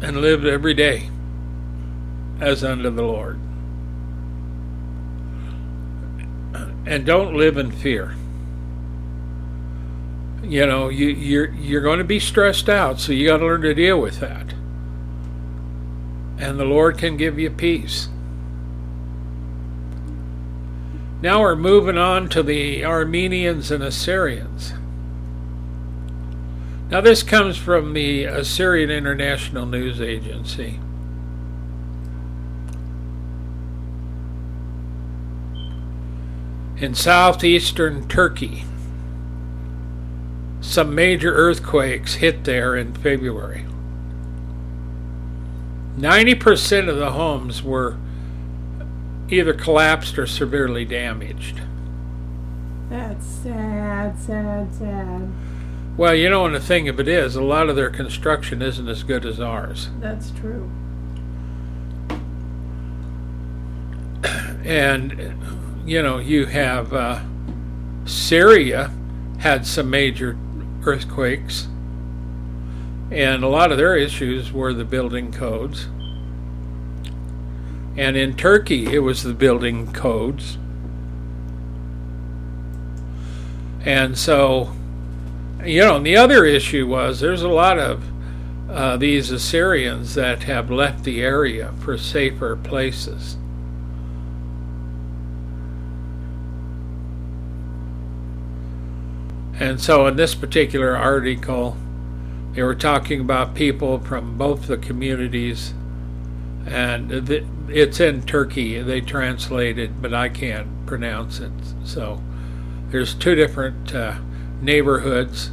and 0.00 0.18
live 0.18 0.44
every 0.44 0.74
day 0.74 1.10
as 2.40 2.64
unto 2.64 2.90
the 2.90 3.02
Lord. 3.02 3.38
And 6.86 7.06
don't 7.06 7.34
live 7.34 7.56
in 7.56 7.70
fear. 7.70 8.14
You 10.42 10.66
know, 10.66 10.90
you, 10.90 11.08
you're 11.08 11.50
you're 11.54 11.80
going 11.80 11.98
to 11.98 12.04
be 12.04 12.20
stressed 12.20 12.68
out, 12.68 13.00
so 13.00 13.12
you 13.12 13.28
got 13.28 13.38
to 13.38 13.46
learn 13.46 13.62
to 13.62 13.74
deal 13.74 13.98
with 13.98 14.20
that 14.20 14.54
and 16.38 16.58
the 16.58 16.64
Lord 16.64 16.98
can 16.98 17.16
give 17.16 17.38
you 17.38 17.50
peace. 17.50 18.08
Now 21.22 21.40
we're 21.40 21.56
moving 21.56 21.96
on 21.96 22.28
to 22.30 22.42
the 22.42 22.84
Armenians 22.84 23.70
and 23.70 23.82
Assyrians. 23.82 24.74
Now, 26.90 27.00
this 27.00 27.22
comes 27.22 27.56
from 27.56 27.94
the 27.94 28.24
Assyrian 28.24 28.90
International 28.90 29.64
News 29.64 30.00
Agency. 30.00 30.78
In 36.76 36.94
southeastern 36.94 38.08
Turkey, 38.08 38.64
some 40.60 40.94
major 40.94 41.32
earthquakes 41.32 42.14
hit 42.14 42.44
there 42.44 42.74
in 42.74 42.94
February. 42.94 43.64
90% 45.96 46.88
of 46.88 46.96
the 46.96 47.12
homes 47.12 47.62
were 47.62 47.96
either 49.30 49.54
collapsed 49.54 50.18
or 50.18 50.26
severely 50.26 50.84
damaged. 50.84 51.60
That's 52.90 53.24
sad, 53.24 54.18
sad, 54.18 54.74
sad. 54.74 55.30
Well, 55.96 56.14
you 56.14 56.28
know, 56.28 56.44
and 56.44 56.54
the 56.54 56.60
thing 56.60 56.88
of 56.88 56.98
it 56.98 57.06
is, 57.06 57.36
a 57.36 57.42
lot 57.42 57.68
of 57.68 57.76
their 57.76 57.90
construction 57.90 58.60
isn't 58.60 58.88
as 58.88 59.04
good 59.04 59.24
as 59.24 59.38
ours. 59.38 59.90
That's 60.00 60.32
true. 60.32 60.70
And, 64.64 65.12
you 65.84 66.02
know, 66.02 66.18
you 66.18 66.46
have 66.46 66.92
uh, 66.92 67.20
Syria 68.04 68.90
had 69.38 69.66
some 69.66 69.90
major 69.90 70.38
earthquakes 70.84 71.68
and 73.14 73.44
a 73.44 73.48
lot 73.48 73.70
of 73.70 73.78
their 73.78 73.96
issues 73.96 74.52
were 74.52 74.72
the 74.72 74.84
building 74.84 75.30
codes. 75.30 75.86
And 77.96 78.16
in 78.16 78.36
Turkey, 78.36 78.92
it 78.92 78.98
was 79.00 79.22
the 79.22 79.34
building 79.34 79.92
codes. 79.92 80.58
And 83.84 84.18
so, 84.18 84.72
you 85.64 85.82
know, 85.82 86.00
the 86.00 86.16
other 86.16 86.44
issue 86.44 86.88
was 86.88 87.20
there's 87.20 87.42
a 87.42 87.48
lot 87.48 87.78
of 87.78 88.02
uh, 88.68 88.96
these 88.96 89.30
Assyrians 89.30 90.14
that 90.14 90.42
have 90.44 90.70
left 90.70 91.04
the 91.04 91.22
area 91.22 91.72
for 91.80 91.96
safer 91.96 92.56
places. 92.56 93.36
And 99.58 99.80
so, 99.80 100.06
in 100.06 100.16
this 100.16 100.34
particular 100.34 100.96
article, 100.96 101.76
They 102.54 102.62
were 102.62 102.74
talking 102.76 103.20
about 103.20 103.54
people 103.54 103.98
from 103.98 104.38
both 104.38 104.68
the 104.68 104.76
communities, 104.76 105.74
and 106.66 107.10
it's 107.68 107.98
in 107.98 108.22
Turkey. 108.22 108.80
They 108.80 109.00
translated, 109.00 110.00
but 110.00 110.14
I 110.14 110.28
can't 110.28 110.68
pronounce 110.86 111.40
it. 111.40 111.50
So 111.84 112.22
there's 112.90 113.12
two 113.14 113.34
different 113.34 113.92
uh, 113.92 114.18
neighborhoods 114.60 115.50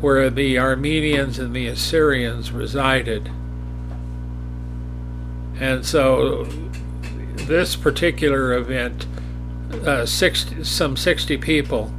where 0.00 0.30
the 0.30 0.56
Armenians 0.58 1.38
and 1.40 1.54
the 1.54 1.66
Assyrians 1.66 2.52
resided. 2.52 3.30
And 5.58 5.84
so 5.84 6.44
this 7.34 7.74
particular 7.74 8.54
event, 8.54 9.06
uh, 9.84 10.06
60, 10.06 10.62
some 10.62 10.96
60 10.96 11.36
people 11.38 11.92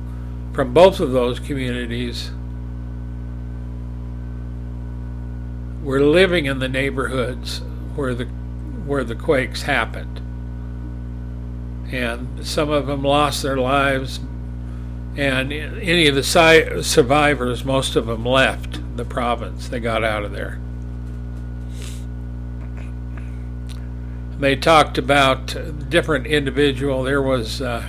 from 0.61 0.75
both 0.75 0.99
of 0.99 1.11
those 1.11 1.39
communities 1.39 2.29
were 5.81 5.99
living 5.99 6.45
in 6.45 6.59
the 6.59 6.69
neighborhoods 6.69 7.61
where 7.95 8.13
the 8.13 8.25
where 8.85 9.03
the 9.03 9.15
quakes 9.15 9.63
happened. 9.63 10.19
And 11.91 12.45
some 12.45 12.69
of 12.69 12.85
them 12.85 13.01
lost 13.01 13.41
their 13.41 13.57
lives, 13.57 14.19
and 15.17 15.51
any 15.51 16.05
of 16.07 16.13
the 16.13 16.21
si- 16.21 16.83
survivors, 16.83 17.65
most 17.65 17.95
of 17.95 18.05
them 18.05 18.23
left 18.23 18.79
the 18.95 19.03
province. 19.03 19.67
They 19.67 19.79
got 19.79 20.03
out 20.03 20.23
of 20.23 20.31
there. 20.31 20.59
They 24.39 24.55
talked 24.55 24.99
about 24.99 25.55
different 25.89 26.27
individual. 26.27 27.01
There 27.01 27.23
was 27.23 27.63
uh, 27.63 27.83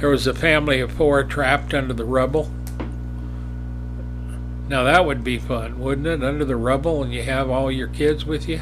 there 0.00 0.08
was 0.08 0.26
a 0.26 0.34
family 0.34 0.80
of 0.80 0.92
four 0.92 1.24
trapped 1.24 1.72
under 1.72 1.94
the 1.94 2.04
rubble. 2.04 2.50
Now 4.68 4.82
that 4.84 5.04
would 5.04 5.22
be 5.22 5.38
fun, 5.38 5.78
wouldn't 5.78 6.06
it? 6.06 6.22
Under 6.22 6.44
the 6.44 6.56
rubble, 6.56 7.02
and 7.02 7.12
you 7.12 7.22
have 7.22 7.50
all 7.50 7.70
your 7.70 7.88
kids 7.88 8.24
with 8.24 8.48
you. 8.48 8.60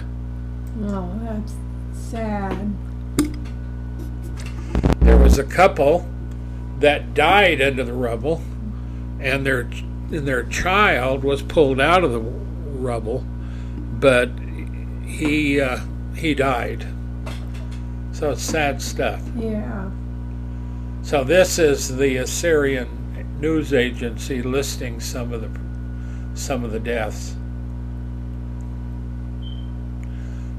Oh, 0.82 1.18
that's 1.22 1.54
sad. 1.94 2.72
There 5.00 5.18
was 5.18 5.38
a 5.38 5.44
couple 5.44 6.08
that 6.80 7.14
died 7.14 7.62
under 7.62 7.84
the 7.84 7.92
rubble, 7.92 8.42
and 9.20 9.46
their 9.46 9.60
and 9.60 10.26
their 10.26 10.42
child 10.44 11.24
was 11.24 11.42
pulled 11.42 11.80
out 11.80 12.04
of 12.04 12.12
the 12.12 12.20
rubble, 12.20 13.24
but 14.00 14.30
he 15.06 15.60
uh, 15.60 15.78
he 16.14 16.34
died. 16.34 16.86
So 18.12 18.32
it's 18.32 18.42
sad 18.42 18.82
stuff. 18.82 19.22
Yeah. 19.36 19.90
So 21.02 21.24
this 21.24 21.58
is 21.58 21.96
the 21.96 22.18
Assyrian 22.18 23.38
news 23.40 23.74
agency 23.74 24.40
listing 24.40 25.00
some 25.00 25.32
of 25.32 25.40
the 25.40 25.50
some 26.34 26.64
of 26.64 26.70
the 26.70 26.80
deaths. 26.80 27.34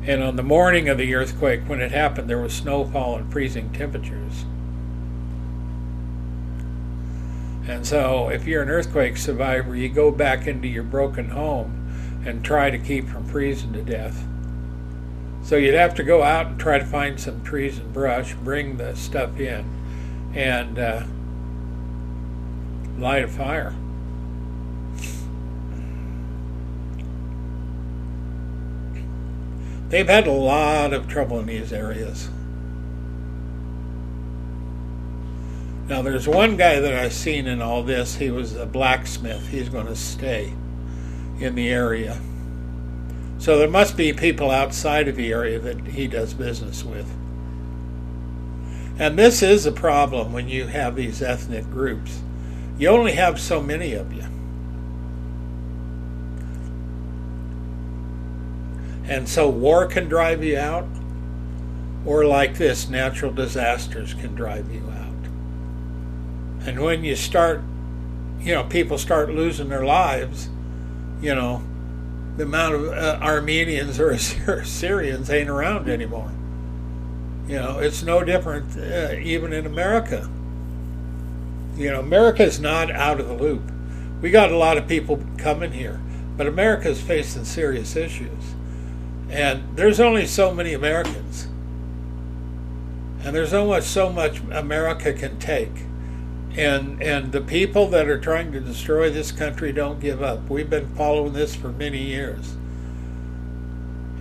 And 0.05 0.21
on 0.21 0.35
the 0.35 0.43
morning 0.43 0.89
of 0.89 0.97
the 0.97 1.15
earthquake, 1.15 1.61
when 1.67 1.79
it 1.79 1.91
happened, 1.91 2.29
there 2.29 2.41
was 2.41 2.53
snowfall 2.53 3.15
and 3.15 3.31
freezing 3.31 3.71
temperatures. 3.71 4.43
And 7.65 7.87
so, 7.87 8.27
if 8.27 8.45
you're 8.45 8.63
an 8.63 8.69
earthquake 8.69 9.15
survivor, 9.15 9.73
you 9.77 9.87
go 9.87 10.11
back 10.11 10.45
into 10.45 10.67
your 10.67 10.83
broken 10.83 11.29
home 11.29 12.21
and 12.25 12.43
try 12.43 12.69
to 12.69 12.77
keep 12.77 13.07
from 13.07 13.25
freezing 13.25 13.71
to 13.73 13.81
death. 13.81 14.25
So, 15.41 15.55
you'd 15.55 15.73
have 15.73 15.95
to 15.95 16.03
go 16.03 16.21
out 16.21 16.47
and 16.47 16.59
try 16.59 16.77
to 16.77 16.85
find 16.85 17.17
some 17.17 17.41
trees 17.45 17.77
and 17.77 17.93
brush, 17.93 18.33
bring 18.33 18.75
the 18.75 18.93
stuff 18.97 19.39
in, 19.39 19.63
and 20.33 20.79
uh, 20.79 21.03
light 22.97 23.23
a 23.23 23.27
fire. 23.27 23.73
They've 29.89 30.07
had 30.07 30.25
a 30.25 30.31
lot 30.31 30.91
of 30.91 31.07
trouble 31.07 31.39
in 31.39 31.45
these 31.45 31.71
areas. 31.71 32.29
Now, 35.87 36.01
there's 36.01 36.27
one 36.27 36.57
guy 36.57 36.79
that 36.79 36.93
I've 36.93 37.13
seen 37.13 37.45
in 37.45 37.61
all 37.61 37.83
this. 37.83 38.15
He 38.15 38.31
was 38.31 38.55
a 38.55 38.65
blacksmith. 38.65 39.49
He's 39.49 39.69
going 39.69 39.85
to 39.85 39.95
stay 39.95 40.53
in 41.39 41.55
the 41.55 41.69
area. 41.69 42.19
So 43.37 43.59
there 43.59 43.69
must 43.69 43.97
be 43.97 44.13
people 44.13 44.49
outside 44.49 45.07
of 45.07 45.15
the 45.15 45.31
area 45.31 45.59
that 45.59 45.85
he 45.85 46.07
does 46.07 46.33
business 46.33 46.83
with. 46.83 47.07
And 48.99 49.17
this 49.17 49.41
is 49.41 49.65
a 49.65 49.71
problem 49.71 50.33
when 50.33 50.47
you 50.47 50.67
have 50.67 50.95
these 50.95 51.21
ethnic 51.21 51.69
groups. 51.71 52.21
You 52.77 52.89
only 52.89 53.13
have 53.13 53.39
so 53.39 53.61
many 53.61 53.93
of 53.93 54.13
you. 54.13 54.23
And 59.05 59.27
so 59.27 59.49
war 59.49 59.85
can 59.85 60.07
drive 60.07 60.43
you 60.43 60.57
out, 60.57 60.87
or 62.05 62.25
like 62.25 62.57
this, 62.57 62.87
natural 62.87 63.31
disasters 63.31 64.13
can 64.13 64.35
drive 64.35 64.71
you 64.71 64.81
out. 64.89 66.67
And 66.67 66.81
when 66.81 67.03
you 67.03 67.15
start, 67.15 67.61
you 68.39 68.53
know, 68.53 68.63
people 68.63 68.97
start 68.97 69.29
losing 69.29 69.69
their 69.69 69.85
lives, 69.85 70.49
you 71.21 71.35
know, 71.35 71.63
the 72.37 72.43
amount 72.43 72.75
of 72.75 72.87
uh, 72.87 73.19
Armenians 73.21 73.99
or 73.99 74.11
Assyrians 74.47 75.29
ain't 75.29 75.49
around 75.49 75.89
anymore. 75.89 76.31
You 77.53 77.59
know, 77.59 77.77
it's 77.77 78.01
no 78.01 78.23
different 78.23 78.75
uh, 78.75 79.13
even 79.21 79.53
in 79.53 79.67
America. 79.67 80.27
You 81.75 81.91
know, 81.91 81.99
America 81.99 82.41
is 82.41 82.59
not 82.59 82.89
out 82.89 83.19
of 83.19 83.27
the 83.27 83.35
loop. 83.35 83.61
We 84.23 84.31
got 84.31 84.51
a 84.51 84.57
lot 84.57 84.79
of 84.79 84.87
people 84.87 85.23
coming 85.37 85.71
here, 85.71 86.01
but 86.35 86.47
America 86.47 86.89
is 86.89 86.99
facing 86.99 87.45
serious 87.45 87.95
issues. 87.95 88.55
And 89.29 89.77
there's 89.77 89.99
only 89.99 90.25
so 90.25 90.51
many 90.51 90.73
Americans. 90.73 91.43
And 93.23 93.35
there's 93.35 93.53
only 93.53 93.81
so 93.81 94.11
much 94.11 94.39
America 94.49 95.13
can 95.13 95.37
take. 95.37 95.83
And 96.57 97.03
and 97.03 97.31
the 97.31 97.41
people 97.41 97.87
that 97.89 98.07
are 98.07 98.19
trying 98.19 98.51
to 98.53 98.61
destroy 98.61 99.11
this 99.11 99.31
country 99.31 99.71
don't 99.71 99.99
give 99.99 100.23
up. 100.23 100.49
We've 100.49 100.71
been 100.71 100.95
following 100.95 101.33
this 101.33 101.55
for 101.55 101.71
many 101.71 102.01
years. 102.01 102.55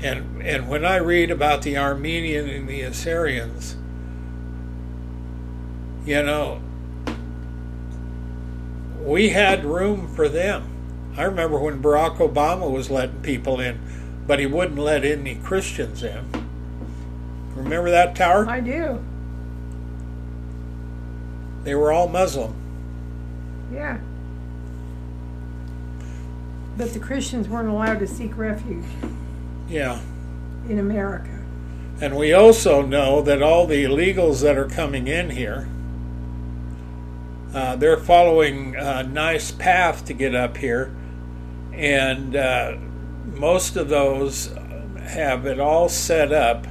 And 0.02 0.42
and 0.42 0.68
when 0.68 0.84
I 0.84 0.96
read 0.96 1.30
about 1.30 1.62
the 1.62 1.78
Armenian 1.78 2.48
and 2.48 2.68
the 2.68 2.82
Assyrians, 2.82 3.76
you 6.04 6.22
know, 6.24 6.60
we 9.00 9.28
had 9.28 9.64
room 9.64 10.08
for 10.08 10.28
them. 10.28 10.68
I 11.16 11.22
remember 11.22 11.58
when 11.58 11.80
Barack 11.80 12.16
Obama 12.16 12.68
was 12.68 12.90
letting 12.90 13.22
people 13.22 13.60
in, 13.60 13.78
but 14.26 14.40
he 14.40 14.46
wouldn't 14.46 14.78
let 14.78 15.04
any 15.04 15.36
Christians 15.36 16.02
in. 16.02 16.24
Remember 17.54 17.90
that 17.90 18.16
tower? 18.16 18.48
I 18.48 18.60
do. 18.60 19.00
They 21.62 21.76
were 21.76 21.92
all 21.92 22.08
Muslim. 22.08 22.54
Yeah. 23.72 23.98
But 26.76 26.92
the 26.92 26.98
Christians 26.98 27.48
weren't 27.48 27.68
allowed 27.68 28.00
to 28.00 28.06
seek 28.08 28.36
refuge 28.36 28.84
Yeah. 29.72 30.00
in 30.68 30.78
America. 30.78 31.30
And 32.00 32.16
we 32.16 32.32
also 32.32 32.82
know 32.82 33.22
that 33.22 33.42
all 33.42 33.66
the 33.66 33.84
illegals 33.84 34.42
that 34.42 34.58
are 34.58 34.68
coming 34.68 35.06
in 35.06 35.30
here, 35.30 35.68
uh, 37.54 37.76
they're 37.76 37.96
following 37.96 38.76
a 38.76 39.02
nice 39.02 39.50
path 39.50 40.04
to 40.06 40.12
get 40.12 40.34
up 40.34 40.56
here. 40.56 40.94
And 41.72 42.36
uh, 42.36 42.76
most 43.24 43.76
of 43.76 43.88
those 43.88 44.50
have 44.98 45.46
it 45.46 45.58
all 45.58 45.88
set 45.88 46.32
up 46.32 46.66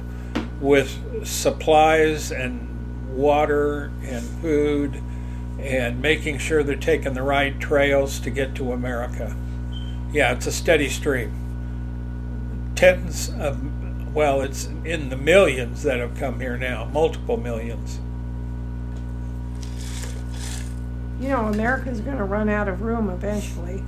with 0.60 1.26
supplies 1.26 2.30
and 2.30 3.16
water 3.16 3.90
and 4.04 4.22
food 4.40 5.02
and 5.58 6.00
making 6.00 6.38
sure 6.38 6.62
they're 6.62 6.76
taking 6.76 7.14
the 7.14 7.22
right 7.22 7.58
trails 7.58 8.20
to 8.20 8.30
get 8.30 8.54
to 8.56 8.72
America. 8.72 9.36
Yeah, 10.12 10.32
it's 10.32 10.46
a 10.46 10.52
steady 10.52 10.88
stream. 10.88 11.41
Tens 12.82 13.30
of, 13.38 14.12
well, 14.12 14.40
it's 14.40 14.64
in 14.84 15.08
the 15.08 15.16
millions 15.16 15.84
that 15.84 16.00
have 16.00 16.16
come 16.16 16.40
here 16.40 16.56
now, 16.56 16.86
multiple 16.86 17.36
millions. 17.36 18.00
You 21.20 21.28
know, 21.28 21.46
America's 21.46 22.00
going 22.00 22.16
to 22.16 22.24
run 22.24 22.48
out 22.48 22.66
of 22.66 22.82
room 22.82 23.08
eventually. 23.08 23.84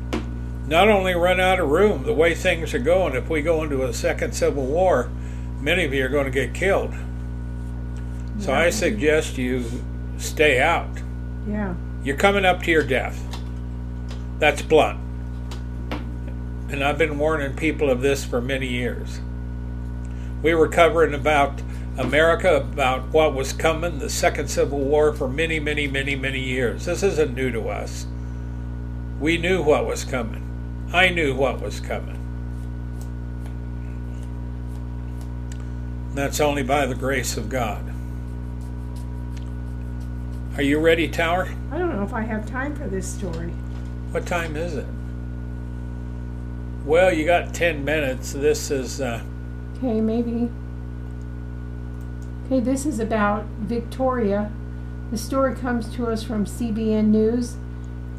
Not 0.69 0.89
only 0.89 1.13
run 1.13 1.41
out 1.41 1.59
of 1.59 1.71
room, 1.71 2.05
the 2.05 2.15
way 2.15 2.37
things 2.37 2.73
are 2.73 2.79
going, 2.79 3.17
if 3.17 3.29
we 3.29 3.43
go 3.43 3.65
into 3.65 3.83
a 3.83 3.93
second 3.93 4.33
civil 4.33 4.65
war, 4.65 5.11
many 5.59 5.85
of 5.85 5.93
you 5.93 6.05
are 6.05 6.09
going 6.09 6.27
to 6.27 6.31
get 6.31 6.55
killed. 6.55 6.95
So 8.39 8.53
I 8.53 8.71
suggest 8.71 9.37
you 9.37 9.65
stay 10.19 10.61
out. 10.61 11.03
Yeah. 11.49 11.75
You're 12.05 12.15
coming 12.15 12.45
up 12.45 12.63
to 12.63 12.71
your 12.71 12.85
death. 12.85 13.21
That's 14.39 14.63
blunt. 14.63 15.01
And 16.75 16.83
I've 16.83 16.99
been 16.99 17.21
warning 17.21 17.55
people 17.55 17.89
of 17.89 18.01
this 18.01 18.25
for 18.25 18.41
many 18.41 18.67
years. 18.67 19.21
We 20.43 20.57
were 20.57 20.67
covering 20.67 21.15
about 21.15 21.63
America, 21.97 22.57
about 22.57 23.11
what 23.11 23.33
was 23.33 23.53
coming, 23.53 24.01
the 24.01 24.11
Second 24.11 24.51
Civil 24.51 24.81
War, 24.81 25.13
for 25.13 25.29
many, 25.29 25.61
many, 25.61 25.87
many, 25.87 26.17
many 26.17 26.41
years. 26.41 26.87
This 26.87 27.05
isn't 27.05 27.33
new 27.33 27.53
to 27.53 27.69
us. 27.69 28.09
We 29.21 29.39
knew 29.39 29.63
what 29.63 29.87
was 29.87 30.03
coming. 30.03 30.43
I 30.93 31.11
knew 31.11 31.33
what 31.37 31.61
was 31.61 31.79
coming. 31.79 32.19
That's 36.13 36.41
only 36.41 36.65
by 36.65 36.87
the 36.87 36.97
grace 36.97 37.37
of 37.37 37.49
God. 37.49 37.89
Are 40.57 40.63
you 40.63 40.81
ready, 40.81 41.07
Tower? 41.07 41.55
I 41.71 41.79
don't 41.79 41.95
know 41.95 42.03
if 42.03 42.13
I 42.13 42.23
have 42.23 42.51
time 42.51 42.75
for 42.75 42.89
this 42.89 43.07
story. 43.07 43.51
What 44.11 44.27
time 44.27 44.57
is 44.57 44.75
it? 44.75 44.87
Well, 46.85 47.13
you 47.13 47.25
got 47.25 47.55
10 47.55 47.85
minutes. 47.85 48.33
This 48.33 48.71
is. 48.71 49.01
Uh, 49.01 49.23
Okay, 49.79 50.01
maybe. 50.01 50.51
Okay, 52.47 52.61
this 52.61 52.87
is 52.87 53.01
about 53.01 53.45
Victoria. 53.61 54.51
The 55.11 55.19
story 55.19 55.55
comes 55.55 55.93
to 55.97 56.07
us 56.07 56.23
from 56.23 56.47
CBN 56.47 57.07
News. 57.07 57.57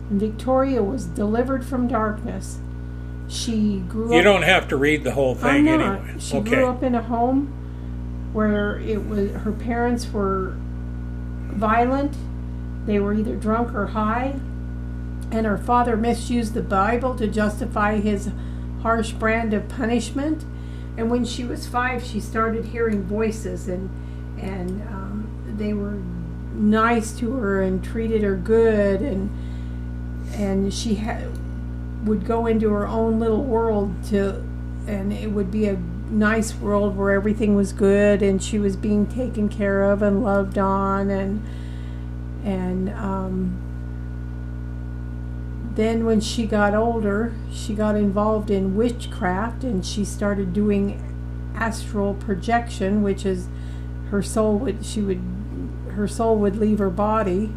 Victoria 0.09 0.83
was 0.83 1.05
delivered 1.05 1.65
from 1.65 1.87
darkness. 1.87 2.59
She 3.27 3.79
grew 3.87 4.13
you 4.13 4.19
up. 4.19 4.23
don't 4.23 4.43
have 4.43 4.67
to 4.67 4.77
read 4.77 5.03
the 5.03 5.11
whole 5.11 5.33
thing 5.33 5.67
I'm 5.69 5.79
not. 5.79 5.99
anyway. 5.99 6.19
She 6.19 6.37
okay. 6.37 6.49
grew 6.49 6.67
up 6.67 6.83
in 6.83 6.93
a 6.93 7.01
home 7.01 7.47
where 8.33 8.77
it 8.79 9.07
was 9.07 9.31
her 9.31 9.51
parents 9.51 10.11
were 10.11 10.53
violent. 11.51 12.15
They 12.85 12.99
were 12.99 13.13
either 13.13 13.35
drunk 13.35 13.73
or 13.73 13.87
high, 13.87 14.39
and 15.31 15.45
her 15.47 15.57
father 15.57 15.97
misused 15.97 16.53
the 16.53 16.61
Bible 16.61 17.15
to 17.15 17.27
justify 17.27 17.99
his 17.99 18.29
harsh 18.85 19.13
brand 19.13 19.51
of 19.51 19.67
punishment. 19.67 20.45
And 20.95 21.09
when 21.09 21.25
she 21.25 21.43
was 21.43 21.65
five, 21.65 22.03
she 22.03 22.19
started 22.19 22.65
hearing 22.65 23.01
voices, 23.01 23.67
and 23.67 23.89
and 24.39 24.81
um, 24.83 25.55
they 25.57 25.73
were 25.73 25.97
nice 26.53 27.17
to 27.17 27.33
her 27.33 27.63
and 27.63 27.83
treated 27.83 28.21
her 28.21 28.35
good, 28.35 29.01
and 29.01 29.29
and 30.35 30.71
she 30.71 30.95
had 30.95 31.27
would 32.05 32.25
go 32.25 32.45
into 32.45 32.69
her 32.69 32.85
own 32.85 33.19
little 33.19 33.43
world 33.43 33.91
to, 34.09 34.35
and 34.85 35.11
it 35.11 35.31
would 35.31 35.49
be 35.49 35.65
a 35.67 35.77
nice 36.11 36.53
world 36.53 36.95
where 36.95 37.11
everything 37.11 37.55
was 37.55 37.73
good 37.73 38.21
and 38.21 38.43
she 38.43 38.59
was 38.59 38.75
being 38.75 39.07
taken 39.07 39.49
care 39.49 39.91
of 39.91 40.03
and 40.03 40.23
loved 40.23 40.55
on 40.59 41.09
and 41.09 41.43
and 42.43 42.91
um, 42.91 43.64
then 45.75 46.05
when 46.05 46.21
she 46.21 46.45
got 46.45 46.73
older 46.73 47.33
she 47.51 47.73
got 47.73 47.95
involved 47.95 48.49
in 48.49 48.75
witchcraft 48.75 49.63
and 49.63 49.85
she 49.85 50.03
started 50.05 50.53
doing 50.53 51.01
astral 51.55 52.13
projection 52.13 53.01
which 53.03 53.25
is 53.25 53.47
her 54.11 54.21
soul 54.21 54.57
would 54.57 54.85
she 54.85 55.01
would 55.01 55.21
her 55.91 56.07
soul 56.07 56.37
would 56.37 56.55
leave 56.57 56.79
her 56.79 56.89
body 56.89 57.51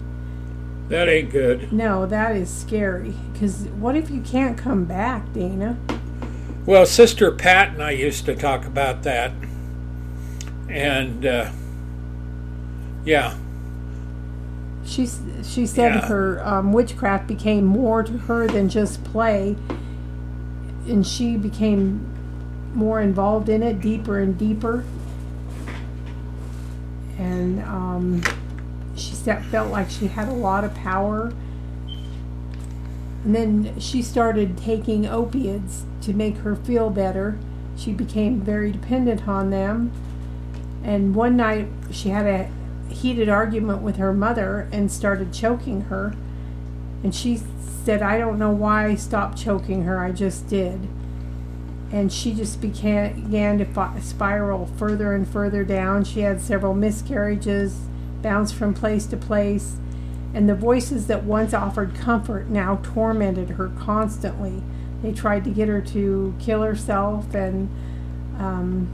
That 0.88 1.08
ain't 1.08 1.30
good. 1.30 1.72
no 1.72 2.06
that 2.06 2.34
is 2.36 2.48
scary 2.48 3.14
because 3.32 3.62
what 3.80 3.96
if 3.96 4.10
you 4.10 4.20
can't 4.20 4.56
come 4.58 4.84
back 4.84 5.32
dana 5.32 5.76
Well, 6.66 6.84
Sister 6.86 7.30
Pat 7.32 7.70
and 7.74 7.82
I 7.82 7.92
used 7.92 8.26
to 8.26 8.36
talk 8.36 8.66
about 8.66 9.02
that. 9.04 9.32
And, 10.68 11.24
uh, 11.24 11.48
yeah, 13.06 13.34
She 14.84 15.04
s- 15.04 15.20
she 15.42 15.66
said 15.66 15.94
Yeah. 15.94 16.06
her 16.08 16.46
um, 16.46 16.72
witchcraft 16.72 17.26
became 17.26 17.64
more 17.64 18.02
to 18.02 18.12
her 18.18 18.46
than 18.46 18.68
just 18.68 19.02
play, 19.04 19.56
and 20.86 21.06
she 21.06 21.36
became 21.36 22.04
more 22.74 23.00
involved 23.00 23.48
in 23.48 23.62
it, 23.62 23.80
deeper 23.80 24.18
and 24.18 24.36
deeper. 24.38 24.84
And 27.18 27.60
um, 27.64 28.22
she 28.94 29.12
felt 29.14 29.70
like 29.70 29.90
she 29.90 30.06
had 30.06 30.28
a 30.28 30.32
lot 30.32 30.64
of 30.64 30.74
power. 30.74 31.32
And 33.24 33.34
then 33.34 33.80
she 33.80 34.02
started 34.02 34.56
taking 34.56 35.06
opiates 35.06 35.84
to 36.02 36.12
make 36.12 36.36
her 36.38 36.54
feel 36.54 36.90
better. 36.90 37.38
She 37.76 37.92
became 37.92 38.40
very 38.40 38.70
dependent 38.70 39.26
on 39.26 39.50
them. 39.50 39.90
And 40.84 41.14
one 41.14 41.36
night 41.36 41.68
she 41.90 42.10
had 42.10 42.26
a 42.26 42.50
heated 43.00 43.28
argument 43.28 43.82
with 43.82 43.96
her 43.96 44.12
mother 44.12 44.68
and 44.72 44.90
started 44.90 45.32
choking 45.32 45.82
her. 45.82 46.14
And 47.02 47.14
she 47.14 47.40
said, 47.84 48.02
I 48.02 48.18
don't 48.18 48.38
know 48.38 48.50
why 48.50 48.86
I 48.86 48.94
stopped 48.96 49.38
choking 49.38 49.84
her, 49.84 49.98
I 49.98 50.12
just 50.12 50.48
did. 50.48 50.88
And 51.90 52.12
she 52.12 52.34
just 52.34 52.60
began, 52.60 53.22
began 53.22 53.58
to 53.58 53.64
fi- 53.64 53.98
spiral 54.00 54.66
further 54.76 55.14
and 55.14 55.26
further 55.26 55.64
down. 55.64 56.04
She 56.04 56.20
had 56.20 56.40
several 56.40 56.74
miscarriages, 56.74 57.86
bounced 58.20 58.54
from 58.54 58.74
place 58.74 59.06
to 59.06 59.16
place, 59.16 59.76
and 60.34 60.48
the 60.48 60.54
voices 60.54 61.06
that 61.06 61.24
once 61.24 61.54
offered 61.54 61.94
comfort 61.94 62.48
now 62.48 62.80
tormented 62.82 63.50
her 63.50 63.68
constantly. 63.78 64.62
They 65.02 65.12
tried 65.12 65.44
to 65.44 65.50
get 65.50 65.68
her 65.68 65.80
to 65.80 66.34
kill 66.38 66.62
herself, 66.62 67.32
and 67.34 67.70
um, 68.38 68.88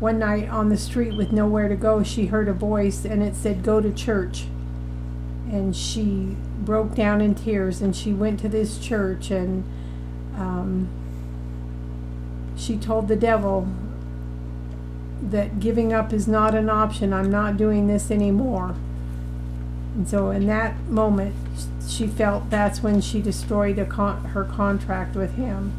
one 0.00 0.18
night 0.18 0.48
on 0.48 0.68
the 0.68 0.76
street 0.76 1.16
with 1.16 1.32
nowhere 1.32 1.68
to 1.68 1.76
go, 1.76 2.02
she 2.02 2.26
heard 2.26 2.48
a 2.48 2.52
voice 2.52 3.04
and 3.04 3.22
it 3.22 3.34
said, 3.34 3.62
Go 3.62 3.80
to 3.80 3.92
church. 3.92 4.46
And 5.50 5.74
she 5.74 6.36
broke 6.60 6.94
down 6.94 7.20
in 7.20 7.34
tears 7.34 7.80
and 7.80 7.94
she 7.94 8.12
went 8.12 8.40
to 8.40 8.48
this 8.48 8.78
church 8.78 9.30
and 9.30 9.64
um, 10.36 10.88
she 12.56 12.76
told 12.76 13.08
the 13.08 13.16
devil 13.16 13.68
that 15.22 15.60
giving 15.60 15.92
up 15.92 16.12
is 16.12 16.28
not 16.28 16.54
an 16.54 16.68
option. 16.68 17.12
I'm 17.12 17.30
not 17.30 17.56
doing 17.56 17.86
this 17.86 18.10
anymore. 18.10 18.74
And 19.94 20.08
so, 20.08 20.30
in 20.30 20.46
that 20.46 20.78
moment, 20.88 21.34
she 21.88 22.06
felt 22.06 22.50
that's 22.50 22.82
when 22.82 23.00
she 23.00 23.22
destroyed 23.22 23.84
con- 23.88 24.24
her 24.26 24.44
contract 24.44 25.16
with 25.16 25.36
him. 25.36 25.72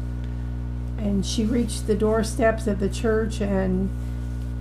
And 0.98 1.24
she 1.24 1.44
reached 1.44 1.86
the 1.86 1.94
doorsteps 1.94 2.66
of 2.66 2.80
the 2.80 2.88
church, 2.88 3.40
and 3.40 3.90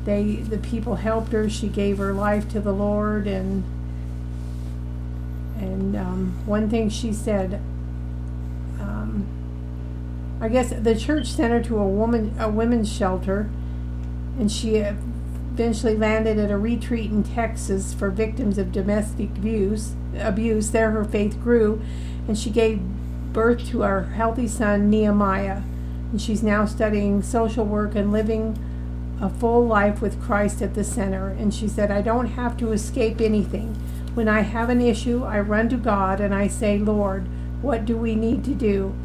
they 0.07 0.37
the 0.37 0.57
people 0.57 0.95
helped 0.95 1.33
her. 1.33 1.49
She 1.49 1.67
gave 1.67 1.97
her 1.97 2.13
life 2.13 2.47
to 2.51 2.61
the 2.61 2.71
Lord, 2.71 3.27
and 3.27 3.65
and 5.59 5.97
um, 5.97 6.41
one 6.45 6.69
thing 6.69 6.89
she 6.89 7.11
said. 7.11 7.55
Um, 8.79 9.27
I 10.39 10.47
guess 10.47 10.69
the 10.69 10.95
church 10.95 11.27
sent 11.27 11.51
her 11.51 11.61
to 11.63 11.77
a 11.77 11.87
woman 11.87 12.33
a 12.39 12.47
women's 12.49 12.89
shelter, 12.89 13.49
and 14.39 14.49
she 14.49 14.77
eventually 14.77 15.97
landed 15.97 16.39
at 16.39 16.51
a 16.51 16.57
retreat 16.57 17.11
in 17.11 17.25
Texas 17.25 17.93
for 17.93 18.09
victims 18.09 18.57
of 18.57 18.71
domestic 18.71 19.31
abuse. 19.31 19.93
Abuse 20.17 20.71
there, 20.71 20.91
her 20.91 21.03
faith 21.03 21.37
grew, 21.41 21.81
and 22.29 22.37
she 22.37 22.49
gave 22.49 22.79
birth 23.33 23.67
to 23.71 23.83
our 23.83 24.03
healthy 24.03 24.47
son 24.47 24.89
Nehemiah. 24.89 25.63
And 26.11 26.21
she's 26.21 26.41
now 26.41 26.65
studying 26.65 27.21
social 27.21 27.65
work 27.65 27.93
and 27.93 28.13
living 28.13 28.57
a 29.21 29.29
full 29.29 29.65
life 29.65 30.01
with 30.01 30.21
Christ 30.21 30.61
at 30.61 30.73
the 30.73 30.83
center. 30.83 31.29
And 31.29 31.53
she 31.53 31.67
said, 31.67 31.91
I 31.91 32.01
don't 32.01 32.27
have 32.27 32.57
to 32.57 32.71
escape 32.71 33.19
anything. 33.19 33.75
When 34.13 34.27
I 34.27 34.41
have 34.41 34.69
an 34.69 34.81
issue, 34.81 35.23
I 35.23 35.39
run 35.39 35.69
to 35.69 35.77
God 35.77 36.19
and 36.19 36.33
I 36.33 36.47
say, 36.47 36.77
Lord, 36.77 37.27
what 37.61 37.85
do 37.85 37.97
we 37.97 38.15
need 38.15 38.43
to 38.45 38.53
do? 38.53 38.95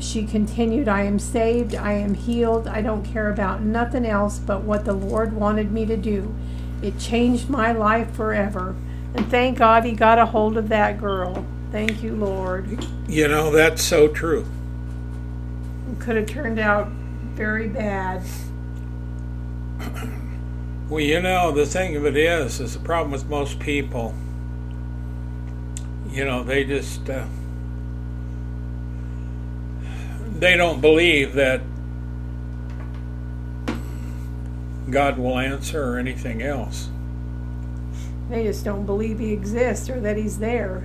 she 0.00 0.24
continued, 0.24 0.88
I 0.88 1.02
am 1.02 1.18
saved, 1.18 1.74
I 1.74 1.92
am 1.92 2.14
healed, 2.14 2.68
I 2.68 2.82
don't 2.82 3.04
care 3.04 3.30
about 3.30 3.62
nothing 3.62 4.04
else 4.04 4.38
but 4.38 4.62
what 4.62 4.84
the 4.84 4.92
Lord 4.92 5.32
wanted 5.32 5.72
me 5.72 5.86
to 5.86 5.96
do. 5.96 6.34
It 6.82 6.98
changed 6.98 7.48
my 7.48 7.72
life 7.72 8.14
forever. 8.14 8.74
And 9.14 9.30
thank 9.30 9.58
God 9.58 9.84
he 9.84 9.92
got 9.92 10.18
a 10.18 10.26
hold 10.26 10.56
of 10.56 10.68
that 10.68 11.00
girl. 11.00 11.46
Thank 11.70 12.02
you, 12.02 12.14
Lord. 12.14 12.84
you 13.08 13.28
know, 13.28 13.50
that's 13.50 13.82
so 13.82 14.08
true. 14.08 14.46
It 15.90 16.00
could 16.00 16.16
have 16.16 16.26
turned 16.26 16.58
out 16.58 16.88
very 17.34 17.68
bad. 17.68 18.22
Well, 20.88 21.00
you 21.00 21.20
know, 21.20 21.50
the 21.50 21.66
thing 21.66 21.96
of 21.96 22.04
it 22.04 22.16
is, 22.16 22.60
is 22.60 22.74
the 22.74 22.78
problem 22.78 23.10
with 23.10 23.26
most 23.26 23.58
people, 23.58 24.14
you 26.10 26.24
know, 26.24 26.44
they 26.44 26.64
just, 26.64 27.08
uh, 27.08 27.26
they 30.38 30.56
don't 30.56 30.80
believe 30.80 31.32
that 31.34 31.62
God 34.90 35.18
will 35.18 35.38
answer 35.38 35.82
or 35.82 35.98
anything 35.98 36.42
else. 36.42 36.88
They 38.28 38.44
just 38.44 38.64
don't 38.64 38.86
believe 38.86 39.18
he 39.18 39.32
exists 39.32 39.88
or 39.90 40.00
that 40.00 40.16
he's 40.16 40.38
there. 40.38 40.84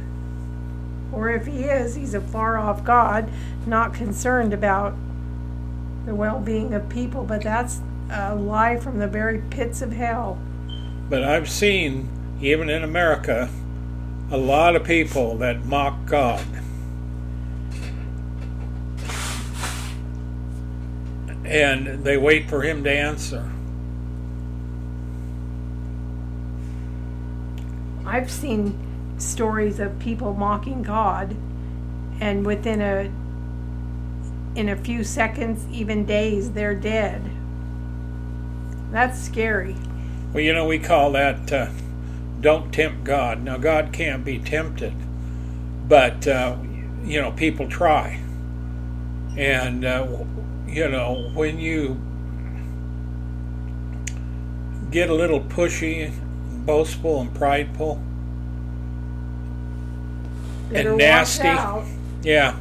Or 1.12 1.30
if 1.30 1.46
he 1.46 1.64
is, 1.64 1.96
he's 1.96 2.14
a 2.14 2.22
far 2.22 2.58
off 2.58 2.84
God, 2.84 3.30
not 3.66 3.94
concerned 3.94 4.54
about 4.54 4.96
the 6.06 6.16
well 6.16 6.40
being 6.40 6.74
of 6.74 6.88
people. 6.90 7.24
But 7.24 7.42
that's 7.42 7.82
a 8.10 8.36
lie 8.36 8.78
from 8.78 9.00
the 9.00 9.08
very 9.08 9.42
pits 9.50 9.82
of 9.82 9.92
hell. 9.92 10.38
But 11.10 11.24
I've 11.24 11.50
seen, 11.50 12.10
even 12.42 12.70
in 12.70 12.84
America, 12.84 13.50
a 14.32 14.38
lot 14.38 14.76
of 14.76 14.84
people 14.84 15.38
that 15.38 15.66
mock 15.66 16.06
God. 16.06 16.46
And 21.46 22.04
they 22.04 22.18
wait 22.18 22.48
for 22.48 22.62
him 22.62 22.84
to 22.84 22.92
answer. 22.92 23.52
I've 28.06 28.30
seen 28.30 28.78
stories 29.18 29.80
of 29.80 29.98
people 30.00 30.34
mocking 30.34 30.84
God, 30.84 31.36
and 32.20 32.46
within 32.46 32.82
a 32.82 33.12
in 34.56 34.70
a 34.70 34.76
few 34.76 35.04
seconds, 35.04 35.66
even 35.72 36.06
days, 36.06 36.52
they're 36.52 36.76
dead. 36.76 37.22
That's 38.92 39.20
scary. 39.20 39.76
Well, 40.34 40.44
you 40.44 40.54
know, 40.54 40.66
we 40.66 40.80
call 40.80 41.12
that 41.14 41.52
uh, 41.52 41.70
don't 42.42 42.72
tempt 42.74 43.04
God. 43.04 43.44
Now, 43.44 43.58
God 43.58 43.92
can't 43.92 44.24
be 44.24 44.40
tempted, 44.40 44.94
but, 45.88 46.28
uh, 46.28 46.56
you 47.04 47.22
know, 47.22 47.32
people 47.32 47.68
try. 47.68 48.20
And, 49.38 49.86
uh, 49.86 50.08
you 50.68 50.88
know, 50.90 51.32
when 51.34 51.60
you 51.60 52.00
get 54.92 55.10
a 55.10 55.14
little 55.14 55.42
pushy, 55.42 56.12
boastful, 56.66 57.22
and 57.22 57.34
prideful, 57.34 58.02
Better 60.70 60.90
and 60.90 60.98
nasty, 60.98 61.48
yeah. 62.24 62.56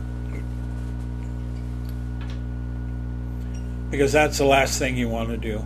Because 3.91 4.13
that's 4.13 4.39
the 4.39 4.45
last 4.45 4.79
thing 4.79 4.97
you 4.97 5.09
want 5.09 5.29
to 5.31 5.37
do. 5.37 5.65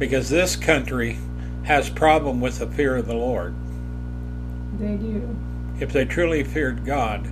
Because 0.00 0.30
this 0.30 0.56
country 0.56 1.18
has 1.62 1.88
problem 1.90 2.40
with 2.40 2.58
the 2.58 2.66
fear 2.66 2.96
of 2.96 3.06
the 3.06 3.14
Lord. 3.14 3.54
They 4.78 4.96
do. 4.96 5.36
If 5.78 5.92
they 5.92 6.06
truly 6.06 6.42
feared 6.42 6.84
God, 6.84 7.30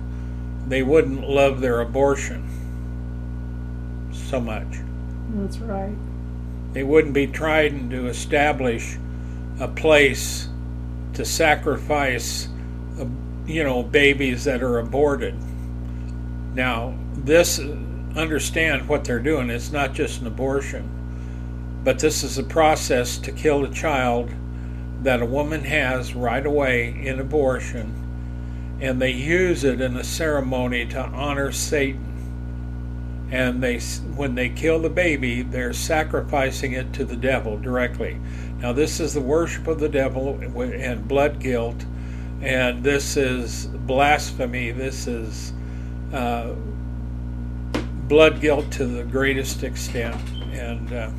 they 0.67 0.83
wouldn't 0.83 1.27
love 1.27 1.61
their 1.61 1.81
abortion 1.81 2.45
so 4.13 4.39
much. 4.39 4.67
That's 5.33 5.57
right. 5.57 5.95
They 6.73 6.83
wouldn't 6.83 7.15
be 7.15 7.25
trying 7.25 7.89
to 7.89 8.07
establish 8.07 8.97
a 9.59 9.67
place 9.67 10.47
to 11.13 11.25
sacrifice, 11.25 12.47
uh, 12.99 13.05
you 13.47 13.63
know, 13.63 13.81
babies 13.81 14.43
that 14.43 14.61
are 14.61 14.77
aborted. 14.77 15.35
Now, 16.53 16.93
this, 17.15 17.59
understand 18.15 18.87
what 18.87 19.03
they're 19.03 19.19
doing. 19.19 19.49
It's 19.49 19.71
not 19.71 19.93
just 19.93 20.21
an 20.21 20.27
abortion, 20.27 20.87
but 21.83 21.99
this 21.99 22.23
is 22.23 22.37
a 22.37 22.43
process 22.43 23.17
to 23.19 23.31
kill 23.31 23.63
a 23.65 23.73
child 23.73 24.31
that 25.03 25.21
a 25.21 25.25
woman 25.25 25.63
has 25.63 26.13
right 26.13 26.45
away 26.45 26.89
in 27.05 27.19
abortion, 27.19 28.77
and 28.81 29.01
they 29.01 29.11
use 29.11 29.63
it 29.63 29.81
in 29.81 29.95
a 29.95 30.03
ceremony 30.03 30.85
to 30.87 30.99
honor 30.99 31.51
Satan. 31.51 32.05
And 33.31 33.61
they 33.61 33.79
when 33.79 34.33
they 34.33 34.49
kill 34.49 34.79
the 34.79 34.89
baby 34.89 35.43
they're 35.43 35.71
sacrificing 35.71 36.71
it 36.71 36.93
to 36.93 37.05
the 37.05 37.15
devil 37.15 37.59
directly. 37.59 38.19
Now 38.57 38.73
this 38.73 38.99
is 38.99 39.13
the 39.13 39.21
worship 39.21 39.67
of 39.67 39.79
the 39.79 39.87
devil 39.87 40.39
and 40.41 41.07
blood 41.07 41.39
guilt 41.39 41.85
and 42.41 42.83
this 42.83 43.17
is 43.17 43.65
blasphemy. 43.65 44.71
This 44.71 45.07
is 45.07 45.51
uh, 46.13 46.53
blood 48.07 48.39
guilt 48.39 48.71
to 48.73 48.85
the 48.85 49.03
greatest 49.03 49.63
extent. 49.63 50.21
And 50.53 50.93
uh, 50.93 51.11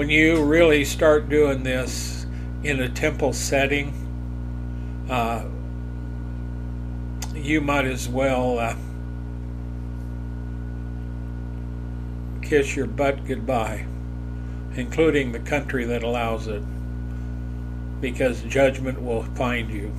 when 0.00 0.08
you 0.08 0.42
really 0.42 0.82
start 0.82 1.28
doing 1.28 1.62
this 1.62 2.24
in 2.62 2.80
a 2.80 2.88
temple 2.88 3.34
setting 3.34 3.92
uh, 5.10 5.44
you 7.34 7.60
might 7.60 7.84
as 7.84 8.08
well 8.08 8.58
uh, 8.58 8.74
kiss 12.40 12.74
your 12.74 12.86
butt 12.86 13.26
goodbye, 13.26 13.84
including 14.74 15.32
the 15.32 15.38
country 15.40 15.84
that 15.84 16.02
allows 16.02 16.46
it, 16.46 16.62
because 18.00 18.40
judgment 18.44 19.02
will 19.02 19.24
find 19.34 19.70
you. 19.70 19.94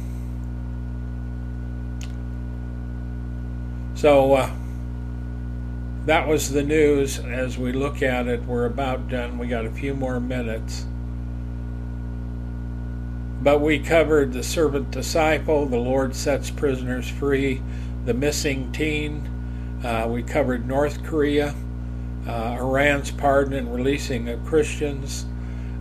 So 3.93 4.33
uh, 4.33 4.51
that 6.05 6.27
was 6.27 6.51
the 6.51 6.63
news. 6.63 7.19
As 7.19 7.57
we 7.57 7.71
look 7.71 8.01
at 8.01 8.27
it, 8.27 8.43
we're 8.43 8.65
about 8.65 9.09
done. 9.09 9.37
We 9.37 9.47
got 9.47 9.65
a 9.65 9.71
few 9.71 9.93
more 9.93 10.19
minutes. 10.19 10.85
But 13.41 13.59
we 13.59 13.79
covered 13.79 14.33
the 14.33 14.43
servant 14.43 14.91
disciple, 14.91 15.65
the 15.65 15.77
Lord 15.77 16.15
sets 16.15 16.51
prisoners 16.51 17.09
free, 17.09 17.61
the 18.05 18.13
missing 18.13 18.71
teen. 18.71 19.27
Uh, 19.83 20.07
we 20.07 20.21
covered 20.21 20.67
North 20.67 21.03
Korea 21.03 21.55
uh, 22.27 22.57
Iran's 22.59 23.11
pardon 23.11 23.53
and 23.53 23.73
releasing 23.73 24.29
of 24.29 24.45
Christians. 24.45 25.25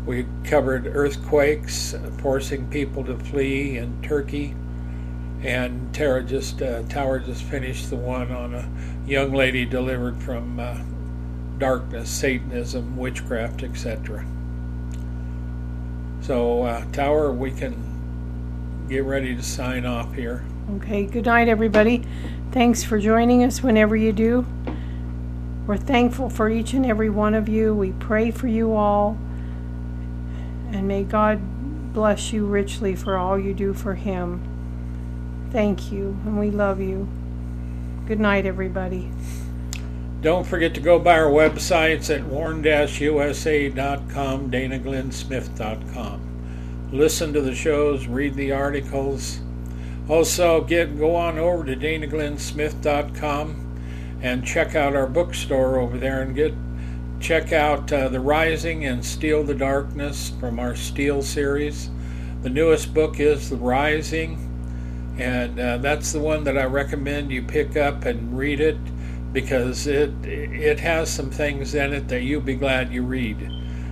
We 0.07 0.27
covered 0.45 0.87
earthquakes, 0.87 1.95
forcing 2.19 2.69
people 2.71 3.05
to 3.05 3.17
flee 3.17 3.77
in 3.77 4.01
Turkey. 4.03 4.55
And 5.43 5.95
Tara 5.95 6.23
just, 6.23 6.63
uh, 6.63 6.83
Tower 6.85 7.19
just 7.19 7.43
finished 7.45 7.91
the 7.91 7.97
one 7.97 8.31
on 8.31 8.55
a 8.55 8.69
young 9.11 9.33
lady 9.33 9.65
delivered 9.65 10.17
from 10.23 10.61
uh, 10.61 10.79
darkness, 11.59 12.09
Satanism, 12.09 12.97
witchcraft, 12.97 13.65
etc. 13.65 14.25
So, 16.21 16.63
uh, 16.63 16.85
Tower, 16.93 17.33
we 17.33 17.51
can 17.51 18.87
get 18.89 19.05
ready 19.05 19.35
to 19.35 19.43
sign 19.43 19.85
off 19.85 20.15
here. 20.15 20.45
Okay, 20.77 21.07
good 21.07 21.27
night, 21.27 21.49
everybody. 21.49 22.07
Thanks 22.53 22.85
for 22.85 23.01
joining 23.01 23.43
us 23.43 23.63
whenever 23.65 23.97
you 23.97 24.13
do. 24.13 24.47
We're 25.67 25.77
thankful 25.77 26.31
for 26.31 26.49
each 26.49 26.73
and 26.73 26.87
every 26.87 27.11
one 27.11 27.35
of 27.35 27.49
you. 27.49 27.75
We 27.75 27.91
pray 27.93 28.31
for 28.31 28.47
you 28.47 28.75
all. 28.75 29.19
And 30.71 30.87
may 30.87 31.03
God 31.03 31.41
bless 31.93 32.33
you 32.33 32.47
richly 32.47 32.95
for 32.95 33.19
all 33.19 33.37
you 33.37 33.55
do 33.55 33.75
for 33.75 33.95
Him. 33.95 34.41
Thank 35.51 35.91
you, 35.91 36.17
and 36.25 36.39
we 36.39 36.53
love 36.53 36.81
you. 36.81 37.09
Good 38.11 38.19
night, 38.19 38.45
everybody. 38.45 39.09
Don't 40.21 40.45
forget 40.45 40.75
to 40.75 40.81
go 40.81 40.99
by 40.99 41.17
our 41.17 41.31
websites 41.31 42.13
at 42.13 42.25
warn-usa.com, 42.25 44.51
danaglennsmith.com. 44.51 46.89
Listen 46.91 47.33
to 47.33 47.41
the 47.41 47.55
shows, 47.55 48.09
read 48.09 48.35
the 48.35 48.51
articles. 48.51 49.39
Also, 50.09 50.61
get 50.63 50.99
go 50.99 51.15
on 51.15 51.39
over 51.39 51.65
to 51.65 51.77
danaglennsmith.com 51.77 54.19
and 54.23 54.45
check 54.45 54.75
out 54.75 54.97
our 54.97 55.07
bookstore 55.07 55.79
over 55.79 55.97
there 55.97 56.23
and 56.23 56.35
get 56.35 56.53
check 57.21 57.53
out 57.53 57.93
uh, 57.93 58.09
The 58.09 58.19
Rising 58.19 58.87
and 58.87 59.07
Steal 59.07 59.45
the 59.45 59.55
Darkness 59.55 60.33
from 60.41 60.59
our 60.59 60.75
Steel 60.75 61.23
series. 61.23 61.91
The 62.43 62.51
newest 62.51 62.93
book 62.93 63.21
is 63.21 63.51
The 63.51 63.57
Rising, 63.57 64.50
and 65.21 65.61
uh, 65.61 65.79
that's 65.79 66.13
the 66.13 66.19
one 66.19 66.45
that 66.45 66.57
I 66.57 66.65
recommend 66.65 67.31
you 67.31 67.43
pick 67.43 67.77
up 67.77 68.05
and 68.07 68.37
read 68.37 68.61
it 68.61 68.79
because 69.33 69.87
it 69.87 70.11
it 70.25 70.81
has 70.81 71.13
some 71.13 71.31
things 71.31 71.75
in 71.75 71.93
it 71.93 72.09
that 72.09 72.23
you'll 72.23 72.41
be 72.41 72.55
glad 72.55 72.93
you 72.93 73.03
read. 73.03 73.51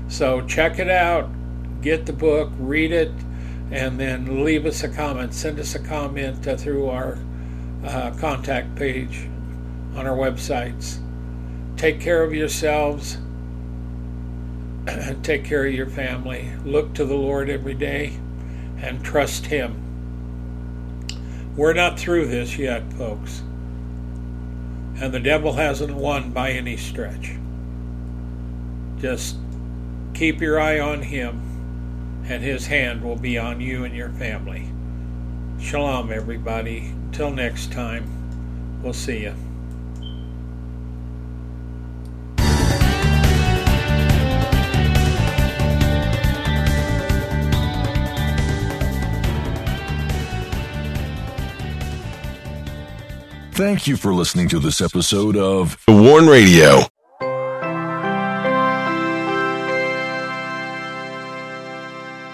So 0.08 0.40
check 0.46 0.78
it 0.78 0.90
out, 0.90 1.28
get 1.82 2.06
the 2.06 2.12
book, 2.12 2.50
read 2.58 2.92
it, 2.92 3.12
and 3.70 4.00
then 4.00 4.44
leave 4.44 4.64
us 4.64 4.82
a 4.82 4.88
comment. 4.88 5.34
Send 5.34 5.60
us 5.60 5.74
a 5.74 5.78
comment 5.78 6.48
uh, 6.48 6.56
through 6.56 6.88
our 6.88 7.18
uh, 7.84 8.10
contact 8.18 8.74
page 8.74 9.28
on 9.94 10.06
our 10.06 10.16
websites. 10.16 10.98
Take 11.76 12.00
care 12.00 12.22
of 12.22 12.32
yourselves 12.34 13.18
take 15.22 15.44
care 15.44 15.66
of 15.66 15.74
your 15.74 15.86
family. 15.86 16.50
Look 16.64 16.94
to 16.94 17.04
the 17.04 17.14
Lord 17.14 17.50
every 17.50 17.74
day 17.74 18.18
and 18.78 19.04
trust 19.04 19.46
Him. 19.46 19.87
We're 21.58 21.72
not 21.72 21.98
through 21.98 22.26
this 22.28 22.56
yet, 22.56 22.92
folks. 22.92 23.40
And 25.00 25.12
the 25.12 25.18
devil 25.18 25.54
hasn't 25.54 25.92
won 25.92 26.30
by 26.30 26.52
any 26.52 26.76
stretch. 26.76 27.32
Just 28.98 29.36
keep 30.14 30.40
your 30.40 30.60
eye 30.60 30.78
on 30.78 31.02
Him, 31.02 32.22
and 32.28 32.44
His 32.44 32.68
hand 32.68 33.02
will 33.02 33.16
be 33.16 33.38
on 33.38 33.60
you 33.60 33.82
and 33.82 33.92
your 33.92 34.10
family. 34.10 34.70
Shalom, 35.60 36.12
everybody. 36.12 36.92
Until 37.06 37.32
next 37.32 37.72
time, 37.72 38.80
we'll 38.80 38.92
see 38.92 39.22
you. 39.22 39.34
Thank 53.58 53.88
you 53.88 53.96
for 53.96 54.14
listening 54.14 54.48
to 54.50 54.60
this 54.60 54.80
episode 54.80 55.36
of 55.36 55.82
The 55.88 55.92
Warn 55.92 56.28
Radio. 56.28 56.82